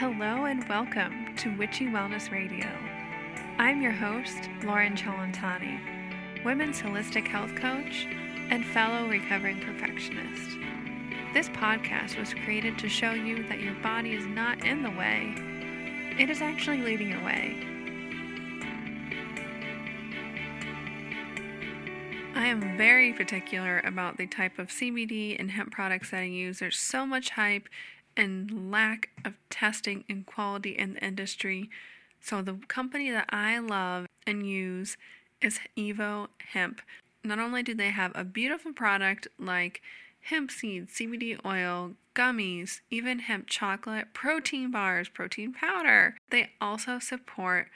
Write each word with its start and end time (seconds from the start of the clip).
Hello 0.00 0.46
and 0.46 0.66
welcome 0.66 1.36
to 1.36 1.54
Witchy 1.58 1.84
Wellness 1.84 2.30
Radio. 2.30 2.66
I'm 3.58 3.82
your 3.82 3.92
host, 3.92 4.48
Lauren 4.64 4.96
Chalantani, 4.96 6.42
women's 6.42 6.80
holistic 6.80 7.28
health 7.28 7.54
coach 7.54 8.06
and 8.48 8.64
fellow 8.64 9.06
recovering 9.10 9.60
perfectionist. 9.60 10.56
This 11.34 11.50
podcast 11.50 12.18
was 12.18 12.32
created 12.32 12.78
to 12.78 12.88
show 12.88 13.10
you 13.10 13.46
that 13.48 13.60
your 13.60 13.74
body 13.82 14.14
is 14.14 14.24
not 14.24 14.64
in 14.64 14.82
the 14.82 14.88
way, 14.88 15.34
it 16.18 16.30
is 16.30 16.40
actually 16.40 16.78
leading 16.80 17.10
your 17.10 17.22
way. 17.22 17.58
I 22.34 22.46
am 22.46 22.78
very 22.78 23.12
particular 23.12 23.80
about 23.84 24.16
the 24.16 24.26
type 24.26 24.58
of 24.58 24.68
CBD 24.68 25.38
and 25.38 25.50
hemp 25.50 25.72
products 25.72 26.10
that 26.12 26.20
I 26.20 26.24
use. 26.24 26.58
There's 26.58 26.78
so 26.78 27.04
much 27.04 27.28
hype 27.28 27.68
and 28.16 28.70
lack 28.70 29.10
of 29.24 29.34
testing 29.48 30.04
and 30.08 30.26
quality 30.26 30.70
in 30.70 30.94
the 30.94 31.04
industry. 31.04 31.70
So, 32.20 32.42
the 32.42 32.54
company 32.68 33.10
that 33.10 33.26
I 33.30 33.58
love 33.58 34.06
and 34.26 34.46
use 34.46 34.96
is 35.40 35.58
Evo 35.76 36.28
Hemp. 36.52 36.82
Not 37.24 37.38
only 37.38 37.62
do 37.62 37.74
they 37.74 37.90
have 37.90 38.12
a 38.14 38.24
beautiful 38.24 38.72
product 38.72 39.28
like 39.38 39.82
hemp 40.22 40.50
seed, 40.50 40.88
CBD 40.88 41.38
oil, 41.44 41.92
gummies, 42.14 42.80
even 42.90 43.20
hemp 43.20 43.46
chocolate, 43.46 44.12
protein 44.12 44.70
bars, 44.70 45.08
protein 45.08 45.52
powder, 45.52 46.16
they 46.30 46.50
also 46.60 46.98
support 46.98 47.68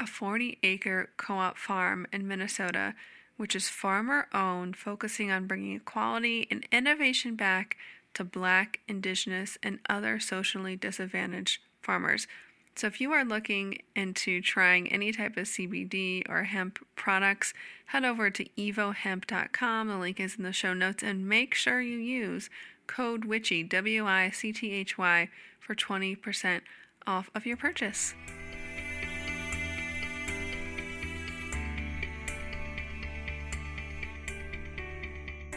a 0.00 0.06
40 0.06 0.58
acre 0.62 1.10
co 1.16 1.34
op 1.34 1.58
farm 1.58 2.06
in 2.12 2.26
Minnesota, 2.26 2.94
which 3.36 3.54
is 3.54 3.68
farmer 3.68 4.28
owned, 4.32 4.76
focusing 4.76 5.30
on 5.30 5.46
bringing 5.46 5.76
equality 5.76 6.46
and 6.50 6.66
innovation 6.72 7.36
back 7.36 7.76
to 8.14 8.24
Black, 8.24 8.80
Indigenous, 8.88 9.58
and 9.62 9.78
other 9.88 10.20
socially 10.20 10.76
disadvantaged 10.76 11.60
farmers. 11.80 12.26
So, 12.74 12.86
if 12.86 13.00
you 13.00 13.12
are 13.12 13.24
looking 13.24 13.78
into 13.94 14.40
trying 14.40 14.90
any 14.90 15.12
type 15.12 15.36
of 15.36 15.44
CBD 15.44 16.22
or 16.28 16.44
hemp 16.44 16.78
products, 16.96 17.52
head 17.86 18.04
over 18.04 18.30
to 18.30 18.44
evohemp.com. 18.56 19.88
The 19.88 19.98
link 19.98 20.18
is 20.18 20.36
in 20.36 20.44
the 20.44 20.52
show 20.52 20.72
notes, 20.72 21.02
and 21.02 21.28
make 21.28 21.54
sure 21.54 21.82
you 21.82 21.98
use 21.98 22.48
code 22.86 23.24
WICHY, 23.24 23.64
W 23.64 24.06
I 24.06 24.30
C 24.30 24.52
T 24.52 24.72
H 24.72 24.96
Y, 24.96 25.28
for 25.60 25.74
20% 25.74 26.62
off 27.06 27.30
of 27.34 27.44
your 27.44 27.56
purchase. 27.56 28.14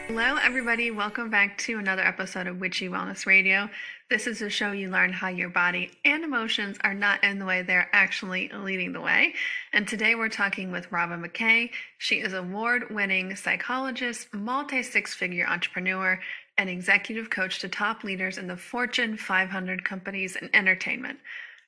Hello, 0.08 0.36
everybody. 0.40 0.92
Welcome 0.92 1.30
back 1.30 1.58
to 1.58 1.80
another 1.80 2.02
episode 2.02 2.46
of 2.46 2.60
Witchy 2.60 2.88
Wellness 2.88 3.26
Radio. 3.26 3.68
This 4.08 4.28
is 4.28 4.40
a 4.40 4.48
show 4.48 4.70
you 4.70 4.88
learn 4.88 5.12
how 5.12 5.26
your 5.26 5.48
body 5.48 5.90
and 6.04 6.22
emotions 6.22 6.78
are 6.84 6.94
not 6.94 7.24
in 7.24 7.40
the 7.40 7.44
way, 7.44 7.62
they're 7.62 7.90
actually 7.92 8.48
leading 8.54 8.92
the 8.92 9.00
way. 9.00 9.34
And 9.72 9.86
today 9.86 10.14
we're 10.14 10.28
talking 10.28 10.70
with 10.70 10.92
Robin 10.92 11.20
McKay. 11.24 11.70
She 11.98 12.20
is 12.20 12.34
award 12.34 12.84
winning 12.88 13.34
psychologist, 13.34 14.32
multi 14.32 14.80
six 14.84 15.12
figure 15.12 15.44
entrepreneur, 15.44 16.20
and 16.56 16.70
executive 16.70 17.28
coach 17.28 17.58
to 17.58 17.68
top 17.68 18.04
leaders 18.04 18.38
in 18.38 18.46
the 18.46 18.56
Fortune 18.56 19.16
500 19.16 19.84
companies 19.84 20.36
and 20.36 20.50
entertainment. 20.54 21.18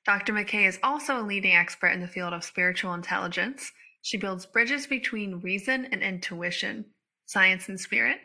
Dr. 0.06 0.32
McKay 0.32 0.68
is 0.68 0.78
also 0.84 1.20
a 1.20 1.26
leading 1.26 1.56
expert 1.56 1.88
in 1.88 2.00
the 2.00 2.06
field 2.06 2.32
of 2.32 2.44
spiritual 2.44 2.94
intelligence. 2.94 3.72
She 4.02 4.16
builds 4.16 4.46
bridges 4.46 4.86
between 4.86 5.40
reason 5.40 5.86
and 5.86 6.04
intuition 6.04 6.84
science 7.28 7.68
and 7.68 7.78
spirit, 7.78 8.18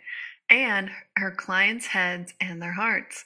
and 0.49 0.89
her 1.17 1.31
clients' 1.31 1.85
heads 1.85 2.33
and 2.41 2.61
their 2.61 2.73
hearts. 2.73 3.23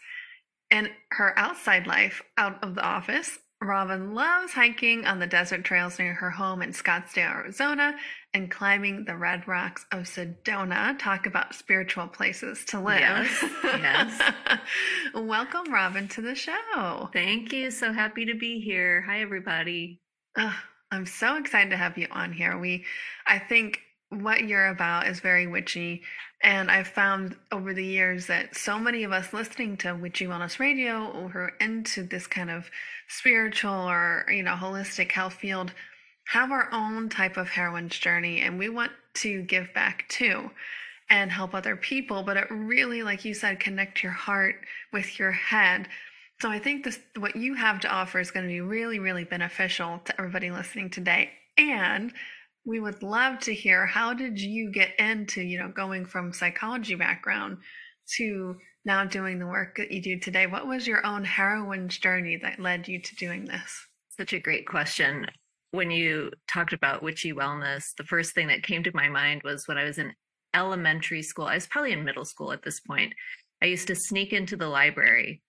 In 0.70 0.90
her 1.12 1.38
outside 1.40 1.88
life, 1.88 2.22
out 2.38 2.62
of 2.62 2.76
the 2.76 2.84
office, 2.84 3.40
Robin 3.62 4.14
loves 4.14 4.54
hiking 4.54 5.06
on 5.06 5.20
the 5.20 5.26
desert 5.26 5.64
trails 5.64 5.98
near 5.98 6.14
her 6.14 6.30
home 6.30 6.62
in 6.62 6.72
Scottsdale, 6.72 7.32
Arizona, 7.32 7.96
and 8.34 8.52
climbing 8.52 9.06
the 9.06 9.16
red 9.16 9.48
rocks 9.48 9.86
of 9.92 10.04
Sedona. 10.04 10.98
Talk 11.00 11.26
about 11.26 11.56
spiritual 11.56 12.08
places 12.08 12.66
to 12.66 12.80
live. 12.80 13.00
Yes. 13.00 13.46
yes. 13.64 14.34
Welcome, 15.16 15.74
Robin, 15.74 16.08
to 16.10 16.22
the 16.22 16.36
show. 16.36 17.10
Thank 17.14 17.52
you. 17.52 17.72
So 17.72 17.92
happy 17.92 18.26
to 18.26 18.36
be 18.36 18.60
here. 18.60 19.02
Hi, 19.08 19.22
everybody. 19.22 20.02
I'm 20.92 21.06
so 21.06 21.38
excited 21.38 21.72
to 21.72 21.78
have 21.78 21.98
you 21.98 22.08
on 22.12 22.34
here. 22.34 22.60
We, 22.60 22.86
I 23.26 23.40
think, 23.40 23.80
what 24.10 24.48
you're 24.48 24.68
about 24.68 25.08
is 25.08 25.20
very 25.20 25.48
witchy. 25.48 26.02
And 26.44 26.70
I've 26.70 26.88
found 26.88 27.36
over 27.52 27.74
the 27.74 27.86
years 27.86 28.28
that 28.28 28.56
so 28.56 28.78
many 28.80 29.04
of 29.04 29.12
us 29.12 29.34
listening 29.34 29.78
to 29.78 29.94
Witchy 29.94 30.28
Wellness 30.28 30.60
Radio 30.60 31.12
who 31.12 31.38
are 31.38 31.54
into 31.60 32.04
this 32.04 32.28
kind 32.28 32.50
of 32.50 32.70
spiritual 33.08 33.74
or, 33.74 34.26
you 34.30 34.44
know, 34.44 34.54
holistic 34.54 35.12
health 35.12 35.34
field 35.34 35.74
have 36.26 36.52
our 36.52 36.70
own 36.72 37.10
type 37.10 37.38
of 37.38 37.50
heroine's 37.50 37.98
journey. 37.98 38.42
And 38.42 38.60
we 38.60 38.70
want 38.70 38.92
to 39.16 39.42
give 39.42 39.74
back 39.74 40.06
too 40.10 40.52
and 41.10 41.32
help 41.32 41.54
other 41.54 41.76
people. 41.76 42.24
But 42.24 42.38
it 42.38 42.48
really, 42.52 43.02
like 43.04 43.26
you 43.26 43.34
said, 43.34 43.60
connect 43.60 44.04
your 44.04 44.12
heart 44.12 44.56
with 44.94 45.18
your 45.20 45.32
head. 45.32 45.88
So 46.40 46.50
I 46.50 46.60
think 46.60 46.84
this 46.84 47.00
what 47.18 47.36
you 47.36 47.56
have 47.56 47.80
to 47.82 47.90
offer 47.90 48.20
is 48.20 48.32
going 48.32 48.46
to 48.46 48.52
be 48.52 48.62
really, 48.62 49.00
really 49.00 49.24
beneficial 49.24 50.00
to 50.06 50.20
everybody 50.20 50.52
listening 50.52 50.90
today. 50.92 51.32
And 51.58 52.14
we 52.68 52.82
would 52.82 53.02
love 53.02 53.40
to 53.40 53.54
hear 53.54 53.86
how 53.86 54.14
did 54.14 54.40
you 54.40 54.70
get 54.70 54.94
into 55.00 55.42
you 55.42 55.58
know 55.58 55.70
going 55.70 56.06
from 56.06 56.34
psychology 56.34 56.96
background 56.96 57.58
to 58.18 58.58
now 58.86 59.06
doing 59.06 59.40
the 59.40 59.48
work 59.48 59.78
that 59.78 59.92
you 59.92 60.02
do 60.02 60.20
today? 60.20 60.48
What 60.48 60.68
was 60.68 60.86
your 60.86 61.06
own 61.06 61.24
heroine's 61.24 61.98
journey 61.98 62.38
that 62.38 62.60
led 62.60 62.88
you 62.88 63.02
to 63.02 63.16
doing 63.16 63.46
this? 63.46 63.86
Such 64.10 64.34
a 64.34 64.40
great 64.40 64.68
question. 64.68 65.26
When 65.72 65.92
you 65.92 66.32
talked 66.48 66.74
about 66.74 67.04
witchy 67.04 67.34
wellness 67.34 67.94
the 67.98 68.04
first 68.04 68.34
thing 68.36 68.48
that 68.48 68.64
came 68.64 68.84
to 68.84 68.92
my 68.94 69.10
mind 69.10 69.42
was 69.44 69.68
when 69.68 69.78
i 69.78 69.84
was 69.84 69.98
in 69.98 70.14
elementary 70.54 71.22
school 71.22 71.46
i 71.46 71.56
was 71.56 71.68
probably 71.68 71.92
in 71.92 72.06
middle 72.06 72.24
school 72.24 72.54
at 72.54 72.64
this 72.64 72.80
point 72.80 73.14
i 73.62 73.66
used 73.66 73.86
to 73.88 73.96
sneak 73.96 74.32
into 74.32 74.56
the 74.56 74.68
library 74.68 75.42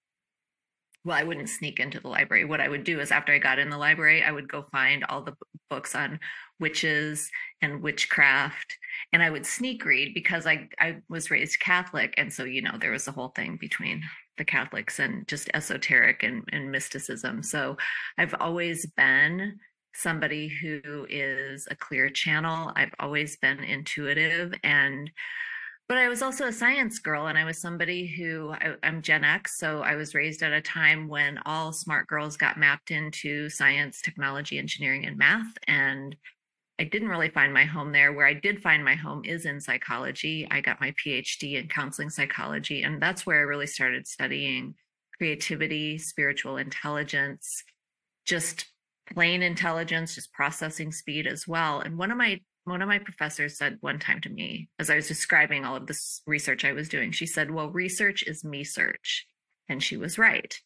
well, 1.05 1.17
I 1.17 1.25
wouldn't 1.25 1.49
sneak 1.49 1.81
into 1.81 2.01
the 2.01 2.09
library. 2.09 2.45
What 2.45 2.61
I 2.61 2.69
would 2.69 2.85
do 2.85 3.01
is 3.01 3.11
after 3.11 3.33
I 3.33 3.39
got 3.39 3.59
in 3.59 3.71
the 3.71 3.79
library, 3.79 4.23
I 4.23 4.33
would 4.33 4.49
go 4.49 4.67
find 4.73 5.05
all 5.05 5.23
the 5.23 5.35
books 5.71 5.95
on 5.95 6.19
witches 6.61 7.31
and 7.63 7.83
witchcraft 7.83 8.77
and 9.13 9.23
i 9.23 9.31
would 9.31 9.47
sneak 9.47 9.85
read 9.85 10.13
because 10.15 10.47
i 10.47 10.69
i 10.81 10.97
was 11.09 11.31
raised 11.31 11.61
catholic 11.61 12.15
and 12.17 12.33
so 12.33 12.45
you 12.45 12.63
know 12.63 12.77
there 12.81 12.91
was 12.91 13.07
a 13.07 13.13
whole 13.13 13.29
thing 13.29 13.57
between 13.61 14.03
the 14.39 14.45
catholics 14.45 14.99
and 14.99 15.27
just 15.29 15.51
esoteric 15.55 16.23
and, 16.23 16.43
and 16.53 16.71
mysticism 16.71 17.43
so 17.43 17.77
i've 18.19 18.35
always 18.41 18.87
been 18.97 19.59
somebody 19.95 20.49
who 20.49 21.07
is 21.09 21.67
a 21.71 21.77
clear 21.77 22.09
channel 22.09 22.73
i've 22.77 22.95
always 22.99 23.37
been 23.37 23.61
intuitive 23.61 24.53
and 24.63 25.11
but 25.89 25.97
I 25.97 26.09
was 26.09 26.21
also 26.21 26.47
a 26.47 26.53
science 26.53 26.99
girl, 26.99 27.29
and 27.29 27.39
I 27.39 27.45
was 27.45 27.59
somebody 27.59 28.07
who 28.07 28.51
I, 28.51 28.75
am 28.83 29.01
Gen 29.01 29.25
X, 29.25 29.59
so 29.59 29.81
I 29.81 29.95
was 29.95 30.15
raised 30.15 30.43
at 30.43 30.53
a 30.53 30.61
time 30.61 31.09
when 31.09 31.39
all 31.47 31.73
smart 31.73 32.07
girls 32.07 32.37
got 32.37 32.59
mapped 32.59 32.91
into 32.91 33.49
science, 33.49 34.03
technology, 34.03 34.59
engineering, 34.59 35.07
and 35.07 35.17
math. 35.17 35.57
And 35.67 36.15
I 36.79 36.85
didn't 36.85 37.09
really 37.09 37.31
find 37.31 37.55
my 37.55 37.65
home 37.65 37.93
there. 37.93 38.13
Where 38.13 38.27
I 38.27 38.35
did 38.35 38.63
find 38.63 38.85
my 38.85 38.95
home 38.95 39.23
is 39.25 39.47
in 39.47 39.61
psychology. 39.61 40.47
I 40.51 40.61
got 40.61 40.81
my 40.81 40.93
PhD 40.93 41.55
in 41.55 41.69
counseling 41.69 42.11
psychology, 42.11 42.83
and 42.83 43.01
that's 43.01 43.25
where 43.25 43.39
I 43.39 43.43
really 43.43 43.67
started 43.67 44.07
studying 44.07 44.75
creativity, 45.17 45.97
spiritual 45.97 46.59
intelligence, 46.59 47.65
just 48.27 48.67
plain 49.15 49.43
intelligence, 49.43 50.15
just 50.15 50.33
processing 50.35 50.93
speed 50.93 51.27
as 51.27 51.49
well. 51.49 51.81
And 51.81 51.97
one 51.97 52.11
of 52.11 52.19
my 52.19 52.41
one 52.69 52.83
of 52.83 52.89
my 52.89 52.99
professors 52.99 53.59
said 53.59 53.79
one 53.81 53.99
time 53.99 54.21
to 54.23 54.29
me 54.29 54.69
as 54.79 54.91
I 54.91 54.97
was 54.97 55.09
describing 55.09 55.65
all 55.65 55.77
of 55.77 55.87
this 55.87 56.23
research 56.27 56.65
I 56.65 56.73
was 56.73 56.89
doing, 56.89 57.13
she 57.13 57.27
said, 57.27 57.51
Well, 57.51 57.71
research 57.71 58.23
is 58.23 58.45
me 58.45 58.65
search. 58.65 59.27
And 59.69 59.83
she 59.83 59.97
was 59.97 60.19
right. 60.19 60.59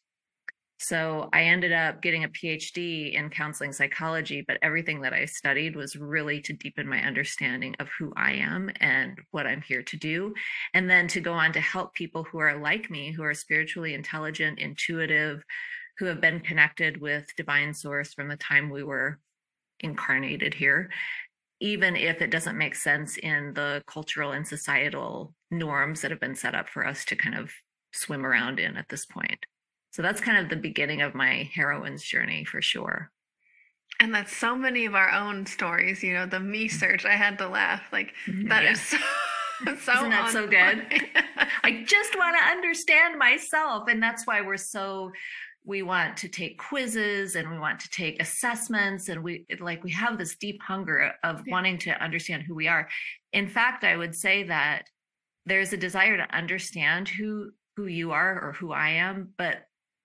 So 0.79 1.29
I 1.33 1.45
ended 1.45 1.73
up 1.73 2.03
getting 2.03 2.25
a 2.25 2.29
PhD 2.29 3.15
in 3.15 3.31
counseling 3.31 3.73
psychology, 3.73 4.45
but 4.47 4.59
everything 4.63 5.01
that 5.03 5.13
I 5.13 5.27
studied 5.27 5.77
was 5.77 5.95
really 5.95 6.41
to 6.41 6.53
deepen 6.53 6.89
my 6.89 7.01
understanding 7.03 7.77
of 7.79 7.89
who 7.97 8.13
I 8.17 8.33
am 8.33 8.69
and 8.81 9.17
what 9.31 9.47
I'm 9.47 9.63
here 9.63 9.85
to 9.85 9.97
do. 9.97 10.35
And 10.75 10.91
then 10.91 11.07
to 11.09 11.21
go 11.21 11.35
on 11.35 11.53
to 11.53 11.61
help 11.61 11.95
people 11.95 12.25
who 12.25 12.39
are 12.39 12.59
like 12.59 12.91
me, 12.91 13.13
who 13.13 13.23
are 13.23 13.33
spiritually 13.33 13.95
intelligent, 13.95 14.59
intuitive, 14.59 15.45
who 15.99 16.07
have 16.07 16.21
been 16.21 16.41
connected 16.41 17.01
with 17.01 17.33
divine 17.37 17.75
source 17.75 18.13
from 18.13 18.27
the 18.27 18.37
time 18.37 18.69
we 18.69 18.83
were 18.83 19.21
incarnated 19.83 20.55
here, 20.55 20.91
even 21.63 21.95
if 21.95 22.21
it 22.21 22.31
doesn't 22.31 22.59
make 22.59 22.75
sense 22.75 23.17
in 23.19 23.55
the 23.55 23.81
cultural 23.87 24.33
and 24.33 24.47
societal 24.47 25.33
norms 25.53 26.01
that 26.01 26.11
have 26.11 26.19
been 26.19 26.35
set 26.35 26.57
up 26.57 26.69
for 26.69 26.85
us 26.85 27.05
to 27.05 27.15
kind 27.15 27.37
of 27.37 27.53
swim 27.93 28.27
around 28.27 28.59
in 28.59 28.77
at 28.77 28.89
this 28.89 29.07
point. 29.07 29.47
So 29.93 30.03
that's 30.03 30.21
kind 30.21 30.39
of 30.39 30.51
the 30.51 30.57
beginning 30.57 31.03
of 31.03 31.15
my 31.15 31.49
heroine's 31.55 32.03
journey 32.03 32.45
for 32.45 32.61
sure. 32.61 33.13
And 34.01 34.13
that's 34.13 34.37
so 34.37 34.57
many 34.57 34.87
of 34.87 34.97
our 34.97 35.11
own 35.13 35.47
stories, 35.47 36.03
you 36.03 36.15
know, 36.15 36.27
the 36.27 36.41
me 36.41 36.67
mm-hmm. 36.67 36.77
search. 36.77 37.05
I 37.05 37.13
had 37.15 37.39
to 37.39 37.49
laugh. 37.49 37.83
Like 37.93 38.13
mm-hmm. 38.27 38.49
that 38.49 38.65
yeah. 38.65 38.73
is 38.73 38.81
so 38.81 38.97
so 39.85 39.93
Isn't 39.93 40.11
that 40.11 40.31
so 40.33 40.49
good? 40.49 40.85
I 41.63 41.85
just 41.87 42.19
want 42.19 42.37
to 42.39 42.45
understand 42.45 43.21
myself. 43.21 43.85
And 43.89 44.03
that's 44.03 44.27
why 44.27 44.41
we're 44.41 44.57
so 44.57 45.13
we 45.65 45.83
want 45.83 46.17
to 46.17 46.29
take 46.29 46.59
quizzes 46.59 47.37
and 47.37 47.51
we 47.51 47.59
want 47.59 47.79
to 47.81 47.91
take 47.91 48.21
assessments 48.21 49.09
and 49.09 49.23
we 49.23 49.47
like 49.61 49.83
we 49.85 49.93
have 49.93 50.19
this 50.19 50.37
deep 50.37 50.61
hunger 50.63 51.13
of 51.23 51.43
yeah. 51.47 51.53
wanting 51.53 51.79
to 51.79 51.91
understand 52.03 52.43
who 52.43 52.55
we 52.55 52.69
are 52.69 52.89
in 53.33 53.49
fact 53.49 53.85
i 53.85 53.97
would 53.97 54.15
say 54.15 54.43
that 54.43 54.85
there's 55.47 55.73
a 55.73 55.77
desire 55.77 56.17
to 56.17 56.37
understand 56.37 57.09
who 57.09 57.51
who 57.77 57.87
you 57.87 58.13
are 58.13 58.41
or 58.41 58.53
who 58.53 58.73
i 58.73 58.89
am 58.89 59.33
but 59.39 59.63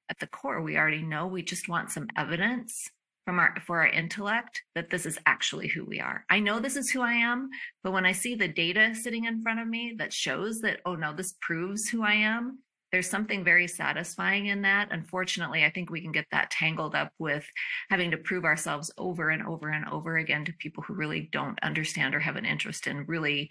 at 0.09 0.19
the 0.19 0.27
core 0.27 0.62
we 0.62 0.77
already 0.77 1.01
know 1.01 1.27
we 1.27 1.42
just 1.42 1.68
want 1.68 1.92
some 1.92 2.07
evidence 2.18 2.89
from 3.27 3.39
our 3.39 3.54
for 3.65 3.81
our 3.81 3.88
intellect 3.88 4.63
that 4.74 4.89
this 4.89 5.06
is 5.06 5.19
actually 5.25 5.68
who 5.68 5.83
we 5.83 6.00
are. 6.00 6.24
I 6.30 6.39
know 6.39 6.62
this 6.62 6.77
is 6.77 6.89
who 6.89 7.01
I 7.01 7.12
am, 7.12 7.50
but 7.83 7.92
when 7.92 8.06
I 8.06 8.13
see 8.13 8.36
the 8.36 8.48
data 8.48 8.95
sitting 8.95 9.25
in 9.25 9.42
front 9.42 9.59
of 9.59 9.68
me 9.68 9.95
that 9.98 10.13
shows 10.13 10.62
that 10.62 10.80
oh 10.86 10.95
no, 10.95 11.13
this 11.13 11.36
proves 11.42 11.89
who 11.89 12.04
I 12.04 12.13
am, 12.13 12.59
there's 12.91 13.09
something 13.09 13.43
very 13.43 13.67
satisfying 13.67 14.47
in 14.47 14.61
that. 14.61 14.89
Unfortunately, 14.91 15.65
I 15.65 15.69
think 15.69 15.89
we 15.89 16.01
can 16.01 16.11
get 16.11 16.27
that 16.31 16.51
tangled 16.51 16.95
up 16.95 17.11
with 17.19 17.45
having 17.89 18.11
to 18.11 18.17
prove 18.17 18.45
ourselves 18.45 18.91
over 18.97 19.29
and 19.29 19.45
over 19.45 19.69
and 19.69 19.85
over 19.89 20.17
again 20.17 20.45
to 20.45 20.53
people 20.53 20.83
who 20.83 20.93
really 20.93 21.29
don't 21.31 21.59
understand 21.63 22.15
or 22.15 22.19
have 22.19 22.37
an 22.37 22.45
interest 22.45 22.87
in 22.87 23.05
really 23.05 23.49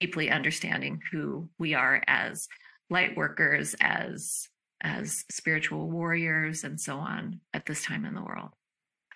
deeply 0.00 0.30
understanding 0.30 1.00
who 1.10 1.48
we 1.58 1.74
are 1.74 2.02
as 2.06 2.46
light 2.88 3.16
workers, 3.16 3.74
as 3.80 4.48
as 4.82 5.24
spiritual 5.30 5.90
warriors 5.90 6.62
and 6.62 6.80
so 6.80 6.98
on 6.98 7.40
at 7.54 7.64
this 7.66 7.82
time 7.82 8.04
in 8.04 8.14
the 8.14 8.22
world. 8.22 8.50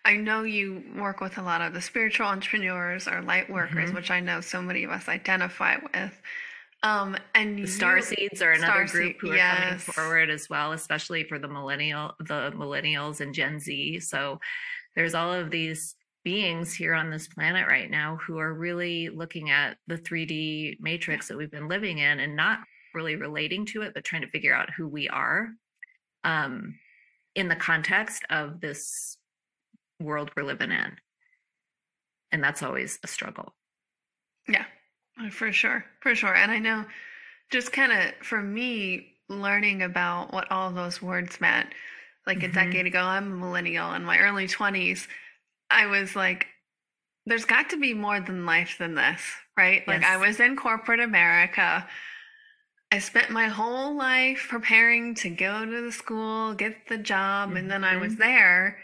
I 0.04 0.16
know 0.16 0.42
you 0.42 0.82
work 0.96 1.20
with 1.20 1.36
a 1.36 1.42
lot 1.42 1.60
of 1.60 1.74
the 1.74 1.82
spiritual 1.82 2.26
entrepreneurs 2.26 3.06
or 3.06 3.20
light 3.20 3.50
workers, 3.50 3.88
mm-hmm. 3.88 3.96
which 3.96 4.10
I 4.10 4.20
know 4.20 4.40
so 4.40 4.62
many 4.62 4.84
of 4.84 4.90
us 4.90 5.08
identify 5.08 5.76
with. 5.76 6.18
Um, 6.82 7.16
and 7.34 7.58
the 7.58 7.66
star 7.66 8.00
seeds 8.00 8.40
are 8.40 8.52
another 8.52 8.86
group 8.86 9.16
who 9.20 9.32
are 9.32 9.36
yes. 9.36 9.58
coming 9.58 9.78
forward 9.78 10.30
as 10.30 10.48
well, 10.48 10.72
especially 10.72 11.24
for 11.24 11.38
the 11.38 11.48
millennial, 11.48 12.14
the 12.20 12.52
millennials 12.54 13.20
and 13.20 13.34
Gen 13.34 13.60
Z. 13.60 14.00
So 14.00 14.40
there's 14.96 15.14
all 15.14 15.32
of 15.32 15.50
these 15.50 15.94
beings 16.24 16.74
here 16.74 16.94
on 16.94 17.10
this 17.10 17.28
planet 17.28 17.66
right 17.66 17.90
now 17.90 18.18
who 18.26 18.38
are 18.38 18.52
really 18.54 19.10
looking 19.10 19.50
at 19.50 19.76
the 19.86 19.96
3D 19.96 20.78
matrix 20.80 21.28
that 21.28 21.36
we've 21.36 21.50
been 21.50 21.68
living 21.68 21.98
in 21.98 22.20
and 22.20 22.34
not 22.34 22.60
really 22.94 23.16
relating 23.16 23.66
to 23.66 23.82
it, 23.82 23.92
but 23.94 24.04
trying 24.04 24.22
to 24.22 24.28
figure 24.28 24.54
out 24.54 24.70
who 24.70 24.88
we 24.88 25.08
are 25.08 25.48
um, 26.24 26.74
in 27.34 27.48
the 27.48 27.56
context 27.56 28.24
of 28.30 28.60
this 28.60 29.16
world 30.00 30.30
we're 30.36 30.42
living 30.44 30.70
in. 30.70 30.96
And 32.32 32.42
that's 32.42 32.62
always 32.62 32.98
a 33.02 33.06
struggle. 33.06 33.54
Yeah, 34.48 34.64
for 35.28 35.52
sure. 35.52 35.84
For 36.00 36.14
sure. 36.14 36.34
And 36.34 36.50
I 36.50 36.58
know 36.58 36.87
just 37.50 37.72
kind 37.72 37.93
of 37.93 38.14
for 38.25 38.40
me, 38.40 39.06
learning 39.28 39.82
about 39.82 40.32
what 40.32 40.50
all 40.50 40.72
those 40.72 41.00
words 41.00 41.40
meant, 41.40 41.69
like 42.26 42.38
mm-hmm. 42.38 42.58
a 42.58 42.64
decade 42.64 42.87
ago, 42.87 43.00
I'm 43.00 43.32
a 43.32 43.37
millennial 43.37 43.93
in 43.93 44.05
my 44.05 44.19
early 44.19 44.46
20s. 44.46 45.06
I 45.70 45.87
was 45.87 46.17
like, 46.17 46.46
there's 47.26 47.44
got 47.44 47.70
to 47.70 47.78
be 47.78 47.94
more 47.94 48.20
than 48.20 48.46
life 48.46 48.76
than 48.78 48.94
this, 48.94 49.20
right? 49.56 49.82
Yes. 49.87 49.88
Like 49.88 50.05
I 50.05 50.17
was 50.17 50.40
in 50.40 50.56
corporate 50.56 51.00
America. 51.00 51.87
I 52.93 52.99
spent 52.99 53.31
my 53.31 53.46
whole 53.46 53.96
life 53.96 54.46
preparing 54.50 55.14
to 55.16 55.31
go 55.31 55.64
to 55.64 55.82
the 55.82 55.93
school, 55.93 56.55
get 56.55 56.88
the 56.88 56.99
job, 56.99 57.50
mm-hmm. 57.50 57.58
and 57.58 57.70
then 57.70 57.84
I 57.84 57.96
was 57.96 58.14
mm-hmm. 58.14 58.23
there 58.23 58.78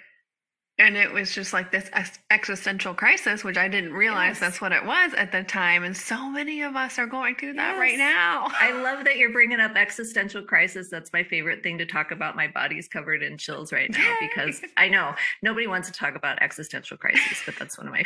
and 0.79 0.97
it 0.97 1.11
was 1.11 1.35
just 1.35 1.53
like 1.53 1.73
this 1.73 1.91
existential 2.31 2.93
crisis 2.93 3.43
which 3.43 3.57
i 3.57 3.67
didn't 3.67 3.93
realize 3.93 4.33
yes. 4.33 4.41
that's 4.41 4.61
what 4.61 4.73
it 4.73 4.85
was 4.85 5.15
at 5.15 5.33
the 5.33 5.43
time. 5.43 5.85
And 5.85 5.97
so 5.97 6.29
many 6.29 6.63
of 6.63 6.77
us 6.77 6.99
are 6.99 7.07
going 7.07 7.35
through 7.37 7.55
that 7.55 7.73
yes. 7.73 7.81
right 7.81 7.99
now. 7.99 8.49
I 8.61 8.73
love 8.73 9.05
that 9.05 9.17
you're 9.17 9.33
bringing 9.33 9.61
up 9.61 9.77
existential 9.77 10.43
crisis. 10.43 10.89
That's 10.91 11.13
my 11.13 11.25
favorite 11.25 11.63
thing 11.63 11.79
to 11.79 11.87
talk 11.87 12.11
about. 12.11 12.37
My 12.37 12.49
body's 12.49 12.89
covered 12.89 13.23
in 13.23 13.39
chills 13.39 13.73
right 13.73 13.91
now 13.91 14.15
because 14.21 14.61
i 14.77 14.89
know 14.89 15.15
nobody 15.43 15.67
wants 15.67 15.89
to 15.91 15.95
talk 15.95 16.15
about 16.15 16.43
existential 16.43 16.97
crisis 16.97 17.43
but 17.45 17.55
that's 17.59 17.79
one 17.79 17.87
of 17.87 17.93
my 17.93 18.05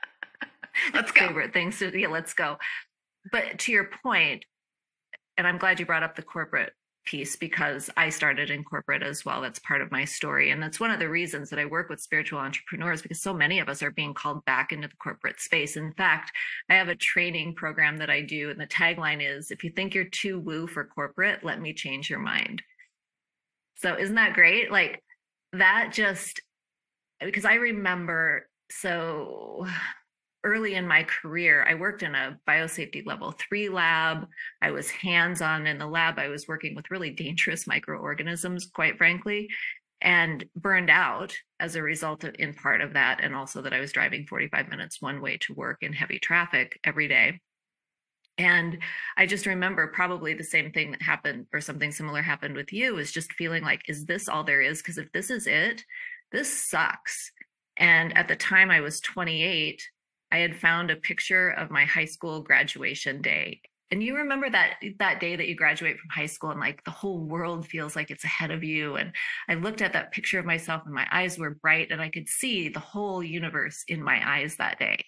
let's 0.94 1.12
favorite 1.12 1.52
things 1.52 1.78
to 1.78 1.98
yeah 1.98 2.08
let's 2.08 2.34
go. 2.34 2.56
But 3.32 3.58
to 3.60 3.72
your 3.72 3.88
point 4.02 4.44
and 5.36 5.46
i'm 5.46 5.58
glad 5.58 5.80
you 5.80 5.86
brought 5.86 6.02
up 6.02 6.16
the 6.16 6.22
corporate 6.22 6.72
piece 7.06 7.36
because 7.36 7.88
I 7.96 8.10
started 8.10 8.50
in 8.50 8.64
corporate 8.64 9.02
as 9.02 9.24
well. 9.24 9.40
That's 9.40 9.58
part 9.60 9.80
of 9.80 9.90
my 9.90 10.04
story. 10.04 10.50
And 10.50 10.62
that's 10.62 10.78
one 10.78 10.90
of 10.90 10.98
the 10.98 11.08
reasons 11.08 11.48
that 11.50 11.58
I 11.58 11.64
work 11.64 11.88
with 11.88 12.00
spiritual 12.00 12.38
entrepreneurs 12.38 13.00
because 13.00 13.22
so 13.22 13.32
many 13.32 13.60
of 13.60 13.68
us 13.68 13.82
are 13.82 13.90
being 13.92 14.12
called 14.12 14.44
back 14.44 14.72
into 14.72 14.88
the 14.88 14.96
corporate 14.96 15.40
space. 15.40 15.76
In 15.76 15.92
fact, 15.92 16.32
I 16.68 16.74
have 16.74 16.88
a 16.88 16.94
training 16.94 17.54
program 17.54 17.96
that 17.98 18.10
I 18.10 18.20
do, 18.20 18.50
and 18.50 18.60
the 18.60 18.66
tagline 18.66 19.22
is 19.22 19.50
if 19.50 19.64
you 19.64 19.70
think 19.70 19.94
you're 19.94 20.04
too 20.04 20.38
woo 20.38 20.66
for 20.66 20.84
corporate, 20.84 21.44
let 21.44 21.60
me 21.60 21.72
change 21.72 22.10
your 22.10 22.18
mind. 22.18 22.62
So, 23.76 23.96
isn't 23.96 24.14
that 24.16 24.34
great? 24.34 24.70
Like, 24.70 25.02
that 25.52 25.90
just 25.92 26.40
because 27.20 27.44
I 27.44 27.54
remember 27.54 28.48
so 28.70 29.66
early 30.46 30.76
in 30.76 30.86
my 30.86 31.02
career, 31.02 31.66
I 31.68 31.74
worked 31.74 32.04
in 32.04 32.14
a 32.14 32.38
biosafety 32.48 33.04
level 33.04 33.32
three 33.32 33.68
lab. 33.68 34.28
I 34.62 34.70
was 34.70 34.88
hands 34.88 35.42
on 35.42 35.66
in 35.66 35.78
the 35.78 35.86
lab. 35.86 36.18
I 36.18 36.28
was 36.28 36.46
working 36.46 36.76
with 36.76 36.90
really 36.90 37.10
dangerous 37.10 37.66
microorganisms, 37.66 38.66
quite 38.72 38.96
frankly, 38.96 39.48
and 40.00 40.44
burned 40.54 40.88
out 40.88 41.34
as 41.58 41.74
a 41.74 41.82
result 41.82 42.22
of, 42.22 42.36
in 42.38 42.54
part 42.54 42.80
of 42.80 42.92
that. 42.92 43.20
And 43.22 43.34
also 43.34 43.60
that 43.62 43.74
I 43.74 43.80
was 43.80 43.90
driving 43.90 44.24
45 44.24 44.68
minutes 44.68 45.02
one 45.02 45.20
way 45.20 45.36
to 45.38 45.54
work 45.54 45.78
in 45.82 45.92
heavy 45.92 46.20
traffic 46.20 46.78
every 46.84 47.08
day. 47.08 47.40
And 48.38 48.78
I 49.16 49.26
just 49.26 49.46
remember 49.46 49.88
probably 49.88 50.34
the 50.34 50.44
same 50.44 50.70
thing 50.70 50.92
that 50.92 51.02
happened 51.02 51.46
or 51.52 51.60
something 51.60 51.90
similar 51.90 52.22
happened 52.22 52.54
with 52.54 52.72
you 52.72 52.98
is 52.98 53.10
just 53.10 53.32
feeling 53.32 53.64
like, 53.64 53.82
is 53.88 54.04
this 54.04 54.28
all 54.28 54.44
there 54.44 54.62
is? 54.62 54.80
Because 54.80 54.98
if 54.98 55.10
this 55.10 55.30
is 55.30 55.48
it, 55.48 55.82
this 56.30 56.52
sucks. 56.52 57.32
And 57.78 58.16
at 58.16 58.28
the 58.28 58.36
time 58.36 58.70
I 58.70 58.80
was 58.80 59.00
28, 59.00 59.82
I 60.32 60.38
had 60.38 60.56
found 60.56 60.90
a 60.90 60.96
picture 60.96 61.50
of 61.50 61.70
my 61.70 61.84
high 61.84 62.04
school 62.04 62.40
graduation 62.42 63.22
day. 63.22 63.60
And 63.92 64.02
you 64.02 64.16
remember 64.16 64.50
that 64.50 64.74
that 64.98 65.20
day 65.20 65.36
that 65.36 65.46
you 65.46 65.54
graduate 65.54 65.98
from 65.98 66.10
high 66.10 66.26
school 66.26 66.50
and 66.50 66.58
like 66.58 66.82
the 66.82 66.90
whole 66.90 67.20
world 67.20 67.68
feels 67.68 67.94
like 67.94 68.10
it's 68.10 68.24
ahead 68.24 68.50
of 68.50 68.64
you. 68.64 68.96
And 68.96 69.12
I 69.48 69.54
looked 69.54 69.80
at 69.80 69.92
that 69.92 70.10
picture 70.10 70.40
of 70.40 70.44
myself 70.44 70.82
and 70.84 70.94
my 70.94 71.06
eyes 71.12 71.38
were 71.38 71.54
bright 71.62 71.92
and 71.92 72.00
I 72.00 72.10
could 72.10 72.28
see 72.28 72.68
the 72.68 72.80
whole 72.80 73.22
universe 73.22 73.84
in 73.86 74.02
my 74.02 74.20
eyes 74.38 74.56
that 74.56 74.80
day. 74.80 75.04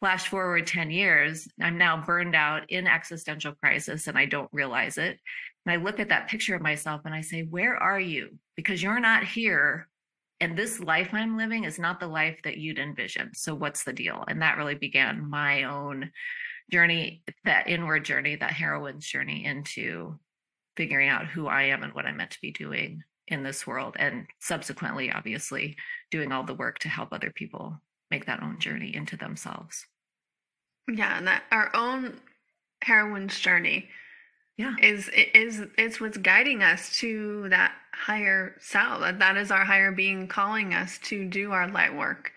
Flash 0.00 0.28
forward 0.28 0.66
10 0.66 0.90
years, 0.90 1.48
I'm 1.62 1.78
now 1.78 2.04
burned 2.04 2.34
out 2.34 2.70
in 2.70 2.86
existential 2.86 3.54
crisis 3.54 4.06
and 4.06 4.18
I 4.18 4.26
don't 4.26 4.50
realize 4.52 4.98
it. 4.98 5.18
And 5.64 5.72
I 5.72 5.82
look 5.82 5.98
at 5.98 6.10
that 6.10 6.28
picture 6.28 6.54
of 6.54 6.60
myself 6.60 7.02
and 7.06 7.14
I 7.14 7.22
say, 7.22 7.44
Where 7.44 7.74
are 7.74 8.00
you? 8.00 8.38
Because 8.54 8.82
you're 8.82 9.00
not 9.00 9.24
here 9.24 9.88
and 10.44 10.58
this 10.58 10.78
life 10.78 11.08
I'm 11.14 11.38
living 11.38 11.64
is 11.64 11.78
not 11.78 11.98
the 11.98 12.06
life 12.06 12.38
that 12.44 12.58
you'd 12.58 12.78
envision. 12.78 13.30
So 13.32 13.54
what's 13.54 13.82
the 13.82 13.94
deal? 13.94 14.24
And 14.28 14.42
that 14.42 14.58
really 14.58 14.74
began 14.74 15.30
my 15.30 15.62
own 15.62 16.10
journey, 16.70 17.22
that 17.46 17.66
inward 17.66 18.04
journey, 18.04 18.36
that 18.36 18.52
heroine's 18.52 19.06
journey 19.06 19.46
into 19.46 20.18
figuring 20.76 21.08
out 21.08 21.26
who 21.26 21.46
I 21.46 21.62
am 21.62 21.82
and 21.82 21.94
what 21.94 22.04
I'm 22.04 22.18
meant 22.18 22.32
to 22.32 22.40
be 22.42 22.50
doing 22.50 23.02
in 23.28 23.42
this 23.42 23.66
world. 23.66 23.96
And 23.98 24.26
subsequently, 24.38 25.10
obviously, 25.10 25.76
doing 26.10 26.30
all 26.30 26.44
the 26.44 26.52
work 26.52 26.78
to 26.80 26.90
help 26.90 27.14
other 27.14 27.30
people 27.34 27.80
make 28.10 28.26
that 28.26 28.42
own 28.42 28.58
journey 28.58 28.94
into 28.94 29.16
themselves. 29.16 29.86
Yeah, 30.92 31.16
and 31.16 31.26
that 31.26 31.44
our 31.52 31.74
own 31.74 32.20
heroine's 32.84 33.40
journey 33.40 33.88
yeah. 34.56 34.74
is 34.80 35.10
is 35.34 35.62
it's 35.78 36.00
what's 36.00 36.16
guiding 36.16 36.62
us 36.62 36.96
to 36.98 37.48
that 37.50 37.72
higher 37.92 38.56
self. 38.60 39.00
That 39.00 39.18
that 39.18 39.36
is 39.36 39.50
our 39.50 39.64
higher 39.64 39.92
being 39.92 40.28
calling 40.28 40.74
us 40.74 40.98
to 41.04 41.24
do 41.24 41.52
our 41.52 41.68
light 41.68 41.94
work 41.94 42.32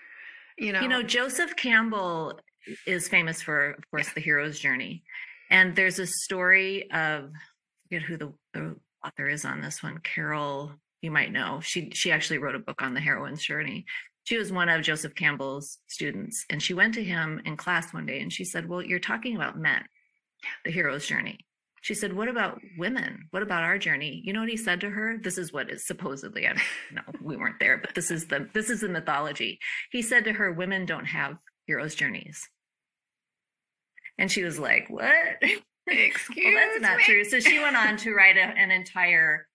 you 0.58 0.74
know 0.74 0.82
you 0.82 0.88
know 0.88 1.04
joseph 1.04 1.56
campbell 1.56 2.40
is 2.86 3.08
famous 3.08 3.42
for 3.42 3.72
of 3.72 3.90
course 3.92 4.12
the 4.14 4.22
hero's 4.22 4.60
journey. 4.60 5.04
And 5.50 5.76
there's 5.76 6.00
a 6.00 6.08
story 6.08 6.92
of 6.92 7.26
I 7.26 7.84
forget 7.84 8.02
who 8.02 8.18
the, 8.18 8.34
the 8.54 8.76
author 9.06 9.28
is 9.30 9.46
on 9.46 9.62
this 9.62 9.82
one 9.82 10.00
carol 10.00 10.74
you 11.02 11.12
might 11.12 11.32
know. 11.32 11.60
She 11.62 11.92
she 11.94 12.12
actually 12.12 12.40
wrote 12.40 12.56
a 12.56 12.60
book 12.60 12.82
on 12.82 12.94
the 12.94 13.00
heroine's 13.00 13.44
journey. 13.44 13.86
She 14.24 14.38
was 14.38 14.52
one 14.52 14.68
of 14.68 14.82
joseph 14.82 15.16
campbell's 15.16 15.78
students 15.88 16.46
and 16.50 16.62
she 16.62 16.74
went 16.74 16.96
to 16.96 17.04
him 17.04 17.42
in 17.46 17.56
class 17.56 17.94
one 17.94 18.06
day 18.06 18.20
and 18.20 18.34
she 18.34 18.44
said 18.44 18.68
well 18.68 18.82
you're 18.82 19.00
talking 19.00 19.36
about 19.36 19.58
men 19.58 19.84
the 20.66 20.72
hero's 20.72 21.08
journey 21.08 21.40
she 21.88 21.94
said, 21.94 22.12
What 22.12 22.28
about 22.28 22.60
women? 22.78 23.30
What 23.32 23.44
about 23.44 23.64
our 23.64 23.78
journey? 23.78 24.22
You 24.26 24.34
know 24.34 24.42
what 24.42 24.50
he 24.50 24.58
said 24.58 24.82
to 24.82 24.90
her? 24.90 25.18
This 25.24 25.38
is 25.38 25.54
what 25.54 25.72
is 25.72 25.88
supposedly, 25.88 26.46
I 26.46 26.62
no, 26.92 27.02
we 27.22 27.38
weren't 27.38 27.62
there, 27.62 27.78
but 27.78 27.96
this 27.96 28.12
is 28.12 28.28
the 28.28 28.50
this 28.54 28.70
is 28.70 28.82
the 28.82 28.90
mythology. 28.90 29.58
He 29.90 30.02
said 30.02 30.26
to 30.26 30.34
her, 30.34 30.52
Women 30.52 30.86
don't 30.86 31.06
have 31.06 31.38
heroes' 31.66 31.96
journeys. 31.96 32.46
And 34.18 34.30
she 34.30 34.44
was 34.44 34.60
like, 34.60 34.90
What? 34.90 35.14
Excuse 35.88 36.46
well, 36.54 36.56
that's 36.56 36.82
not 36.82 36.98
me. 36.98 37.04
true. 37.06 37.24
So 37.24 37.40
she 37.40 37.58
went 37.58 37.78
on 37.78 37.96
to 37.96 38.14
write 38.14 38.36
a, 38.36 38.42
an 38.42 38.70
entire 38.70 39.48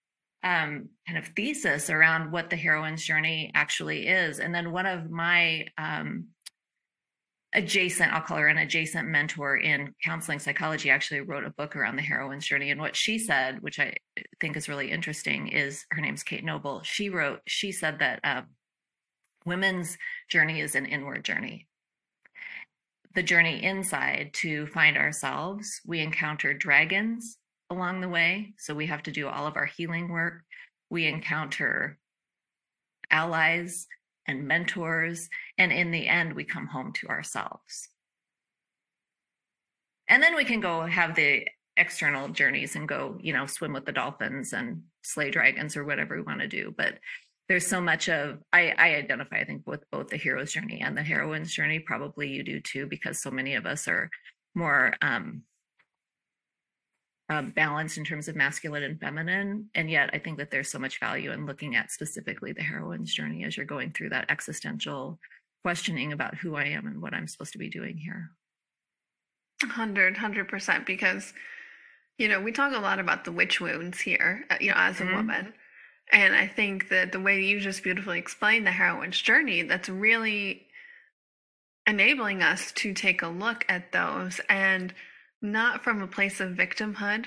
um, 0.43 0.89
kind 1.07 1.19
of 1.19 1.27
thesis 1.37 1.91
around 1.91 2.33
what 2.33 2.49
the 2.49 2.57
heroine's 2.57 3.05
journey 3.05 3.51
actually 3.55 4.09
is. 4.09 4.41
And 4.41 4.55
then 4.55 4.73
one 4.73 4.87
of 4.87 5.11
my 5.11 5.67
um, 5.77 6.29
adjacent, 7.55 8.13
I'll 8.13 8.23
call 8.23 8.39
her 8.39 8.49
an 8.49 8.59
adjacent 8.59 9.09
mentor 9.09 9.57
in 9.57 9.95
counseling 10.03 10.39
psychology, 10.39 10.91
actually 10.91 11.21
wrote 11.21 11.45
a 11.45 11.51
book 11.51 11.77
around 11.77 11.97
the 11.97 12.03
heroine's 12.03 12.47
journey. 12.47 12.71
And 12.71 12.81
what 12.81 12.97
she 12.97 13.19
said, 13.19 13.63
which 13.63 13.79
I 13.79 13.95
think 14.41 14.57
is 14.57 14.69
really 14.69 14.91
interesting 14.91 15.49
is 15.49 15.85
her 15.91 16.01
name's 16.01 16.23
Kate 16.23 16.45
Noble. 16.45 16.83
She 16.83 17.11
wrote, 17.11 17.41
she 17.47 17.73
said 17.73 17.99
that 17.99 18.21
uh, 18.25 18.43
women's 19.45 19.99
journey 20.31 20.61
is 20.61 20.75
an 20.75 20.87
inward 20.87 21.25
journey. 21.25 21.67
The 23.15 23.23
journey 23.23 23.63
inside 23.63 24.31
to 24.35 24.67
find 24.69 24.97
ourselves, 24.97 25.81
we 25.87 26.01
encounter 26.01 26.55
dragons 26.55 27.37
along 27.69 28.01
the 28.01 28.09
way. 28.09 28.55
So 28.59 28.75
we 28.75 28.87
have 28.87 29.03
to 29.05 29.11
do 29.11 29.29
all 29.29 29.47
of 29.47 29.57
our 29.57 29.67
healing 29.67 30.09
work. 30.09 30.43
We 30.89 31.07
encounter 31.07 31.99
allies 33.11 33.87
and 34.27 34.47
mentors. 34.47 35.29
And 35.59 35.73
in 35.73 35.91
the 35.91 36.09
end, 36.09 36.35
we 36.35 36.45
come 36.45 36.67
home 36.67 36.93
to 36.95 37.09
ourselves. 37.09 37.89
And 40.09 40.23
then 40.23 40.35
we 40.35 40.45
can 40.45 40.61
go 40.61 40.83
have 40.83 41.15
the 41.15 41.47
external 41.77 42.29
journeys 42.29 42.77
and 42.77 42.87
go, 42.87 43.19
you 43.21 43.33
know, 43.33 43.47
swim 43.47 43.73
with 43.73 43.87
the 43.87 43.93
dolphins 43.93 44.53
and 44.53 44.83
slay 45.03 45.31
dragons 45.31 45.77
or 45.77 45.85
whatever 45.85 46.17
we 46.17 46.23
want 46.23 46.41
to 46.41 46.49
do. 46.49 46.75
But 46.77 46.99
there's 47.49 47.67
so 47.67 47.81
much 47.81 48.09
of 48.09 48.39
I, 48.53 48.75
I 48.79 48.95
identify, 48.97 49.37
I 49.37 49.45
think, 49.45 49.67
with 49.67 49.85
both 49.91 50.09
the 50.09 50.17
hero's 50.17 50.53
journey 50.53 50.81
and 50.81 50.97
the 50.97 51.03
heroine's 51.03 51.53
journey. 51.53 51.79
Probably 51.79 52.29
you 52.29 52.43
do 52.43 52.61
too, 52.61 52.87
because 52.87 53.21
so 53.21 53.31
many 53.31 53.55
of 53.55 53.67
us 53.67 53.89
are 53.89 54.11
more 54.55 54.95
um, 55.03 55.43
uh, 57.33 57.43
balanced 57.43 57.97
in 57.97 58.05
terms 58.05 58.29
of 58.29 58.37
masculine 58.37 58.83
and 58.83 59.01
feminine. 59.01 59.71
And 59.75 59.91
yet, 59.91 60.11
I 60.13 60.19
think 60.19 60.37
that 60.37 60.51
there's 60.51 60.71
so 60.71 60.79
much 60.79 61.01
value 61.01 61.33
in 61.33 61.47
looking 61.47 61.77
at 61.77 61.91
specifically 61.91 62.53
the 62.53 62.63
heroine's 62.63 63.15
journey 63.15 63.45
as 63.45 63.57
you're 63.57 63.65
going 63.65 63.93
through 63.93 64.11
that 64.11 64.27
existential 64.29 65.19
questioning 65.63 66.13
about 66.13 66.35
who 66.35 66.57
I 66.57 66.65
am 66.65 66.87
and 66.87 67.01
what 67.01 67.15
I'm 67.15 67.27
supposed 67.27 67.53
to 67.53 67.59
be 67.59 67.71
doing 67.71 67.97
here. 67.97 68.31
100, 69.63 70.17
100%. 70.17 70.85
Because, 70.85 71.33
you 72.19 72.29
know, 72.29 72.41
we 72.41 72.53
talk 72.53 72.75
a 72.75 72.81
lot 72.81 72.99
about 72.99 73.25
the 73.25 73.33
witch 73.33 73.61
wounds 73.61 74.01
here, 74.01 74.45
uh, 74.51 74.57
you 74.61 74.69
know, 74.69 74.77
as 74.77 75.01
a 75.01 75.05
mm-hmm. 75.05 75.17
woman. 75.17 75.55
And 76.13 76.35
I 76.35 76.47
think 76.47 76.91
that 76.91 77.13
the 77.13 77.21
way 77.21 77.43
you 77.43 77.61
just 77.61 77.83
beautifully 77.83 78.19
explained 78.19 78.67
the 78.67 78.73
heroine's 78.73 79.21
journey, 79.21 79.63
that's 79.63 79.89
really 79.89 80.67
enabling 81.87 82.43
us 82.43 82.73
to 82.73 82.93
take 82.93 83.23
a 83.23 83.29
look 83.29 83.65
at 83.71 83.93
those 83.93 84.39
and 84.51 84.93
not 85.43 85.83
from 85.83 86.01
a 86.01 86.07
place 86.07 86.41
of 86.41 86.51
victimhood 86.51 87.27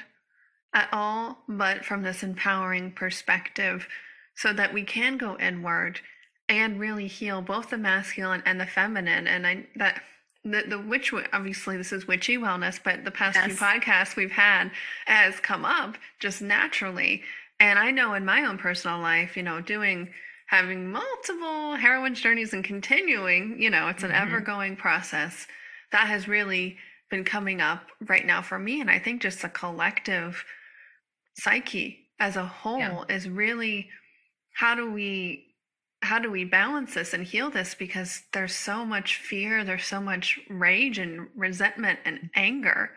at 0.74 0.90
all, 0.92 1.40
but 1.48 1.86
from 1.86 2.04
this 2.04 2.24
empowering 2.24 2.92
perspective 2.92 3.88
so 4.36 4.54
that 4.54 4.74
we 4.74 4.84
can 4.84 5.18
go 5.18 5.38
inward 5.38 6.00
and 6.48 6.80
really 6.80 7.08
heal 7.08 7.42
both 7.42 7.70
the 7.70 7.78
masculine 7.78 8.44
and 8.46 8.60
the 8.60 8.66
feminine. 8.66 9.28
And 9.28 9.48
I 9.48 9.68
that 9.78 10.02
the 10.44 10.64
the 10.68 10.80
witch 10.80 11.14
obviously 11.34 11.78
this 11.78 11.92
is 11.92 12.08
witchy 12.08 12.38
wellness, 12.38 12.80
but 12.84 13.04
the 13.04 13.12
past 13.12 13.36
yes. 13.36 13.48
few 13.48 13.56
podcasts 13.56 14.16
we've 14.16 14.32
had 14.32 14.72
has 15.06 15.40
come 15.40 15.66
up 15.66 15.98
just 16.20 16.42
naturally. 16.42 17.24
And 17.60 17.80
I 17.80 17.92
know 17.92 18.14
in 18.14 18.26
my 18.26 18.46
own 18.46 18.58
personal 18.58 19.00
life, 19.00 19.38
you 19.38 19.44
know, 19.44 19.62
doing 19.62 20.10
having 20.48 20.92
multiple 20.92 21.76
heroine 21.76 22.14
journeys 22.14 22.54
and 22.54 22.64
continuing, 22.64 23.60
you 23.60 23.70
know, 23.70 23.88
it's 23.88 24.04
an 24.04 24.12
mm-hmm. 24.12 24.28
ever 24.28 24.42
going 24.42 24.76
process 24.76 25.48
that 25.92 26.08
has 26.08 26.28
really 26.28 26.78
been 27.16 27.24
coming 27.24 27.62
up 27.62 27.88
right 28.08 28.26
now 28.26 28.42
for 28.42 28.60
me. 28.60 28.82
And 28.82 28.92
I 28.92 29.00
think 29.00 29.22
just 29.22 29.42
the 29.42 29.50
collective 29.50 30.44
psyche 31.38 32.00
as 32.20 32.36
a 32.36 32.46
whole 32.46 32.80
yeah. 32.80 33.04
is 33.10 33.30
really 33.30 33.90
how 34.54 34.76
do 34.76 34.92
we 34.92 35.46
how 36.02 36.20
do 36.20 36.30
we 36.30 36.44
balance 36.44 36.94
this 36.94 37.14
and 37.14 37.24
heal 37.26 37.50
this 37.50 37.74
because 37.74 38.22
there's 38.32 38.54
so 38.56 38.86
much 38.86 39.18
fear 39.18 39.66
there's 39.66 39.86
so 39.86 40.00
much 40.00 40.40
rage 40.50 40.98
and 40.98 41.28
resentment 41.36 42.00
and 42.06 42.30
anger 42.36 42.92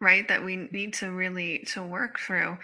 right 0.00 0.28
that 0.28 0.42
we 0.42 0.56
need 0.72 0.94
to 0.94 1.10
really 1.10 1.58
to 1.66 1.82
work 1.82 2.18
through 2.18 2.56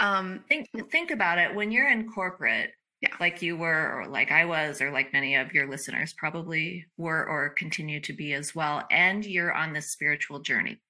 um 0.00 0.42
think 0.48 0.68
think 0.90 1.12
about 1.12 1.38
it 1.38 1.54
when 1.54 1.70
you're 1.70 1.90
in 1.90 2.10
corporate 2.10 2.70
yeah. 3.00 3.10
like 3.20 3.42
you 3.42 3.56
were 3.56 4.00
or 4.00 4.08
like 4.08 4.32
I 4.32 4.44
was 4.44 4.80
or 4.80 4.90
like 4.90 5.12
many 5.12 5.36
of 5.36 5.52
your 5.52 5.68
listeners 5.68 6.14
probably 6.14 6.86
were 6.96 7.28
or 7.28 7.50
continue 7.50 8.00
to 8.00 8.12
be 8.12 8.32
as 8.32 8.54
well 8.54 8.82
and 8.90 9.24
you're 9.24 9.52
on 9.52 9.72
this 9.72 9.90
spiritual 9.90 10.40
journey. 10.40 10.80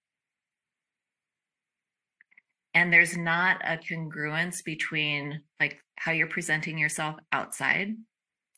And 2.75 2.93
there's 2.93 3.17
not 3.17 3.61
a 3.65 3.79
congruence 3.79 4.63
between 4.63 5.43
like 5.59 5.79
how 5.97 6.13
you're 6.13 6.27
presenting 6.27 6.79
yourself 6.79 7.17
outside 7.33 7.97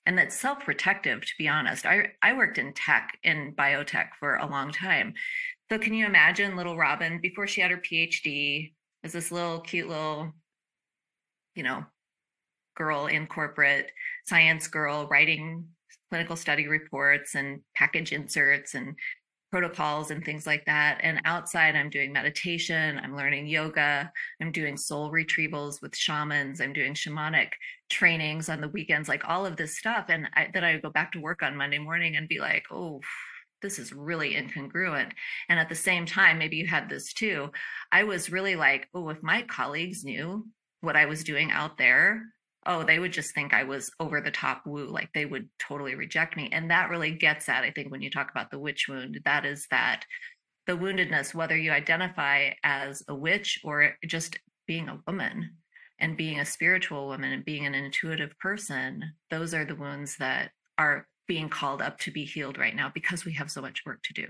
and 0.05 0.19
that's 0.19 0.35
self-protective 0.35 1.23
to 1.23 1.33
be 1.39 1.49
honest. 1.49 1.87
I 1.87 2.13
I 2.23 2.35
worked 2.35 2.59
in 2.59 2.75
tech 2.75 3.19
in 3.23 3.55
biotech 3.57 4.09
for 4.19 4.37
a 4.37 4.47
long 4.47 4.73
time. 4.73 5.15
So 5.71 5.79
can 5.79 5.95
you 5.95 6.07
imagine 6.07 6.57
little 6.57 6.77
Robin 6.77 7.21
before 7.21 7.47
she 7.47 7.61
had 7.61 7.71
her 7.71 7.79
PhD 7.79 8.73
as 9.05 9.13
this 9.13 9.31
little 9.31 9.61
cute 9.61 9.89
little 9.89 10.33
you 11.55 11.63
know 11.63 11.85
girl 12.79 13.07
in 13.07 13.27
corporate, 13.27 13.91
science 14.27 14.69
girl 14.69 15.07
writing 15.09 15.67
clinical 16.09 16.37
study 16.37 16.67
reports 16.69 17.35
and 17.35 17.61
package 17.75 18.13
inserts 18.13 18.75
and 18.75 18.95
protocols 19.51 20.11
and 20.11 20.25
things 20.25 20.47
like 20.47 20.65
that. 20.67 20.99
And 21.03 21.21
outside, 21.25 21.75
I'm 21.75 21.91
doing 21.91 22.13
meditation, 22.13 23.01
I'm 23.03 23.17
learning 23.17 23.47
yoga, 23.47 24.11
I'm 24.41 24.53
doing 24.53 24.77
soul 24.77 25.11
retrievals 25.11 25.81
with 25.81 25.97
shamans, 25.97 26.61
I'm 26.61 26.73
doing 26.73 26.95
shamanic 26.95 27.49
trainings 27.89 28.49
on 28.49 28.61
the 28.61 28.69
weekends, 28.69 29.09
like 29.09 29.29
all 29.29 29.47
of 29.47 29.57
this 29.57 29.79
stuff. 29.79 30.07
And 30.09 30.29
I, 30.35 30.49
then 30.53 30.65
I 30.65 30.79
go 30.79 30.91
back 30.91 31.13
to 31.13 31.21
work 31.21 31.43
on 31.43 31.57
Monday 31.57 31.79
morning 31.79 32.17
and 32.17 32.29
be 32.29 32.41
like, 32.41 32.67
oh, 32.71 33.01
this 33.63 33.79
is 33.79 33.93
really 33.93 34.35
incongruent. 34.35 35.13
And 35.49 35.59
at 35.59 35.69
the 35.69 35.75
same 35.75 36.07
time, 36.07 36.39
maybe 36.39 36.57
you 36.57 36.67
had 36.67 36.89
this 36.89 37.13
too. 37.13 37.51
I 37.91 38.05
was 38.05 38.31
really 38.31 38.55
like, 38.55 38.89
oh, 38.95 39.09
if 39.09 39.23
my 39.23 39.43
colleagues 39.43 40.05
knew 40.05 40.47
what 40.81 40.97
I 40.97 41.07
was 41.07 41.25
doing 41.25 41.51
out 41.51 41.79
there, 41.79 42.23
oh, 42.67 42.83
they 42.83 42.99
would 42.99 43.13
just 43.13 43.35
think 43.35 43.55
I 43.55 43.65
was 43.65 43.91
over 44.01 44.21
the 44.21 44.31
top 44.31 44.63
woo, 44.67 44.87
like 44.87 45.11
they 45.13 45.27
would 45.27 45.49
totally 45.59 45.95
reject 45.95 46.37
me. 46.37 46.49
And 46.53 46.71
that 46.71 46.91
really 46.91 47.13
gets 47.13 47.49
at, 47.49 47.65
I 47.65 47.71
think, 47.71 47.91
when 47.91 48.03
you 48.03 48.11
talk 48.11 48.31
about 48.31 48.51
the 48.51 48.59
witch 48.59 48.87
wound, 48.89 49.21
that 49.25 49.47
is 49.47 49.67
that 49.71 50.05
the 50.67 50.77
woundedness, 50.77 51.35
whether 51.35 51.57
you 51.57 51.71
identify 51.71 52.51
as 52.63 53.03
a 53.09 53.15
witch 53.15 53.61
or 53.65 53.95
just 54.07 54.39
being 54.67 54.89
a 54.89 55.01
woman 55.07 55.51
and 55.99 56.17
being 56.17 56.41
a 56.41 56.45
spiritual 56.45 57.07
woman 57.07 57.33
and 57.33 57.45
being 57.45 57.65
an 57.65 57.75
intuitive 57.75 58.39
person, 58.39 59.03
those 59.31 59.55
are 59.55 59.65
the 59.65 59.75
wounds 59.75 60.17
that 60.19 60.51
are 60.77 61.07
being 61.27 61.49
called 61.49 61.81
up 61.81 61.99
to 62.01 62.11
be 62.11 62.25
healed 62.25 62.59
right 62.59 62.77
now 62.77 62.91
because 62.95 63.25
we 63.25 63.33
have 63.33 63.51
so 63.51 63.63
much 63.63 63.83
work 63.87 64.01
to 64.03 64.13
do. 64.13 64.27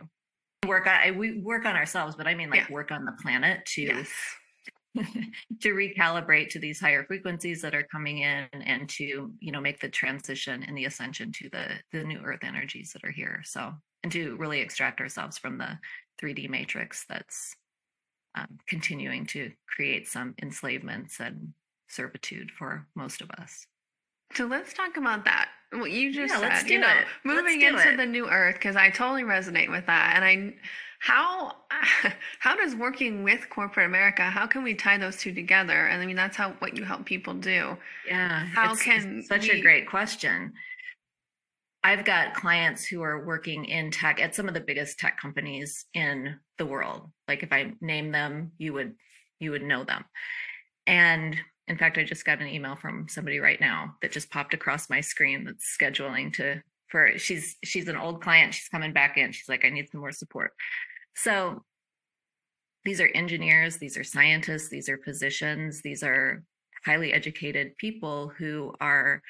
Work 0.66 0.87
on 0.87 1.16
we 1.16 1.40
work 1.40 1.64
on 1.64 1.76
ourselves, 1.76 2.16
but 2.16 2.26
I 2.26 2.35
mean 2.35 2.50
like 2.50 2.68
yeah. 2.68 2.75
work 2.75 2.90
on 2.90 3.04
the 3.04 3.16
planet 3.23 3.64
to 3.75 3.82
yes 3.82 4.11
to 5.61 5.75
recalibrate 5.75 6.49
to 6.50 6.59
these 6.59 6.80
higher 6.80 7.04
frequencies 7.04 7.61
that 7.62 7.75
are 7.75 7.87
coming 7.90 8.18
in 8.18 8.47
and 8.52 8.88
to 8.88 9.30
you 9.38 9.52
know 9.52 9.61
make 9.61 9.80
the 9.80 9.88
transition 9.88 10.62
and 10.62 10.76
the 10.76 10.87
ascension 10.87 11.30
to 11.33 11.49
the 11.50 11.66
the 11.92 12.02
new 12.04 12.21
earth 12.25 12.42
energies 12.42 12.92
that 12.92 13.04
are 13.04 13.11
here 13.11 13.42
so 13.45 13.73
and 14.02 14.12
to 14.12 14.37
really 14.37 14.61
extract 14.61 15.00
ourselves 15.00 15.37
from 15.37 15.59
the 15.59 15.78
3d 16.23 16.49
matrix 16.49 17.04
that's 17.09 17.54
um, 18.35 18.59
continuing 18.66 19.26
to 19.26 19.50
create 19.75 20.09
some 20.09 20.35
enslavements 20.42 21.21
and 21.21 21.52
servitude 21.88 22.50
for 22.50 22.87
most 22.95 23.21
of 23.21 23.30
us 23.33 23.66
so 24.35 24.47
let's 24.47 24.73
talk 24.73 24.97
about 24.97 25.25
that 25.25 25.49
what 25.75 25.90
you 25.90 26.12
just 26.12 26.33
yeah, 26.33 26.61
said 26.61 26.71
you 26.71 26.78
know 26.78 26.88
it. 26.88 27.07
moving 27.25 27.61
into 27.61 27.92
it. 27.92 27.97
the 27.97 28.07
new 28.07 28.28
earth 28.28 28.54
because 28.54 28.76
i 28.76 28.88
totally 28.90 29.23
resonate 29.23 29.71
with 29.71 29.85
that 29.87 30.14
and 30.16 30.25
i 30.25 30.54
how 30.98 31.52
how 32.40 32.56
does 32.56 32.74
working 32.74 33.22
with 33.22 33.48
corporate 33.50 33.86
America 33.86 34.22
how 34.22 34.46
can 34.46 34.62
we 34.62 34.74
tie 34.74 34.98
those 34.98 35.16
two 35.16 35.32
together? 35.32 35.86
And 35.86 36.02
I 36.02 36.06
mean 36.06 36.16
that's 36.16 36.36
how 36.36 36.52
what 36.58 36.76
you 36.76 36.84
help 36.84 37.04
people 37.04 37.34
do. 37.34 37.76
Yeah. 38.06 38.46
How 38.46 38.74
can 38.74 39.22
such 39.22 39.48
we... 39.48 39.58
a 39.58 39.62
great 39.62 39.88
question. 39.88 40.52
I've 41.84 42.04
got 42.04 42.34
clients 42.34 42.84
who 42.84 43.02
are 43.02 43.24
working 43.24 43.64
in 43.64 43.90
tech 43.90 44.20
at 44.20 44.34
some 44.34 44.48
of 44.48 44.54
the 44.54 44.60
biggest 44.60 44.98
tech 44.98 45.18
companies 45.20 45.86
in 45.94 46.36
the 46.58 46.66
world. 46.66 47.10
Like 47.28 47.42
if 47.42 47.52
I 47.52 47.72
name 47.80 48.10
them, 48.10 48.52
you 48.58 48.72
would 48.72 48.94
you 49.38 49.52
would 49.52 49.62
know 49.62 49.84
them. 49.84 50.04
And 50.86 51.36
in 51.68 51.76
fact, 51.76 51.98
I 51.98 52.04
just 52.04 52.24
got 52.24 52.40
an 52.40 52.48
email 52.48 52.76
from 52.76 53.08
somebody 53.08 53.38
right 53.38 53.60
now 53.60 53.94
that 54.00 54.10
just 54.10 54.30
popped 54.30 54.54
across 54.54 54.90
my 54.90 55.00
screen 55.00 55.44
that's 55.44 55.76
scheduling 55.78 56.32
to 56.34 56.62
for 56.90 57.18
she's 57.18 57.57
she's 57.64 57.88
an 57.88 57.97
old 57.97 58.23
client 58.23 58.54
she's 58.54 58.68
coming 58.68 58.92
back 58.92 59.16
in 59.16 59.33
she's 59.33 59.49
like 59.49 59.64
i 59.64 59.71
need 59.71 59.88
some 59.90 60.00
more 60.00 60.12
support 60.12 60.52
so 61.14 61.62
these 62.85 63.00
are 63.00 63.11
engineers, 63.14 63.76
these 63.76 63.97
are 63.97 64.04
scientists, 64.04 64.68
these 64.68 64.88
are 64.88 64.99
physicians, 64.99 65.83
these 65.83 66.02
are 66.02 66.42
highly 66.87 67.12
educated 67.12 67.76
people 67.76 68.33
who 68.38 68.73
are 68.80 69.21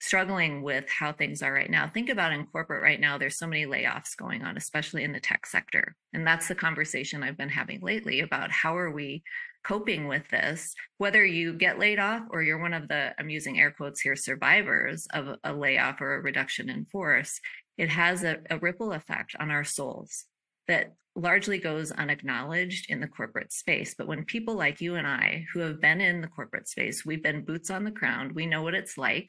struggling 0.00 0.62
with 0.62 0.88
how 0.88 1.12
things 1.12 1.42
are 1.42 1.52
right 1.52 1.70
now. 1.70 1.88
Think 1.88 2.08
about 2.08 2.32
in 2.32 2.46
corporate 2.46 2.82
right 2.82 3.00
now, 3.00 3.18
there's 3.18 3.38
so 3.38 3.46
many 3.46 3.66
layoffs 3.66 4.16
going 4.16 4.42
on, 4.42 4.56
especially 4.56 5.04
in 5.04 5.12
the 5.12 5.20
tech 5.20 5.46
sector. 5.46 5.94
And 6.12 6.26
that's 6.26 6.48
the 6.48 6.54
conversation 6.54 7.22
I've 7.22 7.36
been 7.36 7.48
having 7.48 7.80
lately 7.80 8.20
about 8.20 8.50
how 8.50 8.76
are 8.76 8.90
we 8.90 9.22
coping 9.64 10.08
with 10.08 10.28
this, 10.28 10.74
whether 10.98 11.24
you 11.24 11.52
get 11.52 11.78
laid 11.78 11.98
off 11.98 12.22
or 12.30 12.42
you're 12.42 12.58
one 12.58 12.74
of 12.74 12.88
the, 12.88 13.14
I'm 13.18 13.30
using 13.30 13.60
air 13.60 13.70
quotes 13.70 14.00
here, 14.00 14.16
survivors 14.16 15.06
of 15.12 15.36
a 15.44 15.52
layoff 15.52 16.00
or 16.00 16.14
a 16.14 16.20
reduction 16.20 16.68
in 16.68 16.84
force, 16.86 17.40
it 17.78 17.88
has 17.88 18.24
a, 18.24 18.38
a 18.50 18.58
ripple 18.58 18.92
effect 18.92 19.34
on 19.38 19.50
our 19.50 19.64
souls 19.64 20.24
that 20.68 20.94
largely 21.14 21.58
goes 21.58 21.90
unacknowledged 21.92 22.90
in 22.90 23.00
the 23.00 23.06
corporate 23.06 23.52
space. 23.52 23.94
But 23.96 24.06
when 24.06 24.24
people 24.24 24.54
like 24.54 24.80
you 24.80 24.94
and 24.94 25.06
I, 25.06 25.44
who 25.52 25.60
have 25.60 25.80
been 25.80 26.00
in 26.00 26.20
the 26.20 26.28
corporate 26.28 26.68
space, 26.68 27.04
we've 27.04 27.22
been 27.22 27.44
boots 27.44 27.70
on 27.70 27.84
the 27.84 27.90
ground, 27.90 28.32
we 28.32 28.46
know 28.46 28.62
what 28.62 28.74
it's 28.74 28.96
like. 28.96 29.28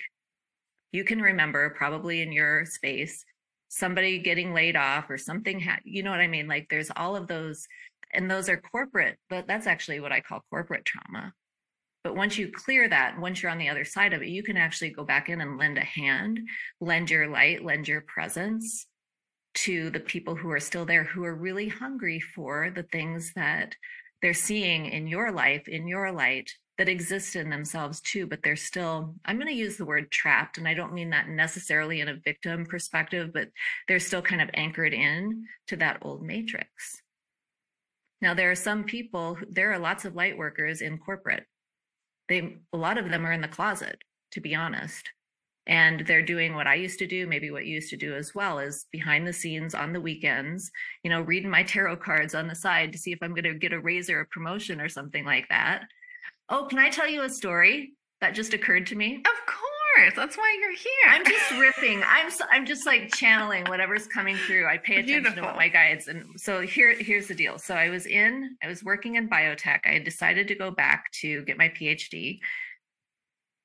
You 0.91 1.03
can 1.03 1.21
remember 1.21 1.69
probably 1.71 2.21
in 2.21 2.31
your 2.31 2.65
space 2.65 3.25
somebody 3.67 4.19
getting 4.19 4.53
laid 4.53 4.75
off 4.75 5.09
or 5.09 5.17
something, 5.17 5.59
ha- 5.59 5.79
you 5.83 6.03
know 6.03 6.11
what 6.11 6.19
I 6.19 6.27
mean? 6.27 6.47
Like 6.47 6.67
there's 6.69 6.91
all 6.95 7.15
of 7.15 7.27
those, 7.27 7.67
and 8.13 8.29
those 8.29 8.49
are 8.49 8.57
corporate, 8.57 9.17
but 9.29 9.47
that's 9.47 9.67
actually 9.67 9.99
what 9.99 10.11
I 10.11 10.21
call 10.21 10.43
corporate 10.49 10.85
trauma. 10.85 11.33
But 12.03 12.15
once 12.15 12.37
you 12.37 12.51
clear 12.51 12.89
that, 12.89 13.19
once 13.19 13.41
you're 13.41 13.51
on 13.51 13.57
the 13.57 13.69
other 13.69 13.85
side 13.85 14.13
of 14.13 14.21
it, 14.21 14.27
you 14.27 14.43
can 14.43 14.57
actually 14.57 14.89
go 14.89 15.05
back 15.05 15.29
in 15.29 15.39
and 15.39 15.57
lend 15.57 15.77
a 15.77 15.85
hand, 15.85 16.39
lend 16.81 17.09
your 17.09 17.27
light, 17.27 17.63
lend 17.63 17.87
your 17.87 18.01
presence 18.01 18.85
to 19.55 19.89
the 19.89 19.99
people 19.99 20.35
who 20.35 20.49
are 20.51 20.59
still 20.59 20.85
there 20.85 21.03
who 21.03 21.23
are 21.23 21.35
really 21.35 21.69
hungry 21.69 22.19
for 22.19 22.71
the 22.75 22.83
things 22.83 23.31
that 23.35 23.75
they're 24.21 24.33
seeing 24.33 24.87
in 24.87 25.07
your 25.07 25.31
life, 25.31 25.67
in 25.67 25.87
your 25.87 26.11
light 26.11 26.49
that 26.77 26.89
exist 26.89 27.35
in 27.35 27.49
themselves 27.49 28.01
too, 28.01 28.25
but 28.25 28.39
they're 28.43 28.55
still, 28.55 29.13
I'm 29.25 29.35
going 29.37 29.47
to 29.47 29.53
use 29.53 29.77
the 29.77 29.85
word 29.85 30.09
trapped. 30.09 30.57
And 30.57 30.67
I 30.67 30.73
don't 30.73 30.93
mean 30.93 31.11
that 31.11 31.29
necessarily 31.29 32.01
in 32.01 32.09
a 32.09 32.15
victim 32.15 32.65
perspective, 32.65 33.31
but 33.31 33.49
they're 33.87 33.99
still 33.99 34.23
kind 34.23 34.41
of 34.41 34.49
anchored 34.55 34.93
in 34.93 35.45
to 35.67 35.75
that 35.77 35.99
old 36.01 36.23
matrix. 36.23 37.02
Now, 38.23 38.33
there 38.33 38.49
are 38.49 38.55
some 38.55 38.83
people, 38.83 39.37
there 39.47 39.71
are 39.71 39.77
lots 39.77 40.05
of 40.05 40.15
light 40.15 40.37
workers 40.37 40.81
in 40.81 40.97
corporate. 40.97 41.45
They, 42.27 42.57
a 42.73 42.77
lot 42.77 42.97
of 42.97 43.11
them 43.11 43.25
are 43.25 43.31
in 43.31 43.41
the 43.41 43.47
closet, 43.47 44.01
to 44.31 44.41
be 44.41 44.55
honest 44.55 45.07
and 45.67 46.05
they're 46.05 46.21
doing 46.21 46.55
what 46.55 46.67
I 46.67 46.75
used 46.75 46.99
to 46.99 47.07
do, 47.07 47.25
maybe 47.25 47.49
what 47.49 47.65
you 47.65 47.75
used 47.75 47.89
to 47.91 47.97
do 47.97 48.15
as 48.15 48.35
well, 48.35 48.59
is 48.59 48.85
behind 48.91 49.25
the 49.25 49.33
scenes 49.33 49.73
on 49.73 49.93
the 49.93 50.01
weekends, 50.01 50.69
you 51.03 51.09
know, 51.09 51.21
reading 51.21 51.49
my 51.49 51.63
tarot 51.63 51.97
cards 51.97 52.35
on 52.35 52.47
the 52.47 52.55
side 52.55 52.91
to 52.91 52.97
see 52.97 53.13
if 53.13 53.19
I'm 53.21 53.33
going 53.33 53.45
to 53.45 53.53
get 53.53 53.71
a 53.71 53.79
raise 53.79 54.09
or 54.09 54.19
a 54.19 54.25
promotion 54.25 54.81
or 54.81 54.89
something 54.89 55.23
like 55.23 55.47
that. 55.49 55.83
Oh, 56.49 56.65
can 56.69 56.79
I 56.79 56.89
tell 56.89 57.07
you 57.07 57.23
a 57.23 57.29
story 57.29 57.93
that 58.19 58.35
just 58.35 58.53
occurred 58.53 58.87
to 58.87 58.95
me? 58.95 59.15
Of 59.15 59.45
course, 59.45 59.72
that's 60.15 60.37
why 60.37 60.57
you're 60.59 60.71
here. 60.71 61.09
I'm 61.09 61.25
just 61.25 61.51
ripping. 61.51 62.01
I'm 62.07 62.31
I'm 62.51 62.65
just 62.65 62.85
like 62.85 63.13
channeling 63.13 63.65
whatever's 63.65 64.07
coming 64.07 64.35
through. 64.35 64.67
I 64.67 64.77
pay 64.77 64.95
attention 64.95 65.23
Beautiful. 65.23 65.41
to 65.43 65.47
what 65.47 65.55
my 65.55 65.67
guides 65.67 66.07
and 66.07 66.39
so 66.39 66.61
here 66.61 66.95
here's 66.95 67.27
the 67.27 67.35
deal. 67.35 67.57
So 67.57 67.75
I 67.75 67.89
was 67.89 68.05
in 68.05 68.55
I 68.63 68.67
was 68.67 68.83
working 68.83 69.15
in 69.15 69.29
biotech. 69.29 69.79
I 69.85 69.93
had 69.93 70.03
decided 70.03 70.47
to 70.47 70.55
go 70.55 70.71
back 70.71 71.11
to 71.21 71.43
get 71.43 71.57
my 71.57 71.69
PhD. 71.69 72.39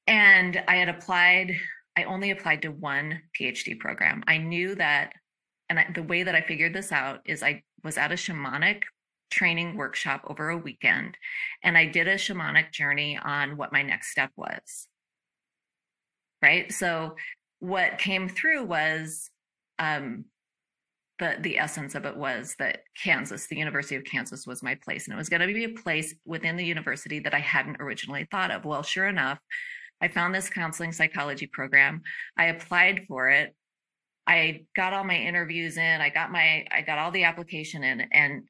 And 0.06 0.62
I 0.66 0.76
had 0.76 0.88
applied 0.88 1.54
I 1.98 2.04
only 2.04 2.30
applied 2.30 2.62
to 2.62 2.68
one 2.68 3.22
PhD 3.38 3.76
program. 3.76 4.22
I 4.28 4.38
knew 4.38 4.76
that, 4.76 5.14
and 5.68 5.80
I, 5.80 5.86
the 5.92 6.04
way 6.04 6.22
that 6.22 6.36
I 6.36 6.42
figured 6.42 6.72
this 6.72 6.92
out 6.92 7.22
is 7.24 7.42
I 7.42 7.64
was 7.82 7.98
at 7.98 8.12
a 8.12 8.14
shamanic 8.14 8.82
training 9.32 9.76
workshop 9.76 10.22
over 10.28 10.50
a 10.50 10.56
weekend, 10.56 11.18
and 11.64 11.76
I 11.76 11.86
did 11.86 12.06
a 12.06 12.14
shamanic 12.14 12.70
journey 12.70 13.18
on 13.20 13.56
what 13.56 13.72
my 13.72 13.82
next 13.82 14.12
step 14.12 14.30
was. 14.36 14.86
Right. 16.42 16.72
So, 16.72 17.16
what 17.60 17.98
came 17.98 18.28
through 18.28 18.64
was 18.64 19.30
um, 19.78 20.24
the 21.18 21.36
the 21.40 21.58
essence 21.58 21.94
of 21.94 22.04
it 22.04 22.16
was 22.16 22.54
that 22.58 22.80
Kansas, 23.02 23.46
the 23.48 23.56
University 23.56 23.96
of 23.96 24.04
Kansas, 24.04 24.46
was 24.46 24.62
my 24.62 24.76
place, 24.76 25.06
and 25.06 25.14
it 25.14 25.18
was 25.18 25.28
going 25.28 25.46
to 25.46 25.52
be 25.52 25.64
a 25.64 25.70
place 25.70 26.14
within 26.24 26.56
the 26.56 26.64
university 26.64 27.18
that 27.20 27.34
I 27.34 27.40
hadn't 27.40 27.80
originally 27.80 28.26
thought 28.30 28.50
of. 28.50 28.64
Well, 28.64 28.82
sure 28.82 29.08
enough, 29.08 29.38
I 30.00 30.08
found 30.08 30.34
this 30.34 30.48
counseling 30.48 30.92
psychology 30.92 31.46
program. 31.46 32.02
I 32.36 32.46
applied 32.46 33.06
for 33.08 33.30
it. 33.30 33.54
I 34.26 34.66
got 34.76 34.92
all 34.92 35.04
my 35.04 35.16
interviews 35.16 35.76
in. 35.76 36.00
I 36.00 36.10
got 36.10 36.30
my 36.30 36.66
I 36.70 36.82
got 36.82 36.98
all 36.98 37.10
the 37.10 37.24
application 37.24 37.82
in 37.82 38.02
and 38.12 38.42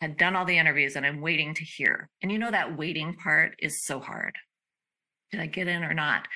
had 0.00 0.16
done 0.16 0.36
all 0.36 0.44
the 0.44 0.58
interviews 0.58 0.96
and 0.96 1.06
I'm 1.06 1.20
waiting 1.20 1.54
to 1.54 1.64
hear. 1.64 2.08
And 2.22 2.30
you 2.30 2.38
know 2.38 2.50
that 2.50 2.76
waiting 2.76 3.14
part 3.14 3.54
is 3.58 3.82
so 3.82 4.00
hard. 4.00 4.34
Did 5.30 5.40
I 5.40 5.46
get 5.46 5.68
in 5.68 5.84
or 5.84 5.94
not? 5.94 6.26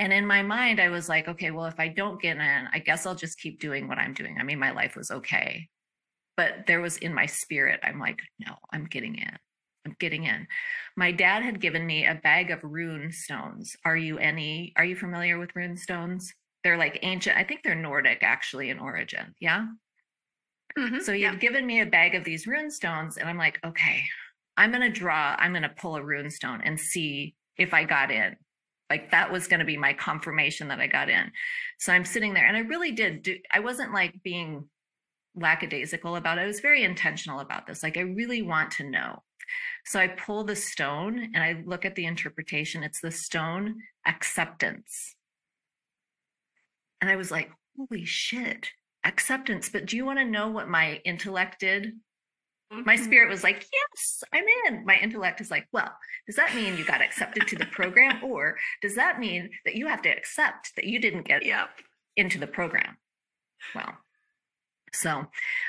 And 0.00 0.14
in 0.14 0.26
my 0.26 0.42
mind 0.42 0.80
I 0.80 0.88
was 0.88 1.08
like, 1.08 1.28
okay, 1.28 1.50
well 1.50 1.66
if 1.66 1.78
I 1.78 1.88
don't 1.88 2.20
get 2.20 2.38
in, 2.38 2.68
I 2.72 2.78
guess 2.78 3.06
I'll 3.06 3.14
just 3.14 3.38
keep 3.38 3.60
doing 3.60 3.86
what 3.86 3.98
I'm 3.98 4.14
doing. 4.14 4.38
I 4.40 4.42
mean, 4.42 4.58
my 4.58 4.72
life 4.72 4.96
was 4.96 5.10
okay. 5.10 5.68
But 6.36 6.66
there 6.66 6.80
was 6.80 6.96
in 6.96 7.14
my 7.14 7.26
spirit, 7.26 7.80
I'm 7.84 8.00
like, 8.00 8.20
no, 8.38 8.54
I'm 8.72 8.86
getting 8.86 9.16
in. 9.16 9.36
I'm 9.86 9.94
getting 10.00 10.24
in. 10.24 10.46
My 10.96 11.12
dad 11.12 11.42
had 11.42 11.60
given 11.60 11.86
me 11.86 12.06
a 12.06 12.14
bag 12.14 12.50
of 12.50 12.60
rune 12.62 13.12
stones. 13.12 13.76
Are 13.84 13.96
you 13.96 14.18
any 14.18 14.72
are 14.76 14.84
you 14.84 14.96
familiar 14.96 15.38
with 15.38 15.54
rune 15.54 15.76
stones? 15.76 16.32
They're 16.64 16.78
like 16.78 16.98
ancient, 17.02 17.36
I 17.36 17.44
think 17.44 17.62
they're 17.62 17.74
Nordic 17.74 18.22
actually 18.22 18.70
in 18.70 18.78
origin. 18.78 19.34
Yeah. 19.38 19.66
Mm-hmm, 20.78 21.00
so 21.00 21.12
he 21.12 21.22
yeah. 21.22 21.32
had 21.32 21.40
given 21.40 21.66
me 21.66 21.80
a 21.80 21.86
bag 21.86 22.14
of 22.14 22.24
these 22.24 22.46
rune 22.46 22.70
stones, 22.70 23.16
and 23.16 23.28
I'm 23.28 23.38
like, 23.38 23.58
okay, 23.64 24.02
I'm 24.56 24.70
gonna 24.72 24.90
draw, 24.90 25.34
I'm 25.38 25.52
gonna 25.52 25.74
pull 25.76 25.96
a 25.96 26.02
rune 26.02 26.30
stone 26.30 26.60
and 26.62 26.78
see 26.78 27.34
if 27.56 27.74
I 27.74 27.84
got 27.84 28.10
in. 28.10 28.36
Like 28.90 29.12
that 29.12 29.32
was 29.32 29.46
gonna 29.46 29.64
be 29.64 29.76
my 29.76 29.92
confirmation 29.94 30.68
that 30.68 30.80
I 30.80 30.88
got 30.88 31.08
in. 31.08 31.30
So 31.78 31.92
I'm 31.92 32.04
sitting 32.04 32.34
there, 32.34 32.46
and 32.46 32.56
I 32.56 32.60
really 32.60 32.92
did 32.92 33.22
do 33.22 33.36
I 33.52 33.60
wasn't 33.60 33.94
like 33.94 34.20
being 34.22 34.68
lackadaisical 35.36 36.16
about 36.16 36.38
it. 36.38 36.42
I 36.42 36.46
was 36.46 36.60
very 36.60 36.82
intentional 36.82 37.40
about 37.40 37.66
this. 37.66 37.82
Like 37.82 37.96
I 37.96 38.02
really 38.02 38.42
want 38.42 38.72
to 38.72 38.90
know. 38.90 39.22
So 39.84 39.98
I 39.98 40.08
pull 40.08 40.44
the 40.44 40.56
stone 40.56 41.30
and 41.34 41.42
I 41.42 41.62
look 41.64 41.84
at 41.84 41.94
the 41.94 42.06
interpretation. 42.06 42.82
It's 42.82 43.00
the 43.00 43.10
stone 43.10 43.76
acceptance. 44.06 45.16
And 47.00 47.10
I 47.10 47.16
was 47.16 47.30
like, 47.30 47.50
holy 47.76 48.04
shit, 48.04 48.70
acceptance. 49.04 49.68
But 49.68 49.86
do 49.86 49.96
you 49.96 50.04
want 50.04 50.18
to 50.18 50.24
know 50.24 50.50
what 50.50 50.68
my 50.68 51.00
intellect 51.04 51.60
did? 51.60 51.92
Mm-hmm. 52.72 52.82
My 52.86 52.96
spirit 52.96 53.28
was 53.28 53.42
like, 53.42 53.66
yes, 53.72 54.22
I'm 54.32 54.44
in. 54.66 54.84
My 54.84 54.96
intellect 54.96 55.40
is 55.40 55.50
like, 55.50 55.66
well, 55.72 55.92
does 56.26 56.36
that 56.36 56.54
mean 56.54 56.76
you 56.76 56.84
got 56.84 57.02
accepted 57.02 57.46
to 57.48 57.56
the 57.56 57.66
program? 57.66 58.20
Or 58.30 58.56
does 58.80 58.94
that 58.94 59.18
mean 59.18 59.50
that 59.64 59.74
you 59.74 59.88
have 59.88 60.02
to 60.02 60.08
accept 60.08 60.72
that 60.76 60.84
you 60.84 61.00
didn't 61.00 61.26
get 61.26 61.44
yep. 61.44 61.70
into 62.16 62.38
the 62.38 62.46
program? 62.46 62.96
Well, 63.74 63.96
so 64.92 65.26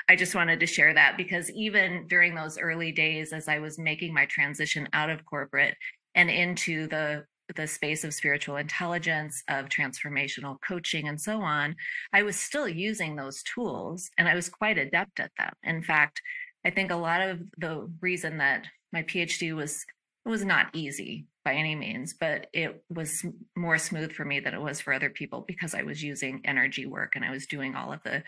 I 0.09 0.15
just 0.15 0.35
wanted 0.35 0.59
to 0.59 0.67
share 0.67 0.93
that 0.93 1.17
because 1.17 1.49
even 1.51 2.07
during 2.07 2.35
those 2.35 2.57
early 2.57 2.91
days, 2.91 3.33
as 3.33 3.47
I 3.47 3.59
was 3.59 3.79
making 3.79 4.13
my 4.13 4.25
transition 4.25 4.87
out 4.93 5.09
of 5.09 5.25
corporate 5.25 5.75
and 6.15 6.29
into 6.29 6.87
the 6.87 7.25
the 7.55 7.67
space 7.67 8.05
of 8.05 8.13
spiritual 8.13 8.55
intelligence, 8.55 9.43
of 9.49 9.67
transformational 9.67 10.57
coaching, 10.65 11.09
and 11.09 11.19
so 11.19 11.41
on, 11.41 11.75
I 12.13 12.23
was 12.23 12.37
still 12.37 12.67
using 12.67 13.15
those 13.15 13.43
tools 13.43 14.09
and 14.17 14.27
I 14.27 14.35
was 14.35 14.47
quite 14.47 14.77
adept 14.77 15.19
at 15.19 15.31
them. 15.37 15.51
In 15.63 15.83
fact, 15.83 16.21
I 16.65 16.69
think 16.69 16.91
a 16.91 16.95
lot 16.95 17.21
of 17.21 17.39
the 17.57 17.89
reason 18.01 18.37
that 18.37 18.65
my 18.93 19.03
PhD 19.03 19.55
was 19.55 19.85
was 20.25 20.45
not 20.45 20.67
easy 20.73 21.25
by 21.43 21.53
any 21.53 21.73
means, 21.73 22.13
but 22.13 22.45
it 22.53 22.83
was 22.89 23.25
more 23.55 23.79
smooth 23.79 24.11
for 24.11 24.23
me 24.23 24.39
than 24.39 24.53
it 24.53 24.61
was 24.61 24.79
for 24.79 24.93
other 24.93 25.09
people 25.09 25.43
because 25.47 25.73
I 25.73 25.81
was 25.81 26.03
using 26.03 26.41
energy 26.45 26.85
work 26.85 27.15
and 27.15 27.25
I 27.25 27.31
was 27.31 27.47
doing 27.47 27.75
all 27.75 27.91
of 27.91 28.03
the 28.03 28.23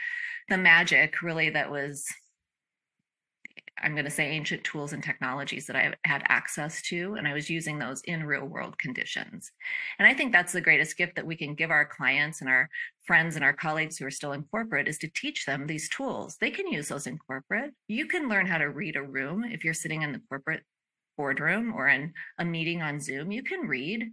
the 0.50 0.58
magic 0.58 1.22
really 1.22 1.52
that 1.52 1.70
was 1.70 2.06
I'm 3.84 3.94
going 3.94 4.06
to 4.06 4.12
say 4.12 4.30
ancient 4.30 4.64
tools 4.64 4.94
and 4.94 5.04
technologies 5.04 5.68
that 5.68 5.76
I 5.76 5.94
had 6.06 6.24
access 6.28 6.82
to, 6.84 7.16
and 7.16 7.28
I 7.28 7.34
was 7.34 7.50
using 7.50 7.78
those 7.78 8.02
in 8.02 8.24
real 8.24 8.46
world 8.46 8.78
conditions. 8.80 9.52
And 10.00 10.08
I 10.08 10.14
think 10.14 10.32
that's 10.32 10.54
the 10.54 10.62
greatest 10.62 10.98
gift 10.98 11.16
that 11.16 11.26
we 11.26 11.36
can 11.36 11.54
give 11.54 11.70
our 11.70 11.86
clients 11.86 12.42
and 12.42 12.50
our 12.50 12.70
friends 13.06 13.36
and 13.36 13.44
our 13.44 13.54
colleagues 13.54 13.98
who 13.98 14.06
are 14.06 14.12
still 14.12 14.32
in 14.32 14.44
corporate 14.44 14.88
is 14.88 14.98
to 15.00 15.10
teach 15.10 15.46
them 15.46 15.68
these 15.68 15.90
tools. 15.90 16.38
They 16.40 16.52
can 16.52 16.68
use 16.68 16.88
those 16.88 17.08
in 17.08 17.18
corporate. 17.18 17.74
You 17.88 18.08
can 18.08 18.30
learn 18.30 18.48
how 18.48 18.58
to 18.58 18.70
read 18.70 18.96
a 18.96 19.04
room 19.04 19.44
if 19.44 19.64
you're 19.66 19.74
sitting 19.74 20.02
in 20.02 20.14
the 20.14 20.22
corporate 20.30 20.64
boardroom 21.18 21.74
or 21.76 21.88
in 21.88 22.14
a 22.40 22.46
meeting 22.46 22.82
on 22.82 23.00
Zoom, 23.00 23.32
you 23.32 23.44
can 23.44 23.62
read 23.62 24.12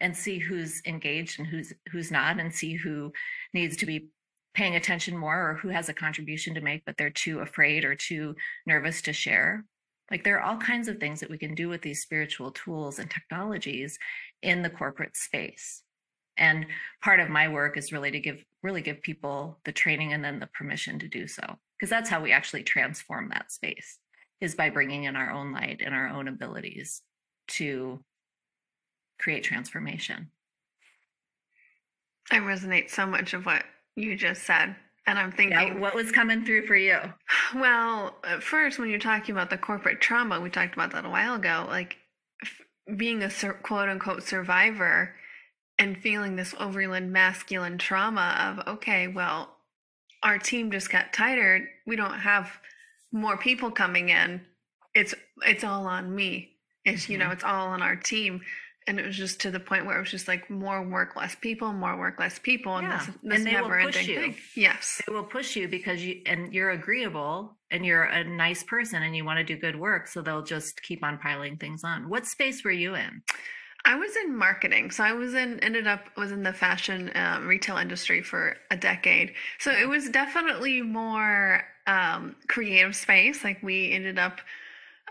and 0.00 0.16
see 0.16 0.38
who's 0.38 0.82
engaged 0.86 1.38
and 1.38 1.48
who's 1.48 1.72
who's 1.90 2.10
not 2.10 2.38
and 2.38 2.54
see 2.54 2.74
who 2.74 3.12
needs 3.54 3.76
to 3.78 3.86
be 3.86 4.08
paying 4.56 4.74
attention 4.74 5.16
more 5.16 5.50
or 5.50 5.54
who 5.54 5.68
has 5.68 5.88
a 5.88 5.94
contribution 5.94 6.54
to 6.54 6.60
make 6.60 6.82
but 6.84 6.96
they're 6.96 7.10
too 7.10 7.40
afraid 7.40 7.84
or 7.84 7.94
too 7.94 8.34
nervous 8.66 9.02
to 9.02 9.12
share 9.12 9.64
like 10.10 10.24
there 10.24 10.38
are 10.38 10.42
all 10.42 10.56
kinds 10.56 10.88
of 10.88 10.98
things 10.98 11.20
that 11.20 11.30
we 11.30 11.38
can 11.38 11.54
do 11.54 11.68
with 11.68 11.82
these 11.82 12.02
spiritual 12.02 12.50
tools 12.52 12.98
and 12.98 13.10
technologies 13.10 13.98
in 14.42 14.62
the 14.62 14.70
corporate 14.70 15.16
space 15.16 15.82
and 16.38 16.66
part 17.02 17.20
of 17.20 17.28
my 17.28 17.48
work 17.48 17.76
is 17.76 17.92
really 17.92 18.10
to 18.10 18.20
give 18.20 18.42
really 18.62 18.82
give 18.82 19.00
people 19.02 19.60
the 19.64 19.72
training 19.72 20.12
and 20.12 20.24
then 20.24 20.40
the 20.40 20.48
permission 20.48 20.98
to 20.98 21.08
do 21.08 21.26
so 21.26 21.42
because 21.78 21.90
that's 21.90 22.08
how 22.08 22.20
we 22.20 22.32
actually 22.32 22.62
transform 22.62 23.28
that 23.28 23.52
space 23.52 23.98
is 24.40 24.54
by 24.54 24.70
bringing 24.70 25.04
in 25.04 25.16
our 25.16 25.30
own 25.30 25.52
light 25.52 25.82
and 25.84 25.94
our 25.94 26.08
own 26.08 26.28
abilities 26.28 27.02
to 27.48 28.02
create 29.18 29.44
transformation. 29.44 30.30
I 32.30 32.38
resonate 32.38 32.90
so 32.90 33.06
much 33.06 33.34
of 33.34 33.46
what 33.46 33.64
you 33.96 34.16
just 34.16 34.44
said. 34.44 34.76
And 35.08 35.18
I'm 35.18 35.30
thinking, 35.32 35.52
yeah, 35.58 35.78
what 35.78 35.94
was 35.94 36.10
coming 36.12 36.44
through 36.44 36.66
for 36.66 36.76
you? 36.76 36.98
Well, 37.54 38.16
at 38.24 38.42
first, 38.42 38.78
when 38.78 38.90
you're 38.90 38.98
talking 38.98 39.32
about 39.32 39.50
the 39.50 39.56
corporate 39.58 40.00
trauma, 40.00 40.40
we 40.40 40.50
talked 40.50 40.74
about 40.74 40.90
that 40.92 41.04
a 41.04 41.08
while 41.08 41.36
ago, 41.36 41.64
like 41.68 41.96
f- 42.42 42.96
being 42.96 43.22
a 43.22 43.30
sur- 43.30 43.52
quote 43.54 43.88
unquote 43.88 44.24
survivor 44.24 45.14
and 45.78 45.96
feeling 45.96 46.34
this 46.34 46.54
overland 46.58 47.12
masculine 47.12 47.78
trauma 47.78 48.56
of, 48.66 48.74
okay, 48.74 49.06
well, 49.06 49.56
our 50.24 50.38
team 50.38 50.72
just 50.72 50.90
got 50.90 51.12
tighter. 51.12 51.68
We 51.86 51.94
don't 51.94 52.18
have 52.18 52.50
more 53.12 53.36
people 53.36 53.70
coming 53.70 54.08
in, 54.08 54.40
it's 54.94 55.14
it's 55.46 55.62
all 55.64 55.86
on 55.86 56.14
me. 56.14 56.50
It's 56.84 57.08
you 57.08 57.16
know, 57.18 57.26
Mhm. 57.26 57.32
it's 57.34 57.44
all 57.44 57.68
on 57.68 57.82
our 57.82 57.96
team. 57.96 58.40
And 58.88 59.00
it 59.00 59.06
was 59.06 59.16
just 59.16 59.40
to 59.40 59.50
the 59.50 59.58
point 59.58 59.84
where 59.84 59.96
it 59.96 60.00
was 60.00 60.10
just 60.10 60.28
like 60.28 60.48
more 60.48 60.80
work, 60.80 61.16
less 61.16 61.34
people, 61.34 61.72
more 61.72 61.98
work, 61.98 62.20
less 62.20 62.38
people, 62.38 62.76
and 62.76 62.86
Yeah, 62.86 62.98
this, 62.98 63.08
and 63.22 63.32
this 63.32 63.44
they 63.44 63.60
will 63.60 63.68
never 63.68 63.82
push 63.82 63.96
ending 63.96 64.14
you. 64.14 64.20
thing. 64.20 64.36
Yes. 64.54 65.02
It 65.06 65.10
will 65.10 65.24
push 65.24 65.56
you 65.56 65.66
because 65.66 66.04
you 66.04 66.22
and 66.26 66.54
you're 66.54 66.70
agreeable 66.70 67.56
and 67.70 67.84
you're 67.84 68.04
a 68.04 68.22
nice 68.22 68.62
person 68.62 69.02
and 69.02 69.16
you 69.16 69.24
want 69.24 69.38
to 69.38 69.44
do 69.44 69.56
good 69.56 69.74
work, 69.78 70.06
so 70.06 70.22
they'll 70.22 70.44
just 70.44 70.82
keep 70.82 71.02
on 71.02 71.18
piling 71.18 71.56
things 71.56 71.82
on. 71.82 72.08
What 72.08 72.26
space 72.26 72.62
were 72.62 72.70
you 72.70 72.94
in? 72.94 73.22
I 73.84 73.94
was 73.96 74.16
in 74.16 74.36
marketing, 74.36 74.90
so 74.90 75.04
I 75.04 75.12
was 75.12 75.34
in 75.34 75.60
ended 75.60 75.86
up 75.86 76.08
was 76.16 76.32
in 76.32 76.42
the 76.42 76.52
fashion 76.52 77.10
um, 77.14 77.46
retail 77.46 77.76
industry 77.76 78.20
for 78.22 78.56
a 78.70 78.76
decade. 78.76 79.34
So 79.58 79.70
it 79.70 79.88
was 79.88 80.10
definitely 80.10 80.82
more 80.82 81.62
um, 81.86 82.34
creative 82.48 82.96
space. 82.96 83.44
Like 83.44 83.62
we 83.62 83.92
ended 83.92 84.18
up, 84.18 84.40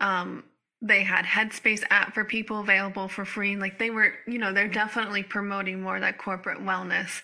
um, 0.02 0.44
they 0.82 1.04
had 1.04 1.26
Headspace 1.26 1.84
app 1.90 2.14
for 2.14 2.26
people 2.26 2.60
available 2.60 3.08
for 3.08 3.26
free. 3.26 3.56
Like 3.56 3.80
they 3.80 3.90
were, 3.90 4.14
you 4.28 4.38
know, 4.38 4.54
they're 4.54 4.68
definitely 4.68 5.24
promoting 5.24 5.82
more 5.82 6.00
that 6.00 6.18
corporate 6.18 6.60
wellness 6.60 7.22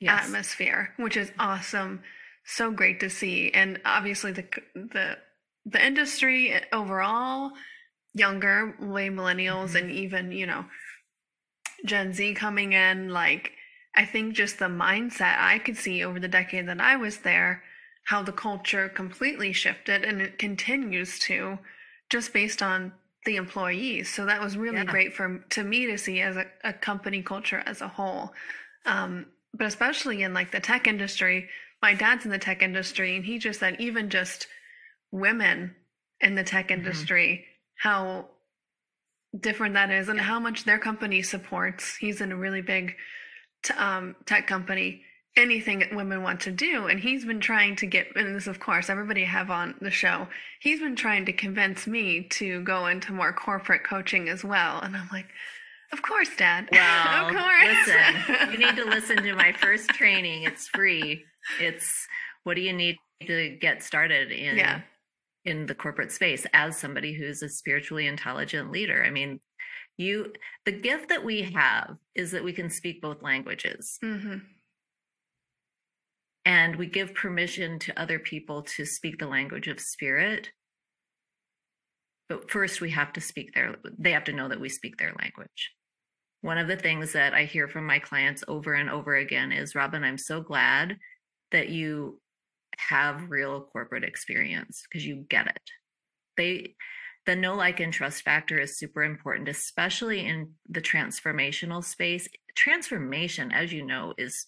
Yes. 0.00 0.24
atmosphere, 0.24 0.92
which 0.96 1.16
is 1.16 1.32
awesome. 1.38 2.02
So 2.44 2.70
great 2.70 3.00
to 3.00 3.10
see, 3.10 3.50
and 3.52 3.80
obviously 3.84 4.32
the 4.32 4.44
the 4.74 5.18
the 5.66 5.84
industry 5.84 6.54
overall, 6.72 7.52
younger, 8.14 8.76
way 8.80 9.08
millennials, 9.08 9.74
Mhm. 9.74 9.80
and 9.80 9.90
even 9.90 10.32
you 10.32 10.46
know 10.46 10.66
Gen 11.84 12.12
Z 12.12 12.34
coming 12.34 12.72
in. 12.72 13.08
Like 13.10 13.52
I 13.94 14.04
think 14.04 14.34
just 14.34 14.58
the 14.58 14.66
mindset 14.66 15.38
I 15.38 15.58
could 15.58 15.76
see 15.76 16.04
over 16.04 16.18
the 16.20 16.28
decade 16.28 16.66
that 16.68 16.80
I 16.80 16.96
was 16.96 17.18
there, 17.18 17.62
how 18.06 18.22
the 18.22 18.32
culture 18.32 18.88
completely 18.88 19.52
shifted, 19.52 20.04
and 20.04 20.20
it 20.20 20.38
continues 20.38 21.18
to, 21.20 21.58
just 22.14 22.32
based 22.32 22.62
on 22.62 22.92
the 23.26 23.34
employees. 23.34 24.08
So 24.14 24.24
that 24.26 24.40
was 24.40 24.56
really 24.56 24.76
Yeah. 24.84 24.84
great 24.94 25.12
for 25.16 25.44
to 25.56 25.64
me 25.64 25.86
to 25.86 25.98
see 25.98 26.20
as 26.20 26.36
a, 26.36 26.46
a 26.62 26.72
company 26.72 27.22
culture 27.22 27.60
as 27.66 27.80
a 27.80 27.88
whole. 27.88 28.32
Um, 28.86 29.26
but 29.52 29.66
especially 29.66 30.22
in 30.22 30.32
like 30.32 30.52
the 30.52 30.60
tech 30.60 30.86
industry, 30.86 31.48
my 31.82 31.92
dad's 31.94 32.24
in 32.24 32.30
the 32.30 32.38
tech 32.38 32.62
industry, 32.62 33.16
and 33.16 33.24
he 33.24 33.38
just 33.38 33.58
said 33.60 33.80
even 33.80 34.10
just 34.10 34.46
women 35.10 35.74
in 36.20 36.36
the 36.36 36.44
tech 36.44 36.68
Mhm. 36.68 36.76
industry, 36.76 37.44
how 37.86 38.28
different 39.48 39.74
that 39.74 39.90
is, 39.90 40.08
and 40.08 40.20
how 40.20 40.38
much 40.38 40.62
their 40.64 40.78
company 40.78 41.20
supports. 41.22 41.96
He's 41.96 42.20
in 42.20 42.30
a 42.30 42.36
really 42.36 42.62
big 42.62 42.94
t- 43.64 43.74
um, 43.74 44.14
tech 44.24 44.46
company. 44.46 45.02
Anything 45.36 45.80
that 45.80 45.94
women 45.94 46.22
want 46.22 46.40
to 46.42 46.52
do, 46.52 46.86
and 46.86 47.00
he's 47.00 47.24
been 47.24 47.40
trying 47.40 47.74
to 47.76 47.86
get, 47.86 48.14
and 48.14 48.36
this 48.36 48.46
of 48.46 48.60
course 48.60 48.88
everybody 48.88 49.24
have 49.24 49.50
on 49.50 49.74
the 49.80 49.90
show. 49.90 50.28
He's 50.60 50.78
been 50.78 50.94
trying 50.94 51.24
to 51.26 51.32
convince 51.32 51.88
me 51.88 52.22
to 52.30 52.62
go 52.62 52.86
into 52.86 53.12
more 53.12 53.32
corporate 53.32 53.82
coaching 53.82 54.28
as 54.28 54.44
well, 54.44 54.80
and 54.80 54.96
I'm 54.96 55.08
like, 55.12 55.26
of 55.92 56.02
course, 56.02 56.28
Dad. 56.36 56.68
Well, 56.72 57.26
of 57.26 57.34
course. 57.34 57.86
listen, 57.86 58.52
you 58.52 58.58
need 58.58 58.76
to 58.76 58.84
listen 58.84 59.16
to 59.16 59.34
my 59.34 59.52
first 59.52 59.88
training. 59.90 60.44
It's 60.44 60.68
free. 60.68 61.24
It's 61.60 62.06
what 62.44 62.54
do 62.54 62.60
you 62.60 62.72
need 62.72 62.96
to 63.26 63.56
get 63.60 63.82
started 63.82 64.30
in 64.30 64.56
Yeah. 64.56 64.82
in 65.44 65.66
the 65.66 65.74
corporate 65.74 66.12
space 66.12 66.46
as 66.52 66.76
somebody 66.78 67.12
who's 67.12 67.42
a 67.42 67.48
spiritually 67.48 68.06
intelligent 68.06 68.70
leader. 68.70 69.02
I 69.04 69.10
mean, 69.10 69.40
you 69.96 70.32
the 70.64 70.72
gift 70.72 71.08
that 71.08 71.24
we 71.24 71.42
have 71.42 71.96
is 72.14 72.30
that 72.32 72.44
we 72.44 72.52
can 72.52 72.70
speak 72.70 73.00
both 73.02 73.22
languages 73.22 73.98
hmm 74.00 74.36
and 76.44 76.76
we 76.76 76.86
give 76.86 77.14
permission 77.14 77.78
to 77.80 78.00
other 78.00 78.18
people 78.18 78.62
to 78.62 78.84
speak 78.84 79.18
the 79.18 79.26
language 79.26 79.68
of 79.68 79.80
spirit. 79.80 80.50
But 82.28 82.50
first 82.50 82.80
we 82.80 82.90
have 82.90 83.12
to 83.14 83.20
speak 83.20 83.54
their 83.54 83.76
they 83.98 84.12
have 84.12 84.24
to 84.24 84.32
know 84.32 84.48
that 84.48 84.60
we 84.60 84.68
speak 84.68 84.96
their 84.96 85.14
language. 85.18 85.72
One 86.42 86.58
of 86.58 86.68
the 86.68 86.76
things 86.76 87.12
that 87.12 87.32
I 87.32 87.44
hear 87.44 87.68
from 87.68 87.86
my 87.86 87.98
clients 87.98 88.44
over 88.48 88.74
and 88.74 88.90
over 88.90 89.14
again 89.14 89.52
is 89.52 89.74
Robin, 89.74 90.04
I'm 90.04 90.18
so 90.18 90.42
glad 90.42 90.98
that 91.52 91.70
you 91.70 92.20
have 92.78 93.30
real 93.30 93.62
corporate 93.72 94.04
experience 94.04 94.82
because 94.88 95.06
you 95.06 95.24
get 95.28 95.46
it. 95.46 95.60
They 96.36 96.74
the 97.26 97.36
know 97.36 97.54
like 97.54 97.80
and 97.80 97.92
trust 97.92 98.22
factor 98.22 98.58
is 98.58 98.78
super 98.78 99.02
important 99.02 99.48
especially 99.48 100.26
in 100.26 100.52
the 100.68 100.82
transformational 100.82 101.82
space. 101.82 102.28
Transformation 102.54 103.50
as 103.50 103.72
you 103.72 103.84
know 103.86 104.12
is 104.18 104.46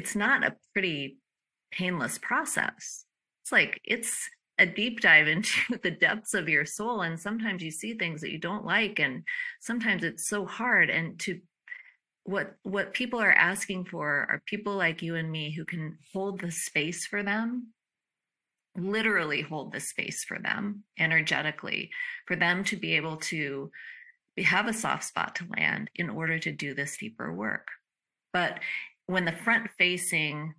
it's 0.00 0.16
not 0.16 0.42
a 0.42 0.56
pretty 0.72 1.18
painless 1.70 2.16
process. 2.16 3.04
It's 3.42 3.52
like 3.52 3.78
it's 3.84 4.30
a 4.58 4.64
deep 4.64 5.00
dive 5.00 5.28
into 5.34 5.78
the 5.82 5.90
depths 5.90 6.32
of 6.32 6.48
your 6.48 6.64
soul 6.64 7.02
and 7.02 7.20
sometimes 7.20 7.62
you 7.62 7.70
see 7.70 7.92
things 7.92 8.22
that 8.22 8.32
you 8.32 8.38
don't 8.38 8.64
like 8.64 8.98
and 8.98 9.24
sometimes 9.60 10.02
it's 10.02 10.26
so 10.26 10.46
hard 10.46 10.88
and 10.88 11.20
to 11.20 11.38
what 12.24 12.54
what 12.62 12.94
people 12.94 13.20
are 13.20 13.32
asking 13.32 13.84
for 13.84 14.26
are 14.30 14.42
people 14.46 14.74
like 14.74 15.02
you 15.02 15.16
and 15.16 15.30
me 15.30 15.50
who 15.50 15.66
can 15.66 15.98
hold 16.14 16.40
the 16.40 16.50
space 16.50 17.04
for 17.06 17.22
them 17.22 17.68
literally 18.76 19.42
hold 19.42 19.72
the 19.72 19.80
space 19.80 20.24
for 20.24 20.38
them 20.38 20.82
energetically 20.98 21.90
for 22.26 22.36
them 22.36 22.64
to 22.64 22.76
be 22.76 22.94
able 22.96 23.16
to 23.16 23.70
have 24.38 24.66
a 24.66 24.72
soft 24.72 25.04
spot 25.04 25.34
to 25.34 25.46
land 25.56 25.90
in 25.94 26.08
order 26.08 26.38
to 26.38 26.52
do 26.52 26.72
this 26.74 26.96
deeper 26.96 27.32
work 27.34 27.68
but 28.32 28.60
when 29.10 29.24
the 29.24 29.32
front 29.32 29.68
facing 29.76 30.54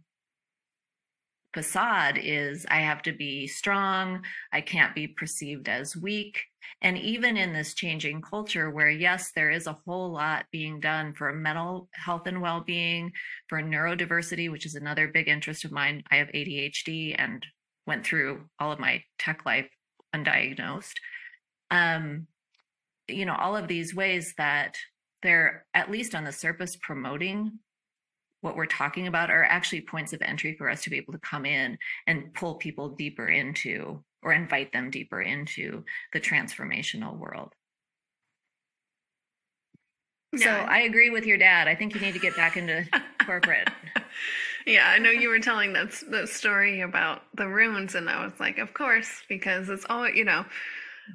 facade 1.53 2.17
is 2.21 2.65
I 2.69 2.79
have 2.79 3.01
to 3.03 3.11
be 3.11 3.47
strong, 3.47 4.23
I 4.51 4.61
can't 4.61 4.95
be 4.95 5.07
perceived 5.07 5.67
as 5.67 5.95
weak. 5.95 6.39
And 6.81 6.97
even 6.97 7.37
in 7.37 7.53
this 7.53 7.73
changing 7.73 8.21
culture, 8.21 8.69
where 8.69 8.89
yes, 8.89 9.31
there 9.35 9.51
is 9.51 9.67
a 9.67 9.77
whole 9.85 10.11
lot 10.11 10.45
being 10.51 10.79
done 10.79 11.13
for 11.13 11.33
mental 11.33 11.89
health 11.93 12.27
and 12.27 12.41
well 12.41 12.61
being, 12.61 13.11
for 13.47 13.61
neurodiversity, 13.61 14.51
which 14.51 14.65
is 14.65 14.75
another 14.75 15.07
big 15.07 15.27
interest 15.27 15.65
of 15.65 15.71
mine. 15.71 16.03
I 16.11 16.17
have 16.17 16.29
ADHD 16.29 17.15
and 17.17 17.45
went 17.87 18.05
through 18.05 18.45
all 18.59 18.71
of 18.71 18.79
my 18.79 19.03
tech 19.19 19.45
life 19.45 19.69
undiagnosed. 20.15 20.95
Um, 21.69 22.27
you 23.07 23.25
know, 23.25 23.35
all 23.35 23.57
of 23.57 23.67
these 23.67 23.95
ways 23.95 24.33
that 24.37 24.75
they're 25.23 25.65
at 25.73 25.91
least 25.91 26.15
on 26.15 26.23
the 26.23 26.31
surface 26.31 26.77
promoting 26.81 27.59
what 28.41 28.55
we're 28.55 28.65
talking 28.65 29.07
about 29.07 29.29
are 29.29 29.43
actually 29.43 29.81
points 29.81 30.13
of 30.13 30.21
entry 30.21 30.55
for 30.55 30.69
us 30.69 30.83
to 30.83 30.89
be 30.89 30.97
able 30.97 31.13
to 31.13 31.19
come 31.19 31.45
in 31.45 31.77
and 32.07 32.33
pull 32.33 32.55
people 32.55 32.89
deeper 32.89 33.27
into 33.27 34.03
or 34.23 34.33
invite 34.33 34.71
them 34.71 34.91
deeper 34.91 35.21
into 35.21 35.83
the 36.13 36.19
transformational 36.19 37.17
world. 37.17 37.53
So 40.37 40.49
I 40.49 40.81
agree 40.81 41.09
with 41.09 41.25
your 41.25 41.37
dad. 41.37 41.67
I 41.67 41.75
think 41.75 41.93
you 41.93 41.99
need 41.99 42.13
to 42.13 42.19
get 42.19 42.35
back 42.37 42.55
into 42.55 42.85
corporate. 43.25 43.69
yeah, 44.65 44.87
I 44.87 44.97
know 44.97 45.09
you 45.09 45.27
were 45.27 45.39
telling 45.39 45.73
that 45.73 45.91
that 46.09 46.29
story 46.29 46.81
about 46.81 47.23
the 47.35 47.47
runes, 47.47 47.95
and 47.95 48.09
I 48.09 48.23
was 48.23 48.39
like, 48.39 48.57
of 48.57 48.73
course, 48.73 49.09
because 49.27 49.69
it's 49.69 49.85
all 49.89 50.07
you 50.09 50.23
know. 50.23 50.45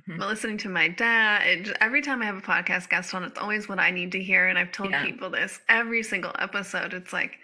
Mhm. 0.09 0.19
But 0.19 0.29
listening 0.29 0.59
to 0.59 0.69
my 0.69 0.89
dad, 0.89 1.47
it, 1.47 1.77
every 1.81 2.03
time 2.03 2.23
I 2.23 2.27
have 2.27 2.37
a 2.37 2.41
podcast 2.43 2.89
guest 2.89 3.15
on, 3.15 3.25
it's 3.25 3.39
always 3.39 3.69
what 3.69 3.79
I 3.79 3.91
need 3.91 4.13
to 4.13 4.23
hear, 4.23 4.49
and 4.49 4.59
I've 4.59 4.73
told 4.73 4.91
Yeah. 4.91 5.05
people 5.05 5.31
this 5.31 5.61
every 5.69 6.03
single 6.03 6.35
episode. 6.39 6.95
It's 6.95 7.13
like, 7.13 7.39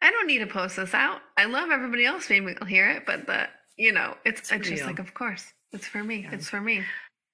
I 0.00 0.10
don't 0.10 0.26
need 0.26 0.38
to 0.38 0.46
post 0.46 0.76
this 0.76 0.94
out. 0.94 1.20
I 1.36 1.46
love 1.46 1.70
everybody 1.70 2.04
else 2.04 2.28
being 2.28 2.48
able 2.48 2.60
to 2.60 2.66
hear 2.66 2.88
it, 2.90 3.04
but 3.06 3.26
the 3.26 3.48
you 3.80 3.92
know, 3.92 4.16
it's, 4.24 4.40
It's 4.40 4.50
it's 4.50 4.68
just 4.68 4.84
like, 4.86 4.98
of 4.98 5.14
course, 5.14 5.52
it's 5.72 5.86
for 5.86 6.02
me. 6.02 6.22
Yeah. 6.22 6.32
It's 6.32 6.48
for 6.50 6.60
me. 6.60 6.82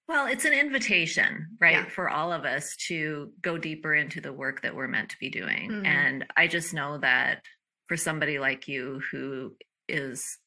Well, 0.09 0.27
it's 0.27 0.45
an 0.45 0.53
invitation, 0.53 1.57
right, 1.59 1.73
Yeah. 1.77 1.85
for 1.87 2.11
all 2.11 2.33
of 2.35 2.45
us 2.45 2.77
to 2.89 3.33
go 3.41 3.57
deeper 3.57 3.95
into 3.95 4.21
the 4.21 4.31
work 4.31 4.61
that 4.61 4.75
we're 4.75 4.87
meant 4.89 5.09
to 5.11 5.19
be 5.19 5.31
doing. 5.31 5.71
Mhm. 5.71 5.87
And 5.87 6.27
I 6.37 6.47
just 6.47 6.75
know 6.75 6.99
that 6.99 7.43
for 7.89 7.97
somebody 7.97 8.39
like 8.39 8.69
you 8.69 9.01
who 9.11 9.57
is, 9.89 10.39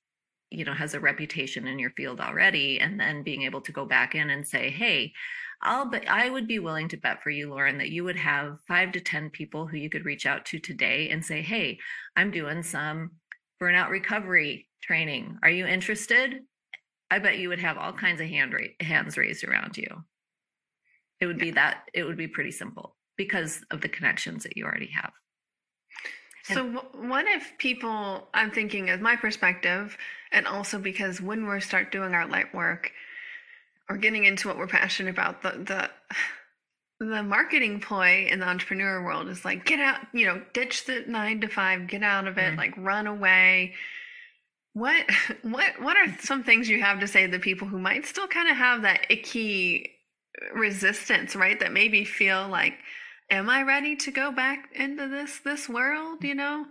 you 0.49 0.63
know, 0.65 0.73
has 0.73 0.93
a 0.93 0.99
reputation 0.99 1.67
in 1.67 1.79
your 1.79 1.91
field 1.91 2.19
already, 2.19 2.79
and 2.79 2.99
then 2.99 3.23
being 3.23 3.43
able 3.43 3.61
to 3.61 3.71
go 3.71 3.85
back 3.85 4.15
in 4.15 4.29
and 4.29 4.47
say, 4.47 4.69
hey, 4.69 5.13
I'll 5.61 5.89
but 5.89 6.07
I 6.07 6.29
would 6.29 6.47
be 6.47 6.59
willing 6.59 6.87
to 6.89 6.97
bet 6.97 7.23
for 7.23 7.29
you, 7.29 7.49
Lauren, 7.49 7.79
that 7.79 7.89
you 7.89 8.03
would 8.03 8.17
have 8.17 8.59
five 8.67 8.91
to 8.91 8.99
10 8.99 9.31
people 9.31 9.65
who 9.65 9.77
you 9.77 9.89
could 9.89 10.05
reach 10.05 10.25
out 10.25 10.45
to 10.45 10.59
today 10.59 11.09
and 11.09 11.25
say, 11.25 11.41
hey, 11.41 11.79
I'm 12.15 12.31
doing 12.31 12.61
some 12.61 13.11
burnout 13.61 13.89
recovery 13.89 14.67
training. 14.81 15.37
Are 15.41 15.49
you 15.49 15.65
interested? 15.65 16.41
I 17.09 17.19
bet 17.19 17.39
you 17.39 17.49
would 17.49 17.59
have 17.59 17.77
all 17.77 17.93
kinds 17.93 18.21
of 18.21 18.27
hand 18.27 18.53
ra- 18.53 18.85
hands 18.85 19.17
raised 19.17 19.43
around 19.43 19.77
you. 19.77 19.87
It 21.19 21.25
would 21.25 21.39
be 21.39 21.51
that 21.51 21.83
it 21.93 22.03
would 22.03 22.17
be 22.17 22.27
pretty 22.27 22.51
simple 22.51 22.95
because 23.17 23.63
of 23.71 23.81
the 23.81 23.89
connections 23.89 24.43
that 24.43 24.55
you 24.55 24.65
already 24.65 24.91
have. 24.93 25.11
So, 26.53 26.65
what 26.93 27.25
if 27.27 27.57
people, 27.57 28.27
I'm 28.33 28.51
thinking 28.51 28.89
as 28.89 29.01
my 29.01 29.15
perspective, 29.15 29.97
and 30.31 30.47
also 30.47 30.79
because 30.79 31.19
when 31.21 31.47
we 31.47 31.59
start 31.61 31.91
doing 31.91 32.13
our 32.13 32.27
light 32.27 32.53
work 32.53 32.91
or 33.89 33.97
getting 33.97 34.25
into 34.25 34.47
what 34.47 34.57
we're 34.57 34.67
passionate 34.67 35.09
about, 35.09 35.41
the, 35.41 35.51
the, 35.51 35.89
the 37.05 37.23
marketing 37.23 37.79
ploy 37.79 38.27
in 38.29 38.39
the 38.39 38.47
entrepreneur 38.47 39.03
world 39.03 39.27
is 39.27 39.43
like, 39.45 39.65
get 39.65 39.79
out, 39.79 39.99
you 40.13 40.25
know, 40.25 40.41
ditch 40.53 40.85
the 40.85 41.03
nine 41.07 41.41
to 41.41 41.47
five, 41.47 41.87
get 41.87 42.03
out 42.03 42.27
of 42.27 42.37
it, 42.37 42.53
Mhm. 42.53 42.57
like 42.57 42.73
run 42.77 43.07
away, 43.07 43.73
what 44.73 45.05
what 45.41 45.81
what 45.81 45.97
are 45.97 46.15
some 46.21 46.43
things 46.43 46.69
you 46.69 46.81
have 46.81 46.99
to 46.99 47.07
say 47.07 47.25
to 47.25 47.31
the 47.31 47.39
people 47.39 47.67
who 47.67 47.79
might 47.79 48.05
still 48.05 48.27
kind 48.27 48.47
of 48.49 48.55
have 48.57 48.83
that 48.83 49.05
icky 49.09 49.91
resistance, 50.53 51.35
right? 51.35 51.59
That 51.59 51.71
maybe 51.71 52.05
feel 52.05 52.47
like, 52.47 52.75
am 53.29 53.49
I 53.49 53.63
ready 53.63 53.95
to 53.97 54.11
go 54.11 54.31
back 54.31 54.69
into 54.73 55.07
this 55.07 55.39
this 55.43 55.67
world? 55.69 56.23
You 56.23 56.35
know, 56.35 56.65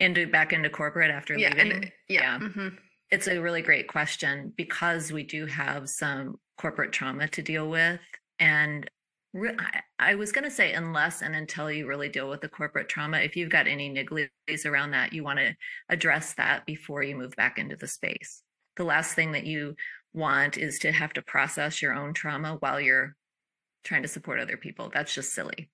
into 0.00 0.26
back 0.26 0.52
into 0.52 0.70
corporate 0.70 1.10
after 1.10 1.38
yeah, 1.38 1.50
leaving. 1.50 1.72
and, 1.72 1.92
yeah, 2.08 2.20
yeah. 2.20 2.38
Mm-hmm. 2.38 2.68
It's 3.10 3.28
a 3.28 3.40
really 3.40 3.62
great 3.62 3.88
question 3.88 4.52
because 4.56 5.12
we 5.12 5.22
do 5.22 5.46
have 5.46 5.88
some 5.88 6.36
corporate 6.58 6.92
trauma 6.92 7.28
to 7.28 7.42
deal 7.42 7.68
with, 7.68 8.00
and 8.38 8.88
re- 9.32 9.56
I, 9.58 9.80
I 9.98 10.14
was 10.14 10.32
going 10.32 10.44
to 10.44 10.50
say 10.50 10.72
unless 10.72 11.22
and 11.22 11.34
until 11.34 11.70
you 11.70 11.86
really 11.86 12.08
deal 12.08 12.28
with 12.28 12.40
the 12.40 12.48
corporate 12.48 12.88
trauma, 12.88 13.18
if 13.18 13.36
you've 13.36 13.50
got 13.50 13.68
any 13.68 13.92
nigglies 13.92 14.66
around 14.66 14.92
that, 14.92 15.12
you 15.12 15.22
want 15.22 15.38
to 15.38 15.54
address 15.88 16.34
that 16.34 16.66
before 16.66 17.02
you 17.02 17.16
move 17.16 17.36
back 17.36 17.58
into 17.58 17.76
the 17.76 17.86
space. 17.86 18.42
The 18.76 18.84
last 18.84 19.14
thing 19.14 19.32
that 19.32 19.46
you 19.46 19.76
want 20.12 20.56
is 20.56 20.78
to 20.80 20.92
have 20.92 21.12
to 21.12 21.22
process 21.22 21.82
your 21.82 21.94
own 21.94 22.14
trauma 22.14 22.56
while 22.60 22.80
you're 22.80 23.14
trying 23.84 24.02
to 24.02 24.08
support 24.08 24.40
other 24.40 24.56
people. 24.56 24.90
That's 24.92 25.14
just 25.14 25.34
silly. 25.34 25.70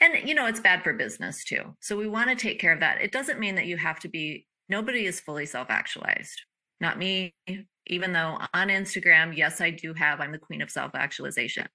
And, 0.00 0.28
you 0.28 0.34
know, 0.34 0.46
it's 0.46 0.60
bad 0.60 0.82
for 0.82 0.92
business 0.92 1.44
too. 1.44 1.76
So 1.80 1.96
we 1.96 2.08
want 2.08 2.30
to 2.30 2.36
take 2.36 2.58
care 2.58 2.72
of 2.72 2.80
that. 2.80 3.00
It 3.00 3.12
doesn't 3.12 3.38
mean 3.38 3.54
that 3.56 3.66
you 3.66 3.76
have 3.76 4.00
to 4.00 4.08
be, 4.08 4.46
nobody 4.68 5.06
is 5.06 5.20
fully 5.20 5.46
self 5.46 5.68
actualized. 5.70 6.42
Not 6.80 6.98
me, 6.98 7.34
even 7.86 8.12
though 8.12 8.38
on 8.54 8.68
Instagram, 8.68 9.36
yes, 9.36 9.60
I 9.60 9.70
do 9.70 9.94
have, 9.94 10.20
I'm 10.20 10.32
the 10.32 10.38
queen 10.38 10.62
of 10.62 10.70
self 10.70 10.94
actualization. 10.94 11.66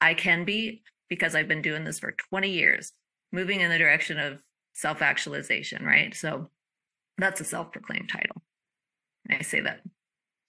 I 0.00 0.14
can 0.14 0.44
be 0.44 0.82
because 1.08 1.34
I've 1.34 1.48
been 1.48 1.62
doing 1.62 1.84
this 1.84 1.98
for 1.98 2.14
20 2.30 2.50
years, 2.50 2.92
moving 3.32 3.60
in 3.60 3.70
the 3.70 3.78
direction 3.78 4.18
of 4.18 4.40
self 4.72 5.02
actualization, 5.02 5.84
right? 5.84 6.14
So 6.14 6.48
that's 7.18 7.40
a 7.40 7.44
self 7.44 7.72
proclaimed 7.72 8.08
title. 8.10 8.42
I 9.30 9.42
say 9.42 9.60
that 9.60 9.80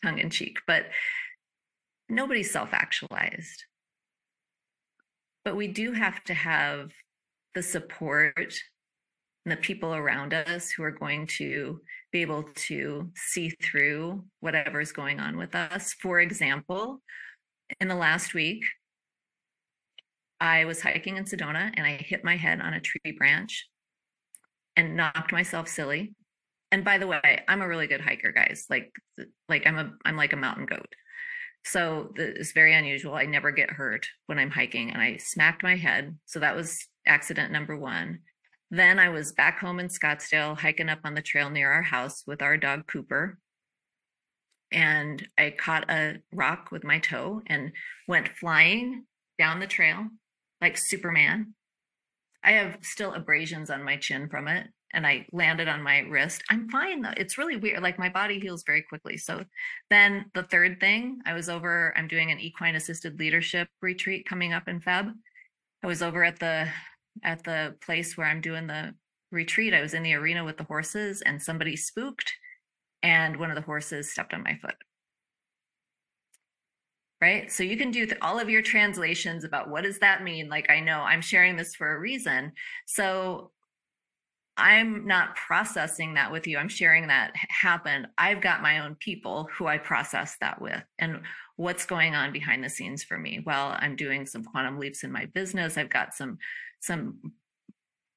tongue 0.04 0.20
in 0.20 0.30
cheek, 0.30 0.60
but 0.68 0.86
nobody's 2.10 2.52
self 2.52 2.70
actualized. 2.74 3.66
But 5.46 5.56
we 5.56 5.68
do 5.68 5.92
have 5.92 6.24
to 6.26 6.34
have 6.34 6.92
the 7.54 7.64
support 7.64 8.56
and 9.46 9.52
the 9.52 9.58
people 9.58 9.94
around 9.94 10.34
us 10.34 10.72
who 10.72 10.84
are 10.84 10.92
going 10.92 11.28
to 11.28 11.82
be 12.12 12.22
able 12.22 12.44
to 12.44 13.12
see 13.16 13.50
through 13.50 14.24
whatever's 14.40 14.92
going 14.92 15.20
on 15.20 15.38
with 15.38 15.54
us. 15.54 15.94
For 15.94 16.20
example, 16.22 17.02
in 17.82 17.88
the 17.88 17.96
last 17.96 18.34
week, 18.34 18.64
I 20.40 20.66
was 20.66 20.82
hiking 20.82 21.18
in 21.18 21.26
Sedona 21.26 21.72
and 21.76 21.86
I 21.86 21.94
hit 21.94 22.24
my 22.24 22.38
head 22.38 22.62
on 22.62 22.74
a 22.74 22.80
tree 22.80 23.16
branch 23.18 23.68
and 24.76 24.96
knocked 24.96 25.32
myself 25.32 25.68
silly. 25.68 26.14
And 26.72 26.84
by 26.84 26.98
the 26.98 27.08
way 27.08 27.44
i'm 27.48 27.62
a 27.62 27.68
really 27.68 27.88
good 27.88 28.02
hiker 28.02 28.32
guys. 28.32 28.66
Like 28.70 28.92
like 29.48 29.68
i'm 29.68 29.78
a 29.78 29.92
i'm 30.06 30.18
like 30.18 30.34
a 30.34 30.38
mountain 30.38 30.66
goat 30.66 30.88
so 31.66 32.12
it's 32.16 32.52
very 32.52 32.76
unusual. 32.76 33.16
I 33.16 33.26
never 33.26 33.52
get 33.52 33.72
hurt 33.72 34.08
when 34.28 34.40
i'm 34.40 34.52
hiking 34.52 34.92
and 34.92 35.02
i 35.02 35.18
smacked 35.18 35.64
my 35.64 35.76
head. 35.76 36.18
So 36.26 36.40
that 36.40 36.56
was 36.56 36.88
accident 37.08 37.52
number 37.52 37.78
one. 37.78 38.20
Then 38.70 39.00
i 39.00 39.10
was 39.10 39.32
back 39.32 39.60
home 39.60 39.80
in 39.80 39.88
scottsdale 39.88 40.58
hiking 40.58 40.90
up 40.90 41.00
on 41.04 41.14
the 41.14 41.22
trail 41.22 41.50
near 41.50 41.72
our 41.72 41.82
house 41.82 42.24
with 42.28 42.42
our 42.42 42.58
dog 42.58 42.88
cooper. 42.88 43.40
And 44.72 45.26
i 45.38 45.52
caught 45.58 45.90
a 45.90 46.18
rock 46.34 46.70
with 46.72 46.84
my 46.84 47.00
toe 47.00 47.42
and 47.48 47.72
went 48.08 48.30
flying 48.30 49.06
down 49.40 49.60
the 49.60 49.68
trail 49.68 50.08
like 50.62 50.78
superman. 50.78 51.54
I 52.44 52.52
have 52.54 52.78
still 52.82 53.14
abrasions 53.14 53.70
on 53.70 53.84
my 53.84 53.96
chin 53.96 54.28
from 54.28 54.48
it 54.48 54.68
and 54.94 55.08
I 55.08 55.26
landed 55.32 55.68
on 55.68 55.82
my 55.82 56.00
wrist. 56.00 56.44
I'm 56.50 56.70
fine 56.70 57.02
though. 57.02 57.14
It's 57.18 57.38
really 57.38 57.58
weird. 57.58 57.82
Like 57.82 57.98
my 57.98 58.10
body 58.10 58.40
heals 58.40 58.64
very 58.64 58.84
quickly. 58.84 59.18
So 59.18 59.44
then 59.90 60.26
the 60.34 60.44
third 60.44 60.80
thing, 60.80 61.20
I 61.26 61.34
was 61.34 61.50
over, 61.50 61.94
I'm 61.98 62.08
doing 62.08 62.32
an 62.32 62.40
equine 62.40 62.76
assisted 62.76 63.20
leadership 63.20 63.68
retreat 63.82 64.28
coming 64.28 64.54
up 64.54 64.68
in 64.68 64.80
Feb. 64.80 65.12
I 65.84 65.88
was 65.88 66.02
over 66.02 66.24
at 66.24 66.40
the 66.40 66.68
at 67.24 67.44
the 67.44 67.76
place 67.84 68.18
where 68.18 68.28
I'm 68.28 68.42
doing 68.42 68.68
the 68.68 68.94
retreat. 69.32 69.74
I 69.74 69.82
was 69.82 69.94
in 69.94 70.04
the 70.04 70.14
arena 70.14 70.44
with 70.44 70.58
the 70.58 70.64
horses 70.64 71.22
and 71.22 71.42
somebody 71.42 71.76
spooked 71.76 72.32
and 73.02 73.38
one 73.38 73.50
of 73.50 73.56
the 73.56 73.62
horses 73.62 74.12
stepped 74.12 74.34
on 74.34 74.44
my 74.44 74.58
foot. 74.62 74.76
Right? 77.20 77.52
So 77.52 77.64
you 77.64 77.78
can 77.78 77.90
do 77.90 78.06
th- 78.06 78.18
all 78.22 78.38
of 78.38 78.50
your 78.50 78.62
translations 78.62 79.44
about 79.44 79.70
what 79.70 79.84
does 79.84 80.00
that 80.00 80.24
mean? 80.24 80.50
Like 80.50 80.70
I 80.70 80.82
know 80.82 81.00
I'm 81.00 81.22
sharing 81.22 81.56
this 81.56 81.74
for 81.74 81.96
a 81.96 82.00
reason. 82.00 82.52
So 82.86 83.52
I'm 84.56 85.08
not 85.08 85.36
processing 85.36 86.14
that 86.14 86.32
with 86.32 86.46
you. 86.46 86.58
I'm 86.58 86.70
sharing 86.70 87.08
that 87.08 87.34
happened. 87.36 88.08
I've 88.18 88.42
got 88.42 88.62
my 88.62 88.80
own 88.80 88.96
people 88.96 89.50
who 89.58 89.66
I 89.66 89.80
process 89.80 90.38
that 90.42 90.62
with. 90.62 90.84
And 91.00 91.22
what's 91.56 91.86
going 91.86 92.14
on 92.14 92.32
behind 92.32 92.64
the 92.64 92.70
scenes 92.70 93.04
for 93.04 93.18
me? 93.18 93.42
Well, 93.46 93.76
I'm 93.80 93.96
doing 93.96 94.26
some 94.26 94.44
quantum 94.44 94.80
leaps 94.80 95.04
in 95.04 95.12
my 95.12 95.26
business. 95.26 95.78
I've 95.78 95.90
got 95.90 96.14
some 96.14 96.38
some 96.82 97.34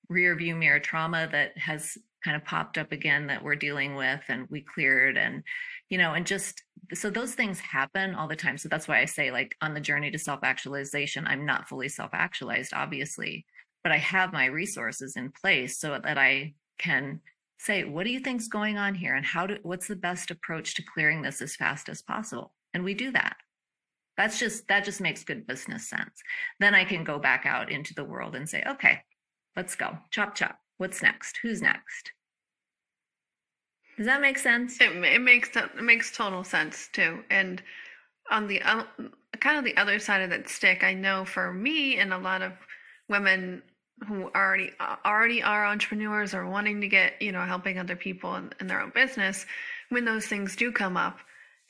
rear 0.08 0.36
view 0.36 0.54
mirror 0.54 0.80
trauma 0.80 1.28
that 1.32 1.56
has 1.56 1.96
kind 2.22 2.36
of 2.36 2.44
popped 2.44 2.76
up 2.76 2.92
again 2.92 3.28
that 3.28 3.42
we're 3.42 3.56
dealing 3.56 3.94
with 3.94 4.20
and 4.28 4.46
we 4.50 4.60
cleared 4.60 5.16
and 5.16 5.42
you 5.88 5.98
know 5.98 6.14
and 6.14 6.26
just 6.26 6.62
so 6.92 7.08
those 7.08 7.34
things 7.34 7.60
happen 7.60 8.14
all 8.14 8.26
the 8.26 8.34
time 8.34 8.58
so 8.58 8.68
that's 8.68 8.88
why 8.88 9.00
i 9.00 9.04
say 9.04 9.30
like 9.30 9.54
on 9.60 9.74
the 9.74 9.80
journey 9.80 10.10
to 10.10 10.18
self 10.18 10.40
actualization 10.42 11.24
i'm 11.26 11.46
not 11.46 11.68
fully 11.68 11.88
self 11.88 12.10
actualized 12.12 12.72
obviously 12.74 13.46
but 13.86 13.92
I 13.92 13.98
have 13.98 14.32
my 14.32 14.46
resources 14.46 15.14
in 15.14 15.30
place 15.30 15.78
so 15.78 15.96
that 16.02 16.18
I 16.18 16.54
can 16.76 17.20
say, 17.60 17.84
what 17.84 18.02
do 18.02 18.10
you 18.10 18.18
think's 18.18 18.48
going 18.48 18.78
on 18.78 18.96
here? 18.96 19.14
And 19.14 19.24
how 19.24 19.46
do, 19.46 19.58
what's 19.62 19.86
the 19.86 19.94
best 19.94 20.32
approach 20.32 20.74
to 20.74 20.82
clearing 20.82 21.22
this 21.22 21.40
as 21.40 21.54
fast 21.54 21.88
as 21.88 22.02
possible? 22.02 22.52
And 22.74 22.82
we 22.82 22.94
do 22.94 23.12
that. 23.12 23.36
That's 24.16 24.40
just, 24.40 24.66
that 24.66 24.84
just 24.84 25.00
makes 25.00 25.22
good 25.22 25.46
business 25.46 25.88
sense. 25.88 26.20
Then 26.58 26.74
I 26.74 26.84
can 26.84 27.04
go 27.04 27.20
back 27.20 27.46
out 27.46 27.70
into 27.70 27.94
the 27.94 28.02
world 28.02 28.34
and 28.34 28.48
say, 28.48 28.64
okay, 28.66 29.02
let's 29.54 29.76
go. 29.76 29.96
Chop, 30.10 30.34
chop. 30.34 30.58
What's 30.78 31.00
next? 31.00 31.38
Who's 31.40 31.62
next? 31.62 32.10
Does 33.98 34.06
that 34.06 34.20
make 34.20 34.38
sense? 34.38 34.80
It, 34.80 34.90
it 34.96 35.22
makes 35.22 35.50
it 35.54 35.80
makes 35.80 36.10
total 36.10 36.42
sense 36.42 36.88
too. 36.92 37.20
And 37.30 37.62
on 38.32 38.48
the 38.48 38.58
kind 39.38 39.58
of 39.58 39.64
the 39.64 39.76
other 39.76 40.00
side 40.00 40.22
of 40.22 40.30
that 40.30 40.48
stick, 40.48 40.82
I 40.82 40.92
know 40.92 41.24
for 41.24 41.54
me 41.54 41.98
and 41.98 42.12
a 42.12 42.18
lot 42.18 42.42
of 42.42 42.50
women 43.08 43.62
who 44.06 44.30
already 44.34 44.70
already 45.04 45.42
are 45.42 45.66
entrepreneurs 45.66 46.34
or 46.34 46.46
wanting 46.46 46.80
to 46.80 46.88
get 46.88 47.20
you 47.20 47.32
know 47.32 47.44
helping 47.44 47.78
other 47.78 47.96
people 47.96 48.34
in, 48.36 48.52
in 48.60 48.66
their 48.66 48.80
own 48.80 48.90
business 48.90 49.46
when 49.88 50.04
those 50.04 50.26
things 50.26 50.54
do 50.56 50.70
come 50.70 50.96
up 50.96 51.18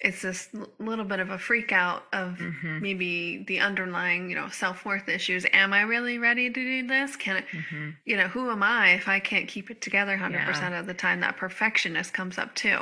it's 0.01 0.21
this 0.21 0.51
little 0.79 1.05
bit 1.05 1.21
of 1.21 1.31
a 1.31 1.39
freak 1.39 1.73
out 1.73 2.05
of 2.13 2.37
mm-hmm. 2.37 2.81
maybe 2.81 3.45
the 3.49 3.61
underlying 3.61 4.29
you 4.29 4.37
know 4.37 4.49
self-worth 4.49 5.09
issues. 5.09 5.47
Am 5.53 5.73
i 5.73 5.83
really 5.83 6.19
ready 6.19 6.51
to 6.51 6.55
do 6.55 6.87
this? 6.87 7.17
Can 7.17 7.39
it 7.39 7.45
mm-hmm. 7.51 7.91
you 8.05 8.17
know 8.17 8.29
who 8.29 8.51
am 8.51 8.63
i 8.63 8.91
if 8.91 9.09
i 9.09 9.19
can't 9.19 9.49
keep 9.49 9.71
it 9.71 9.81
together 9.81 10.17
100% 10.17 10.33
yeah. 10.33 10.79
of 10.79 10.87
the 10.87 10.95
time? 10.95 11.21
That 11.21 11.37
perfectionist 11.37 12.13
comes 12.13 12.37
up 12.37 12.55
too. 12.55 12.81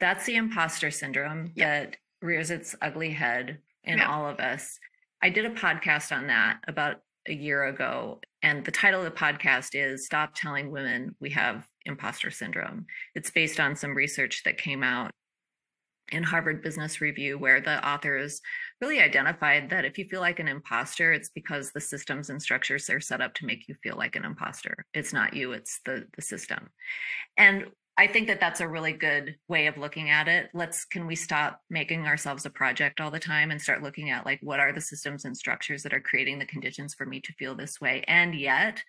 That's 0.00 0.26
the 0.26 0.36
imposter 0.36 0.90
syndrome 0.90 1.52
that 1.56 1.96
rears 2.22 2.50
its 2.50 2.74
ugly 2.82 3.10
head 3.10 3.58
in 3.84 4.00
all 4.00 4.28
of 4.28 4.38
us. 4.38 4.78
I 5.22 5.30
did 5.30 5.44
a 5.44 5.50
podcast 5.50 6.16
on 6.16 6.26
that 6.26 6.58
about 6.66 7.00
a 7.28 7.34
year 7.34 7.64
ago. 7.64 8.20
And 8.42 8.64
the 8.64 8.70
title 8.70 9.00
of 9.00 9.04
the 9.04 9.18
podcast 9.18 9.70
is 9.72 10.06
Stop 10.06 10.32
Telling 10.34 10.70
Women 10.70 11.14
We 11.20 11.30
Have 11.30 11.66
Imposter 11.86 12.30
Syndrome. 12.30 12.86
It's 13.14 13.30
based 13.30 13.60
on 13.60 13.76
some 13.76 13.94
research 13.94 14.42
that 14.44 14.58
came 14.58 14.82
out 14.82 15.10
in 16.10 16.22
Harvard 16.22 16.62
Business 16.62 17.00
Review, 17.00 17.38
where 17.38 17.60
the 17.60 17.86
authors 17.86 18.40
really 18.80 19.00
identified 19.00 19.68
that 19.70 19.84
if 19.84 19.98
you 19.98 20.06
feel 20.06 20.20
like 20.20 20.38
an 20.38 20.48
imposter, 20.48 21.12
it's 21.12 21.28
because 21.28 21.70
the 21.70 21.80
systems 21.80 22.30
and 22.30 22.40
structures 22.40 22.88
are 22.88 23.00
set 23.00 23.20
up 23.20 23.34
to 23.34 23.46
make 23.46 23.68
you 23.68 23.74
feel 23.82 23.96
like 23.96 24.16
an 24.16 24.24
imposter. 24.24 24.86
It's 24.94 25.12
not 25.12 25.34
you, 25.34 25.52
it's 25.52 25.80
the, 25.84 26.06
the 26.16 26.22
system. 26.22 26.70
And 27.36 27.66
I 27.98 28.06
think 28.06 28.28
that 28.28 28.38
that's 28.38 28.60
a 28.60 28.68
really 28.68 28.92
good 28.92 29.34
way 29.48 29.66
of 29.66 29.76
looking 29.76 30.08
at 30.08 30.28
it. 30.28 30.50
Let's 30.54 30.84
can 30.84 31.04
we 31.08 31.16
stop 31.16 31.60
making 31.68 32.06
ourselves 32.06 32.46
a 32.46 32.50
project 32.50 33.00
all 33.00 33.10
the 33.10 33.18
time 33.18 33.50
and 33.50 33.60
start 33.60 33.82
looking 33.82 34.10
at 34.10 34.24
like 34.24 34.38
what 34.40 34.60
are 34.60 34.72
the 34.72 34.80
systems 34.80 35.24
and 35.24 35.36
structures 35.36 35.82
that 35.82 35.92
are 35.92 36.00
creating 36.00 36.38
the 36.38 36.46
conditions 36.46 36.94
for 36.94 37.04
me 37.04 37.20
to 37.20 37.32
feel 37.32 37.56
this 37.56 37.80
way? 37.80 38.04
And 38.06 38.36
yet, 38.36 38.80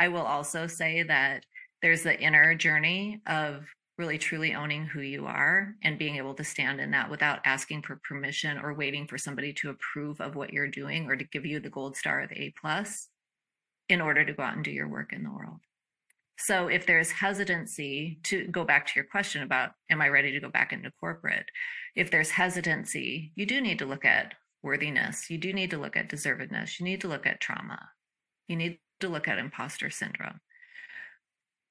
I 0.00 0.08
will 0.08 0.22
also 0.22 0.66
say 0.66 1.04
that 1.04 1.44
there's 1.80 2.02
the 2.02 2.20
inner 2.20 2.56
journey 2.56 3.20
of 3.28 3.64
really 3.98 4.18
truly 4.18 4.52
owning 4.52 4.84
who 4.84 5.00
you 5.00 5.26
are 5.26 5.76
and 5.84 5.96
being 5.96 6.16
able 6.16 6.34
to 6.34 6.44
stand 6.44 6.80
in 6.80 6.90
that 6.90 7.08
without 7.08 7.38
asking 7.44 7.82
for 7.82 8.00
permission 8.02 8.58
or 8.58 8.74
waiting 8.74 9.06
for 9.06 9.16
somebody 9.16 9.52
to 9.52 9.70
approve 9.70 10.20
of 10.20 10.34
what 10.34 10.52
you're 10.52 10.66
doing 10.66 11.08
or 11.08 11.14
to 11.14 11.24
give 11.24 11.46
you 11.46 11.60
the 11.60 11.70
gold 11.70 11.96
star 11.96 12.20
of 12.20 12.32
A 12.32 12.52
plus 12.60 13.08
in 13.88 14.00
order 14.00 14.24
to 14.24 14.32
go 14.32 14.42
out 14.42 14.56
and 14.56 14.64
do 14.64 14.72
your 14.72 14.88
work 14.88 15.12
in 15.12 15.22
the 15.22 15.30
world. 15.30 15.60
So 16.38 16.68
if 16.68 16.86
there's 16.86 17.10
hesitancy 17.10 18.18
to 18.24 18.46
go 18.48 18.64
back 18.64 18.86
to 18.86 18.92
your 18.94 19.04
question 19.04 19.42
about, 19.42 19.70
am 19.90 20.02
I 20.02 20.08
ready 20.08 20.32
to 20.32 20.40
go 20.40 20.50
back 20.50 20.72
into 20.72 20.90
corporate? 21.00 21.46
If 21.94 22.10
there's 22.10 22.30
hesitancy, 22.30 23.32
you 23.34 23.46
do 23.46 23.60
need 23.60 23.78
to 23.78 23.86
look 23.86 24.04
at 24.04 24.34
worthiness. 24.62 25.30
You 25.30 25.38
do 25.38 25.52
need 25.52 25.70
to 25.70 25.78
look 25.78 25.96
at 25.96 26.10
deservedness. 26.10 26.78
You 26.78 26.84
need 26.84 27.00
to 27.00 27.08
look 27.08 27.26
at 27.26 27.40
trauma. 27.40 27.88
You 28.48 28.56
need 28.56 28.78
to 29.00 29.08
look 29.08 29.28
at 29.28 29.38
imposter 29.38 29.88
syndrome. 29.90 30.40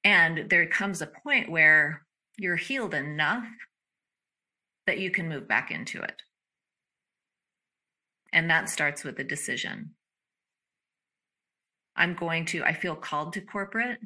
And 0.03 0.49
there 0.49 0.67
comes 0.67 1.01
a 1.01 1.07
point 1.07 1.49
where 1.49 2.05
you're 2.37 2.55
healed 2.55 2.93
enough 2.93 3.45
that 4.87 4.99
you 4.99 5.11
can 5.11 5.29
move 5.29 5.47
back 5.47 5.71
into 5.71 6.01
it. 6.01 6.21
And 8.33 8.49
that 8.49 8.69
starts 8.69 9.03
with 9.03 9.19
a 9.19 9.23
decision. 9.23 9.91
I'm 11.95 12.13
going 12.13 12.45
to, 12.45 12.63
I 12.63 12.73
feel 12.73 12.95
called 12.95 13.33
to 13.33 13.41
corporate. 13.41 13.99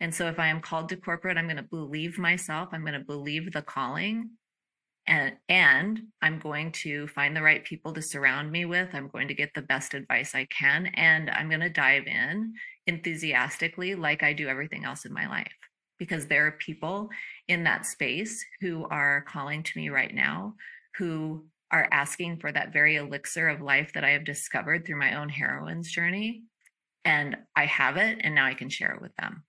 And 0.00 0.14
so 0.14 0.26
if 0.26 0.38
I 0.38 0.48
am 0.48 0.60
called 0.60 0.90
to 0.90 0.96
corporate, 0.96 1.38
I'm 1.38 1.46
going 1.46 1.56
to 1.56 1.62
believe 1.62 2.18
myself, 2.18 2.68
I'm 2.72 2.82
going 2.82 2.92
to 2.94 3.00
believe 3.00 3.52
the 3.52 3.62
calling. 3.62 4.30
And, 5.08 5.34
and 5.48 6.00
I'm 6.20 6.40
going 6.40 6.72
to 6.72 7.06
find 7.08 7.36
the 7.36 7.42
right 7.42 7.64
people 7.64 7.92
to 7.92 8.02
surround 8.02 8.50
me 8.50 8.64
with. 8.64 8.88
I'm 8.92 9.08
going 9.08 9.28
to 9.28 9.34
get 9.34 9.54
the 9.54 9.62
best 9.62 9.94
advice 9.94 10.34
I 10.34 10.46
can. 10.46 10.86
And 10.94 11.30
I'm 11.30 11.48
going 11.48 11.60
to 11.60 11.70
dive 11.70 12.06
in 12.06 12.54
enthusiastically, 12.88 13.94
like 13.94 14.24
I 14.24 14.32
do 14.32 14.48
everything 14.48 14.84
else 14.84 15.04
in 15.04 15.12
my 15.12 15.28
life, 15.28 15.52
because 15.98 16.26
there 16.26 16.46
are 16.46 16.52
people 16.52 17.08
in 17.46 17.62
that 17.64 17.86
space 17.86 18.44
who 18.60 18.84
are 18.90 19.24
calling 19.28 19.62
to 19.62 19.78
me 19.78 19.90
right 19.90 20.12
now 20.12 20.54
who 20.96 21.46
are 21.70 21.88
asking 21.92 22.38
for 22.38 22.50
that 22.50 22.72
very 22.72 22.96
elixir 22.96 23.48
of 23.48 23.60
life 23.60 23.92
that 23.94 24.04
I 24.04 24.10
have 24.10 24.24
discovered 24.24 24.84
through 24.84 24.98
my 24.98 25.14
own 25.14 25.28
heroine's 25.28 25.90
journey. 25.90 26.42
And 27.04 27.36
I 27.54 27.66
have 27.66 27.96
it, 27.96 28.18
and 28.22 28.34
now 28.34 28.46
I 28.46 28.54
can 28.54 28.68
share 28.70 28.92
it 28.92 29.00
with 29.00 29.14
them 29.16 29.44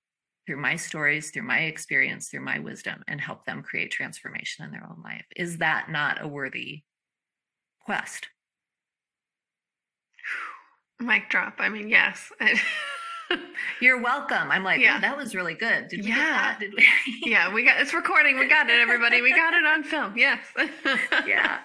through 0.48 0.58
my 0.58 0.78
stories, 0.78 1.30
through 1.30 1.44
my 1.44 1.60
experience, 1.60 2.30
through 2.30 2.42
my 2.42 2.58
wisdom, 2.58 3.04
and 3.08 3.20
help 3.20 3.46
them 3.46 3.62
create 3.62 3.92
transformation 3.92 4.64
in 4.64 4.72
their 4.72 4.88
own 4.90 5.02
life. 5.04 5.26
Is 5.36 5.58
that 5.58 5.92
not 5.92 6.24
a 6.24 6.28
worthy 6.28 6.84
quest? 7.82 8.30
Mic 11.00 11.30
drop. 11.30 11.56
I 11.60 11.68
mean, 11.68 11.90
yes. 11.90 12.32
You're 13.82 14.02
welcome. 14.02 14.50
I'm 14.50 14.64
like, 14.64 14.80
yeah, 14.80 15.02
that 15.02 15.18
was 15.18 15.36
really 15.36 15.54
good. 15.54 15.90
Did 15.90 16.06
we 16.06 16.12
yeah. 16.12 16.58
Did 16.58 16.74
we? 16.76 16.88
yeah, 17.30 17.54
we 17.54 17.66
got 17.66 17.82
it's 17.82 17.94
recording. 17.94 18.40
We 18.40 18.48
got 18.48 18.70
it, 18.70 18.80
everybody. 18.80 19.22
We 19.22 19.32
got 19.32 19.54
it 19.54 19.66
on 19.66 19.84
film. 19.84 20.18
Yes. 20.18 20.40
yeah. 21.28 21.60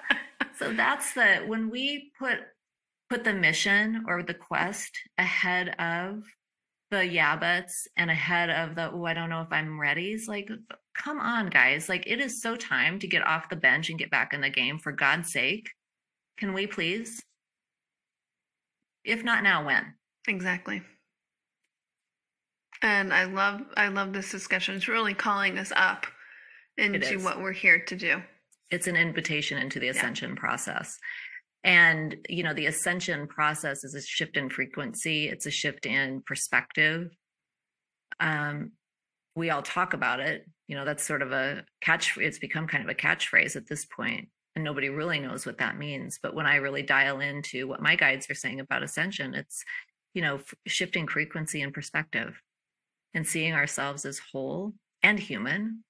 So 0.58 0.72
that's 0.72 1.14
the 1.14 1.44
when 1.46 1.70
we 1.70 2.10
put 2.18 2.40
put 3.08 3.22
the 3.22 3.32
mission 3.32 4.04
or 4.08 4.24
the 4.24 4.34
quest 4.34 4.90
ahead 5.18 5.68
of 5.78 6.24
the 6.92 6.98
yabbits 6.98 7.86
and 7.96 8.10
ahead 8.10 8.50
of 8.50 8.74
the 8.74 8.90
oh 8.92 9.06
i 9.06 9.14
don't 9.14 9.30
know 9.30 9.40
if 9.40 9.50
i'm 9.50 9.80
ready 9.80 10.12
it's 10.12 10.28
like 10.28 10.50
come 10.94 11.18
on 11.18 11.48
guys 11.48 11.88
like 11.88 12.04
it 12.06 12.20
is 12.20 12.42
so 12.42 12.54
time 12.54 12.98
to 12.98 13.06
get 13.06 13.26
off 13.26 13.48
the 13.48 13.56
bench 13.56 13.88
and 13.88 13.98
get 13.98 14.10
back 14.10 14.34
in 14.34 14.42
the 14.42 14.50
game 14.50 14.78
for 14.78 14.92
god's 14.92 15.32
sake. 15.32 15.70
Can 16.38 16.54
we 16.54 16.66
please? 16.66 17.22
If 19.04 19.24
not 19.24 19.42
now 19.42 19.64
when? 19.64 19.94
Exactly. 20.28 20.82
And 22.82 23.12
i 23.12 23.24
love 23.24 23.62
i 23.76 23.88
love 23.88 24.12
this 24.12 24.30
discussion. 24.30 24.74
It's 24.74 24.88
really 24.88 25.14
calling 25.14 25.58
us 25.58 25.72
up 25.74 26.06
into 26.76 27.18
what 27.20 27.40
we're 27.40 27.52
here 27.52 27.82
to 27.86 27.96
do. 27.96 28.22
It's 28.70 28.86
an 28.86 28.96
invitation 28.96 29.58
into 29.58 29.80
the 29.80 29.88
ascension 29.88 30.30
yeah. 30.30 30.40
process 30.40 30.98
and 31.64 32.16
you 32.28 32.42
know 32.42 32.54
the 32.54 32.66
ascension 32.66 33.26
process 33.26 33.84
is 33.84 33.94
a 33.94 34.02
shift 34.02 34.36
in 34.36 34.48
frequency. 34.50 35.28
It's 35.28 35.46
a 35.46 35.50
shift 35.50 35.86
in 35.86 36.22
perspective. 36.26 37.10
Um 38.20 38.72
we 39.34 39.50
all 39.50 39.62
talk 39.62 39.94
about 39.94 40.20
it. 40.20 40.48
You 40.68 40.76
know 40.76 40.84
that's 40.84 41.04
sort 41.04 41.22
of 41.22 41.32
a 41.32 41.64
catch 41.80 42.16
it's 42.18 42.38
become 42.38 42.66
kind 42.66 42.84
of 42.84 42.90
a 42.90 42.94
catchphrase 42.94 43.56
at 43.56 43.68
this 43.68 43.84
point 43.84 44.28
and 44.54 44.64
nobody 44.64 44.88
really 44.88 45.18
knows 45.18 45.46
what 45.46 45.58
that 45.58 45.78
means. 45.78 46.18
But 46.22 46.34
when 46.34 46.46
i 46.46 46.56
really 46.56 46.82
dial 46.82 47.20
into 47.20 47.68
what 47.68 47.82
my 47.82 47.96
guides 47.96 48.28
are 48.30 48.34
saying 48.34 48.60
about 48.60 48.82
ascension 48.82 49.34
it's 49.34 49.64
you 50.14 50.22
know 50.22 50.36
f- 50.36 50.54
shifting 50.66 51.06
frequency 51.08 51.62
and 51.62 51.72
perspective 51.72 52.40
and 53.14 53.26
seeing 53.26 53.54
ourselves 53.54 54.04
as 54.04 54.20
whole 54.32 54.74
and 55.02 55.18
human 55.18 55.84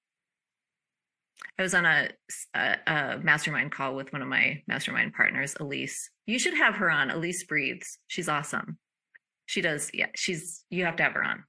I 1.57 1.61
was 1.61 1.73
on 1.73 1.85
a, 1.85 2.09
a, 2.55 2.75
a, 2.87 3.19
mastermind 3.19 3.71
call 3.71 3.95
with 3.95 4.11
one 4.11 4.21
of 4.21 4.27
my 4.27 4.61
mastermind 4.67 5.13
partners, 5.13 5.55
Elise. 5.59 6.09
You 6.25 6.39
should 6.39 6.55
have 6.55 6.75
her 6.75 6.89
on. 6.89 7.11
Elise 7.11 7.43
breathes. 7.43 7.99
She's 8.07 8.29
awesome. 8.29 8.77
She 9.45 9.61
does. 9.61 9.91
Yeah, 9.93 10.07
she's. 10.15 10.65
You 10.69 10.85
have 10.85 10.95
to 10.97 11.03
have 11.03 11.13
her 11.13 11.23
on. 11.23 11.43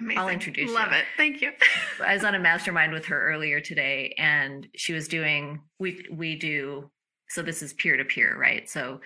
Amazing. 0.00 0.18
I'll 0.18 0.28
introduce 0.28 0.70
Love 0.72 0.92
you. 0.92 0.98
it. 0.98 1.04
Thank 1.16 1.40
you. 1.40 1.52
I 2.04 2.14
was 2.14 2.24
on 2.24 2.34
a 2.34 2.38
mastermind 2.38 2.92
with 2.92 3.06
her 3.06 3.30
earlier 3.30 3.60
today, 3.60 4.14
and 4.18 4.66
she 4.74 4.92
was 4.92 5.08
doing. 5.08 5.60
We 5.78 6.04
we 6.12 6.36
do. 6.36 6.90
So 7.28 7.42
this 7.42 7.62
is 7.62 7.74
peer 7.74 7.96
to 7.96 8.04
peer, 8.04 8.36
right? 8.38 8.68
So, 8.68 9.00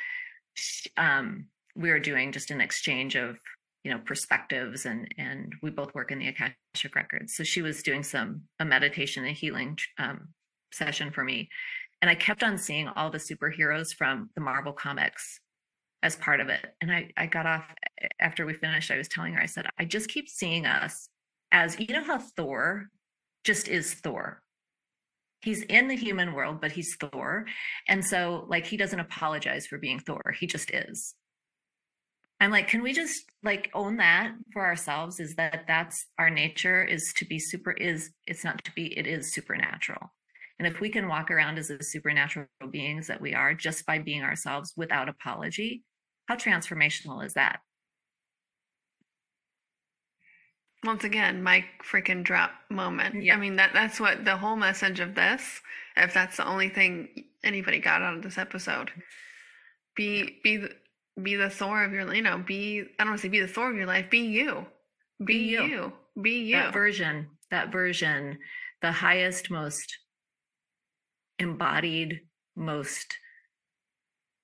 um, 0.96 1.46
we 1.74 1.90
were 1.90 2.00
doing 2.00 2.32
just 2.32 2.50
an 2.50 2.60
exchange 2.60 3.16
of 3.16 3.38
you 3.84 3.90
know 3.90 4.00
perspectives 4.04 4.86
and 4.86 5.12
and 5.16 5.54
we 5.62 5.70
both 5.70 5.94
work 5.94 6.10
in 6.12 6.18
the 6.18 6.28
akashic 6.28 6.94
records. 6.94 7.34
So 7.34 7.44
she 7.44 7.62
was 7.62 7.82
doing 7.82 8.02
some 8.02 8.42
a 8.58 8.64
meditation 8.64 9.24
and 9.24 9.36
healing 9.36 9.78
um, 9.98 10.28
session 10.72 11.10
for 11.10 11.24
me. 11.24 11.48
And 12.02 12.10
i 12.10 12.14
kept 12.14 12.42
on 12.42 12.58
seeing 12.58 12.88
all 12.88 13.10
the 13.10 13.18
superheroes 13.18 13.94
from 13.94 14.30
the 14.34 14.40
marvel 14.40 14.72
comics 14.72 15.40
as 16.02 16.16
part 16.16 16.40
of 16.40 16.48
it. 16.48 16.74
And 16.80 16.92
i 16.92 17.10
i 17.16 17.26
got 17.26 17.46
off 17.46 17.64
after 18.20 18.46
we 18.46 18.54
finished 18.54 18.90
i 18.90 18.98
was 18.98 19.08
telling 19.08 19.34
her 19.34 19.42
i 19.42 19.46
said 19.46 19.66
i 19.78 19.84
just 19.84 20.08
keep 20.08 20.28
seeing 20.28 20.66
us 20.66 21.08
as 21.52 21.78
you 21.78 21.86
know 21.88 22.04
how 22.04 22.18
thor 22.18 22.88
just 23.44 23.68
is 23.68 23.94
thor? 23.94 24.42
He's 25.42 25.62
in 25.62 25.88
the 25.88 25.96
human 25.96 26.34
world 26.34 26.60
but 26.60 26.72
he's 26.72 26.96
thor. 26.96 27.46
And 27.88 28.04
so 28.04 28.46
like 28.48 28.66
he 28.66 28.76
doesn't 28.76 29.00
apologize 29.00 29.66
for 29.66 29.78
being 29.78 29.98
thor. 29.98 30.34
He 30.38 30.46
just 30.46 30.70
is 30.70 31.14
I'm 32.40 32.50
like, 32.50 32.68
can 32.68 32.82
we 32.82 32.94
just 32.94 33.24
like 33.42 33.70
own 33.74 33.98
that 33.98 34.32
for 34.52 34.64
ourselves? 34.64 35.20
Is 35.20 35.36
that 35.36 35.64
that's 35.68 36.06
our 36.18 36.30
nature 36.30 36.82
is 36.82 37.12
to 37.14 37.26
be 37.26 37.38
super, 37.38 37.72
is 37.72 38.10
it's 38.26 38.44
not 38.44 38.64
to 38.64 38.72
be, 38.72 38.98
it 38.98 39.06
is 39.06 39.32
supernatural. 39.32 40.12
And 40.58 40.66
if 40.66 40.80
we 40.80 40.88
can 40.88 41.08
walk 41.08 41.30
around 41.30 41.58
as 41.58 41.70
a 41.70 41.82
supernatural 41.82 42.46
beings 42.70 43.06
that 43.06 43.20
we 43.20 43.34
are 43.34 43.54
just 43.54 43.86
by 43.86 43.98
being 43.98 44.22
ourselves 44.22 44.72
without 44.76 45.08
apology, 45.08 45.84
how 46.26 46.36
transformational 46.36 47.24
is 47.24 47.34
that? 47.34 47.60
Once 50.84 51.04
again, 51.04 51.42
my 51.42 51.62
freaking 51.84 52.24
drop 52.24 52.52
moment. 52.70 53.22
Yeah. 53.22 53.34
I 53.34 53.36
mean 53.38 53.56
that 53.56 53.72
that's 53.74 54.00
what 54.00 54.24
the 54.24 54.36
whole 54.36 54.56
message 54.56 55.00
of 55.00 55.14
this, 55.14 55.60
if 55.96 56.14
that's 56.14 56.38
the 56.38 56.46
only 56.46 56.70
thing 56.70 57.08
anybody 57.44 57.80
got 57.80 58.00
out 58.00 58.16
of 58.16 58.22
this 58.22 58.38
episode. 58.38 58.90
Be 59.94 60.40
be 60.42 60.66
be 61.20 61.36
the 61.36 61.50
Thor 61.50 61.84
of 61.84 61.92
your, 61.92 62.12
you 62.14 62.22
know, 62.22 62.38
be, 62.38 62.80
I 62.98 63.04
don't 63.04 63.10
want 63.10 63.20
to 63.20 63.22
say 63.22 63.28
be 63.28 63.40
the 63.40 63.48
Thor 63.48 63.70
of 63.70 63.76
your 63.76 63.86
life, 63.86 64.10
be 64.10 64.20
you. 64.20 64.66
Be, 65.18 65.24
be 65.24 65.34
you. 65.34 65.62
you. 65.64 65.92
Be 66.20 66.38
you. 66.44 66.56
That 66.56 66.72
version, 66.72 67.28
that 67.50 67.72
version, 67.72 68.38
the 68.82 68.92
highest, 68.92 69.50
most 69.50 69.98
embodied, 71.38 72.20
most 72.56 73.16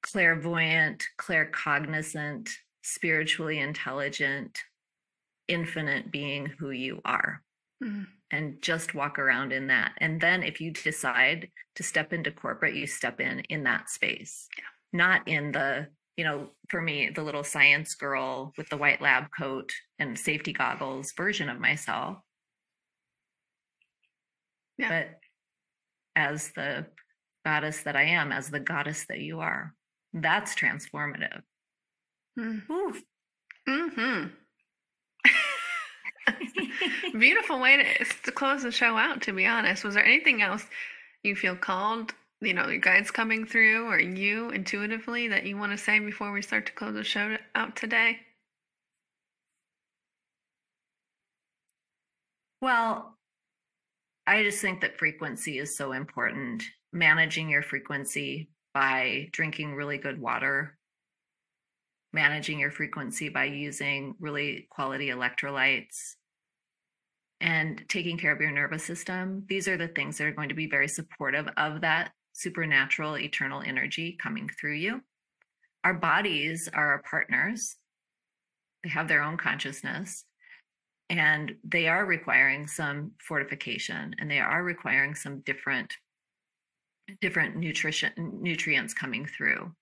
clairvoyant, 0.03 1.05
claircognizant, 1.19 2.49
spiritually 2.83 3.59
intelligent, 3.59 4.59
infinite 5.49 6.11
being 6.11 6.47
who 6.59 6.71
you 6.71 7.01
are. 7.05 7.43
Mm-hmm. 7.83 8.05
And 8.33 8.61
just 8.61 8.95
walk 8.95 9.21
around 9.21 9.53
in 9.53 9.69
that. 9.69 9.93
And 9.99 10.21
then 10.21 10.43
if 10.43 10.61
you 10.61 10.73
decide 10.73 11.49
to 11.77 11.85
step 11.85 12.13
into 12.13 12.33
corporate, 12.33 12.75
you 12.75 12.87
step 12.87 13.21
in 13.21 13.41
in 13.41 13.63
that 13.65 13.89
space, 13.89 14.49
yeah. 14.59 14.65
not 14.93 15.29
in 15.29 15.53
the 15.53 15.87
you 16.17 16.25
know, 16.25 16.49
for 16.71 16.81
me, 16.81 17.11
the 17.15 17.23
little 17.23 17.45
science 17.45 17.95
girl 17.95 18.53
with 18.57 18.69
the 18.69 18.77
white 18.77 19.03
lab 19.03 19.27
coat 19.39 19.73
and 19.99 20.19
safety 20.19 20.53
goggles 20.53 21.13
version 21.13 21.49
of 21.49 21.61
myself. 21.61 22.19
Yeah. 24.79 24.89
But 24.89 25.09
as 26.15 26.53
the 26.53 26.87
goddess 27.45 27.83
that 27.83 27.97
I 27.97 28.05
am, 28.05 28.33
as 28.33 28.49
the 28.49 28.61
goddess 28.61 29.05
that 29.09 29.21
you 29.21 29.41
are, 29.41 29.75
that's 30.13 30.55
transformative. 30.55 31.43
Mm. 32.39 32.63
Hmm. 33.67 34.27
Beautiful 37.19 37.61
way 37.61 37.77
to, 37.77 38.05
to 38.25 38.33
close 38.33 38.63
the 38.63 38.71
show 38.71 38.97
out, 38.97 39.23
to 39.23 39.33
be 39.33 39.47
honest. 39.47 39.85
Was 39.85 39.95
there 39.95 40.05
anything 40.05 40.43
else 40.43 40.65
you 41.23 41.37
feel 41.37 41.57
called 41.57 42.15
you 42.41 42.53
know, 42.53 42.69
your 42.69 42.79
guides 42.79 43.11
coming 43.11 43.47
through 43.47 43.87
or 43.87 43.99
you 43.99 44.51
intuitively 44.51 45.29
that 45.29 45.47
you 45.47 45.57
want 45.57 45.73
to 45.73 45.79
say 45.79 45.99
before 45.99 46.33
we 46.33 46.43
start 46.43 46.67
to 46.67 46.73
close 46.73 46.95
the 46.95 47.05
show 47.05 47.37
out 47.55 47.77
today? 47.77 48.19
Well, 52.61 53.17
I 54.27 54.43
just 54.43 54.61
think 54.61 54.81
that 54.81 54.99
frequency 54.99 55.59
is 55.59 55.77
so 55.77 55.93
important. 55.93 56.63
Managing 56.93 57.49
your 57.49 57.63
frequency 57.63 58.51
by 58.75 59.29
drinking 59.33 59.75
really 59.75 59.99
good 59.99 60.21
water, 60.21 60.77
managing 62.13 62.59
your 62.59 62.71
frequency 62.71 63.29
by 63.29 63.45
using 63.45 64.15
really 64.19 64.67
quality 64.71 65.09
electrolytes, 65.09 66.15
and 67.41 67.85
taking 67.89 68.19
care 68.19 68.33
of 68.33 68.41
your 68.41 68.51
nervous 68.51 68.85
system. 68.85 69.45
These 69.49 69.69
are 69.69 69.77
the 69.77 69.89
things 69.89 70.19
that 70.19 70.27
are 70.27 70.33
going 70.33 70.49
to 70.49 70.55
be 70.55 70.69
very 70.69 70.89
supportive 70.89 71.49
of 71.57 71.83
that 71.83 72.13
supernatural, 72.37 73.19
eternal 73.19 73.63
energy 73.63 74.17
coming 74.21 74.49
through 74.61 74.75
you. 74.75 75.01
Our 75.85 75.95
bodies 75.95 76.69
are 76.73 76.89
our 76.89 77.03
partners, 77.09 77.77
they 78.85 78.91
have 78.91 79.09
their 79.09 79.23
own 79.23 79.37
consciousness. 79.37 80.25
And 81.09 81.55
they 81.63 81.87
are 81.87 82.05
requiring 82.05 82.67
some 82.67 83.13
fortification 83.21 84.17
and 84.19 84.29
they 84.29 84.41
are 84.41 84.65
requiring 84.65 85.15
some 85.15 85.41
different 85.41 85.93
different 87.21 87.57
nutrition 87.57 88.13
nutrients 88.17 88.93
coming 88.93 89.25
through. 89.25 89.73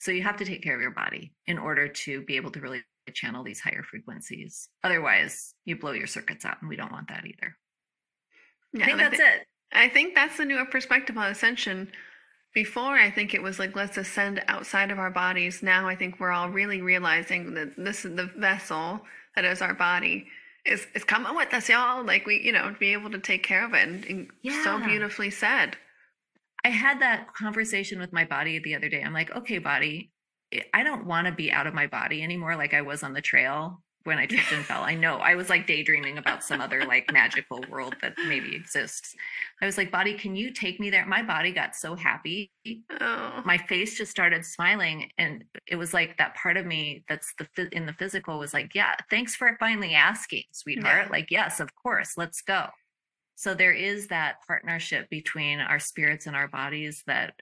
So 0.00 0.10
you 0.10 0.24
have 0.24 0.36
to 0.38 0.44
take 0.44 0.64
care 0.64 0.74
of 0.74 0.80
your 0.80 0.90
body 0.90 1.32
in 1.46 1.56
order 1.56 1.86
to 1.86 2.22
be 2.22 2.34
able 2.34 2.50
to 2.50 2.60
really 2.60 2.82
channel 3.14 3.44
these 3.44 3.60
higher 3.60 3.84
frequencies. 3.84 4.68
Otherwise, 4.82 5.54
you 5.64 5.78
blow 5.78 5.92
your 5.92 6.08
circuits 6.08 6.44
out, 6.44 6.56
and 6.60 6.68
we 6.68 6.74
don't 6.74 6.90
want 6.90 7.08
that 7.08 7.24
either. 7.24 7.56
Yeah, 8.72 8.82
I 8.82 8.86
think 8.86 8.98
that's 8.98 9.20
it. 9.20 9.46
I 9.72 9.88
think 9.88 10.14
that's 10.14 10.36
the 10.36 10.44
newer 10.44 10.64
perspective 10.66 11.16
on 11.16 11.30
ascension. 11.30 11.90
Before, 12.54 12.94
I 12.94 13.10
think 13.10 13.32
it 13.32 13.42
was 13.42 13.58
like, 13.58 13.74
let's 13.74 13.96
ascend 13.96 14.42
outside 14.46 14.90
of 14.90 14.98
our 14.98 15.10
bodies. 15.10 15.62
Now, 15.62 15.88
I 15.88 15.96
think 15.96 16.20
we're 16.20 16.32
all 16.32 16.50
really 16.50 16.82
realizing 16.82 17.54
that 17.54 17.76
this 17.78 18.04
is 18.04 18.14
the 18.14 18.30
vessel 18.36 19.00
that 19.34 19.46
is 19.46 19.62
our 19.62 19.72
body 19.72 20.26
is, 20.66 20.86
is 20.94 21.04
coming 21.04 21.34
with 21.34 21.52
us, 21.54 21.70
y'all. 21.70 22.04
Like, 22.04 22.26
we, 22.26 22.42
you 22.42 22.52
know, 22.52 22.74
be 22.78 22.92
able 22.92 23.10
to 23.10 23.18
take 23.18 23.42
care 23.42 23.64
of 23.64 23.72
it. 23.72 23.88
And, 23.88 24.04
and 24.04 24.28
yeah. 24.42 24.62
so 24.62 24.78
beautifully 24.78 25.30
said. 25.30 25.76
I 26.64 26.68
had 26.68 27.00
that 27.00 27.32
conversation 27.34 27.98
with 27.98 28.12
my 28.12 28.24
body 28.24 28.58
the 28.58 28.74
other 28.74 28.88
day. 28.88 29.02
I'm 29.02 29.14
like, 29.14 29.34
okay, 29.34 29.58
body, 29.58 30.12
I 30.74 30.82
don't 30.82 31.06
want 31.06 31.26
to 31.26 31.32
be 31.32 31.50
out 31.50 31.66
of 31.66 31.74
my 31.74 31.86
body 31.86 32.22
anymore 32.22 32.56
like 32.56 32.74
I 32.74 32.82
was 32.82 33.02
on 33.02 33.14
the 33.14 33.22
trail 33.22 33.82
when 34.04 34.18
I 34.18 34.26
tripped 34.26 34.52
and 34.52 34.64
fell. 34.64 34.82
I 34.82 34.94
know 34.94 35.16
I 35.16 35.34
was 35.34 35.48
like 35.48 35.66
daydreaming 35.66 36.18
about 36.18 36.42
some 36.44 36.60
other 36.60 36.84
like 36.84 37.12
magical 37.12 37.64
world 37.70 37.94
that 38.02 38.14
maybe 38.26 38.54
exists. 38.54 39.14
I 39.60 39.66
was 39.66 39.78
like, 39.78 39.90
body, 39.90 40.14
can 40.14 40.36
you 40.36 40.50
take 40.52 40.80
me 40.80 40.90
there? 40.90 41.06
My 41.06 41.22
body 41.22 41.52
got 41.52 41.74
so 41.74 41.94
happy. 41.94 42.50
Oh. 43.00 43.42
My 43.44 43.58
face 43.58 43.96
just 43.96 44.10
started 44.10 44.44
smiling. 44.44 45.10
And 45.18 45.44
it 45.66 45.76
was 45.76 45.94
like 45.94 46.18
that 46.18 46.34
part 46.34 46.56
of 46.56 46.66
me 46.66 47.04
that's 47.08 47.32
the 47.56 47.68
in 47.76 47.86
the 47.86 47.92
physical 47.94 48.38
was 48.38 48.54
like, 48.54 48.74
yeah, 48.74 48.94
thanks 49.10 49.34
for 49.34 49.56
finally 49.58 49.94
asking, 49.94 50.44
sweetheart. 50.52 51.06
Yeah. 51.06 51.12
Like, 51.12 51.30
yes, 51.30 51.60
of 51.60 51.74
course, 51.74 52.16
let's 52.16 52.42
go. 52.42 52.66
So 53.34 53.54
there 53.54 53.72
is 53.72 54.08
that 54.08 54.36
partnership 54.46 55.08
between 55.10 55.58
our 55.58 55.78
spirits 55.78 56.26
and 56.26 56.36
our 56.36 56.48
bodies 56.48 57.02
that 57.06 57.34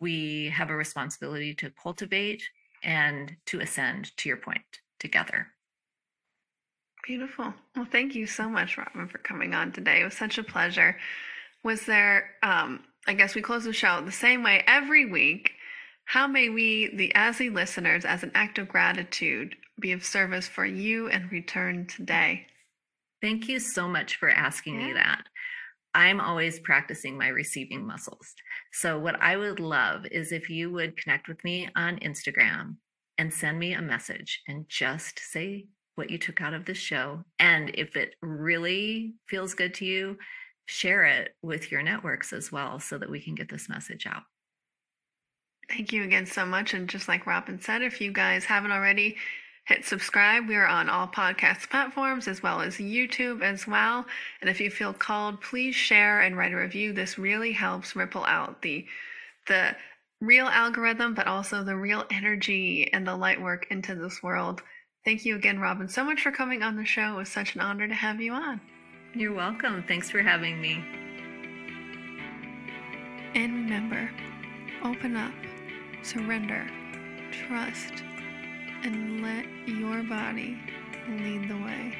we 0.00 0.50
have 0.50 0.70
a 0.70 0.76
responsibility 0.76 1.54
to 1.54 1.70
cultivate 1.70 2.42
and 2.82 3.34
to 3.46 3.60
ascend 3.60 4.16
to 4.18 4.28
your 4.28 4.38
point 4.38 4.60
together. 5.00 5.48
Beautiful. 7.08 7.54
Well, 7.74 7.86
thank 7.90 8.14
you 8.14 8.26
so 8.26 8.50
much, 8.50 8.76
Robin, 8.76 9.08
for 9.08 9.16
coming 9.16 9.54
on 9.54 9.72
today. 9.72 10.02
It 10.02 10.04
was 10.04 10.14
such 10.14 10.36
a 10.36 10.42
pleasure. 10.42 10.94
Was 11.64 11.86
there, 11.86 12.32
um, 12.42 12.84
I 13.06 13.14
guess 13.14 13.34
we 13.34 13.40
close 13.40 13.64
the 13.64 13.72
show 13.72 14.02
the 14.02 14.12
same 14.12 14.42
way 14.42 14.62
every 14.66 15.06
week. 15.06 15.52
How 16.04 16.26
may 16.26 16.50
we, 16.50 16.94
the 16.94 17.14
ASI 17.14 17.48
listeners, 17.48 18.04
as 18.04 18.24
an 18.24 18.32
act 18.34 18.58
of 18.58 18.68
gratitude, 18.68 19.56
be 19.80 19.92
of 19.92 20.04
service 20.04 20.48
for 20.48 20.66
you 20.66 21.08
and 21.08 21.32
return 21.32 21.86
today? 21.86 22.46
Thank 23.22 23.48
you 23.48 23.58
so 23.58 23.88
much 23.88 24.16
for 24.16 24.28
asking 24.28 24.78
yeah. 24.78 24.88
me 24.88 24.92
that. 24.92 25.22
I'm 25.94 26.20
always 26.20 26.60
practicing 26.60 27.16
my 27.16 27.28
receiving 27.28 27.86
muscles. 27.86 28.34
So, 28.74 28.98
what 28.98 29.18
I 29.22 29.38
would 29.38 29.60
love 29.60 30.04
is 30.10 30.30
if 30.30 30.50
you 30.50 30.70
would 30.72 30.98
connect 30.98 31.26
with 31.26 31.42
me 31.42 31.70
on 31.74 32.00
Instagram 32.00 32.76
and 33.16 33.32
send 33.32 33.58
me 33.58 33.72
a 33.72 33.80
message 33.80 34.42
and 34.46 34.68
just 34.68 35.18
say 35.18 35.68
what 35.98 36.10
you 36.10 36.16
took 36.16 36.40
out 36.40 36.54
of 36.54 36.64
this 36.64 36.78
show. 36.78 37.22
And 37.38 37.70
if 37.74 37.96
it 37.96 38.14
really 38.22 39.14
feels 39.26 39.54
good 39.54 39.74
to 39.74 39.84
you, 39.84 40.16
share 40.66 41.04
it 41.04 41.34
with 41.42 41.70
your 41.70 41.82
networks 41.82 42.32
as 42.32 42.52
well 42.52 42.78
so 42.78 42.96
that 42.98 43.10
we 43.10 43.20
can 43.20 43.34
get 43.34 43.50
this 43.50 43.68
message 43.68 44.06
out. 44.06 44.22
Thank 45.68 45.92
you 45.92 46.04
again 46.04 46.24
so 46.24 46.46
much. 46.46 46.72
And 46.72 46.88
just 46.88 47.08
like 47.08 47.26
Robin 47.26 47.60
said, 47.60 47.82
if 47.82 48.00
you 48.00 48.12
guys 48.12 48.44
haven't 48.44 48.72
already, 48.72 49.16
hit 49.66 49.84
subscribe. 49.84 50.48
We 50.48 50.56
are 50.56 50.66
on 50.66 50.88
all 50.88 51.06
podcast 51.06 51.68
platforms 51.68 52.26
as 52.26 52.42
well 52.42 52.62
as 52.62 52.76
YouTube 52.76 53.42
as 53.42 53.66
well. 53.66 54.06
And 54.40 54.48
if 54.48 54.60
you 54.60 54.70
feel 54.70 54.94
called, 54.94 55.42
please 55.42 55.74
share 55.74 56.20
and 56.20 56.38
write 56.38 56.52
a 56.52 56.56
review. 56.56 56.94
This 56.94 57.18
really 57.18 57.52
helps 57.52 57.94
ripple 57.94 58.24
out 58.24 58.62
the 58.62 58.86
the 59.46 59.76
real 60.20 60.46
algorithm, 60.46 61.14
but 61.14 61.26
also 61.26 61.62
the 61.62 61.76
real 61.76 62.04
energy 62.10 62.90
and 62.92 63.06
the 63.06 63.16
light 63.16 63.40
work 63.40 63.66
into 63.70 63.94
this 63.94 64.22
world. 64.22 64.62
Thank 65.04 65.24
you 65.24 65.36
again, 65.36 65.58
Robin, 65.58 65.88
so 65.88 66.04
much 66.04 66.22
for 66.22 66.30
coming 66.30 66.62
on 66.62 66.76
the 66.76 66.84
show. 66.84 67.14
It 67.14 67.16
was 67.16 67.28
such 67.28 67.54
an 67.54 67.60
honor 67.60 67.88
to 67.88 67.94
have 67.94 68.20
you 68.20 68.32
on. 68.32 68.60
You're 69.14 69.32
welcome. 69.32 69.84
Thanks 69.88 70.10
for 70.10 70.20
having 70.22 70.60
me. 70.60 70.84
And 73.34 73.54
remember 73.54 74.10
open 74.84 75.16
up, 75.16 75.34
surrender, 76.02 76.66
trust, 77.32 78.04
and 78.84 79.22
let 79.22 79.46
your 79.66 80.02
body 80.04 80.56
lead 81.08 81.48
the 81.48 81.56
way. 81.56 81.96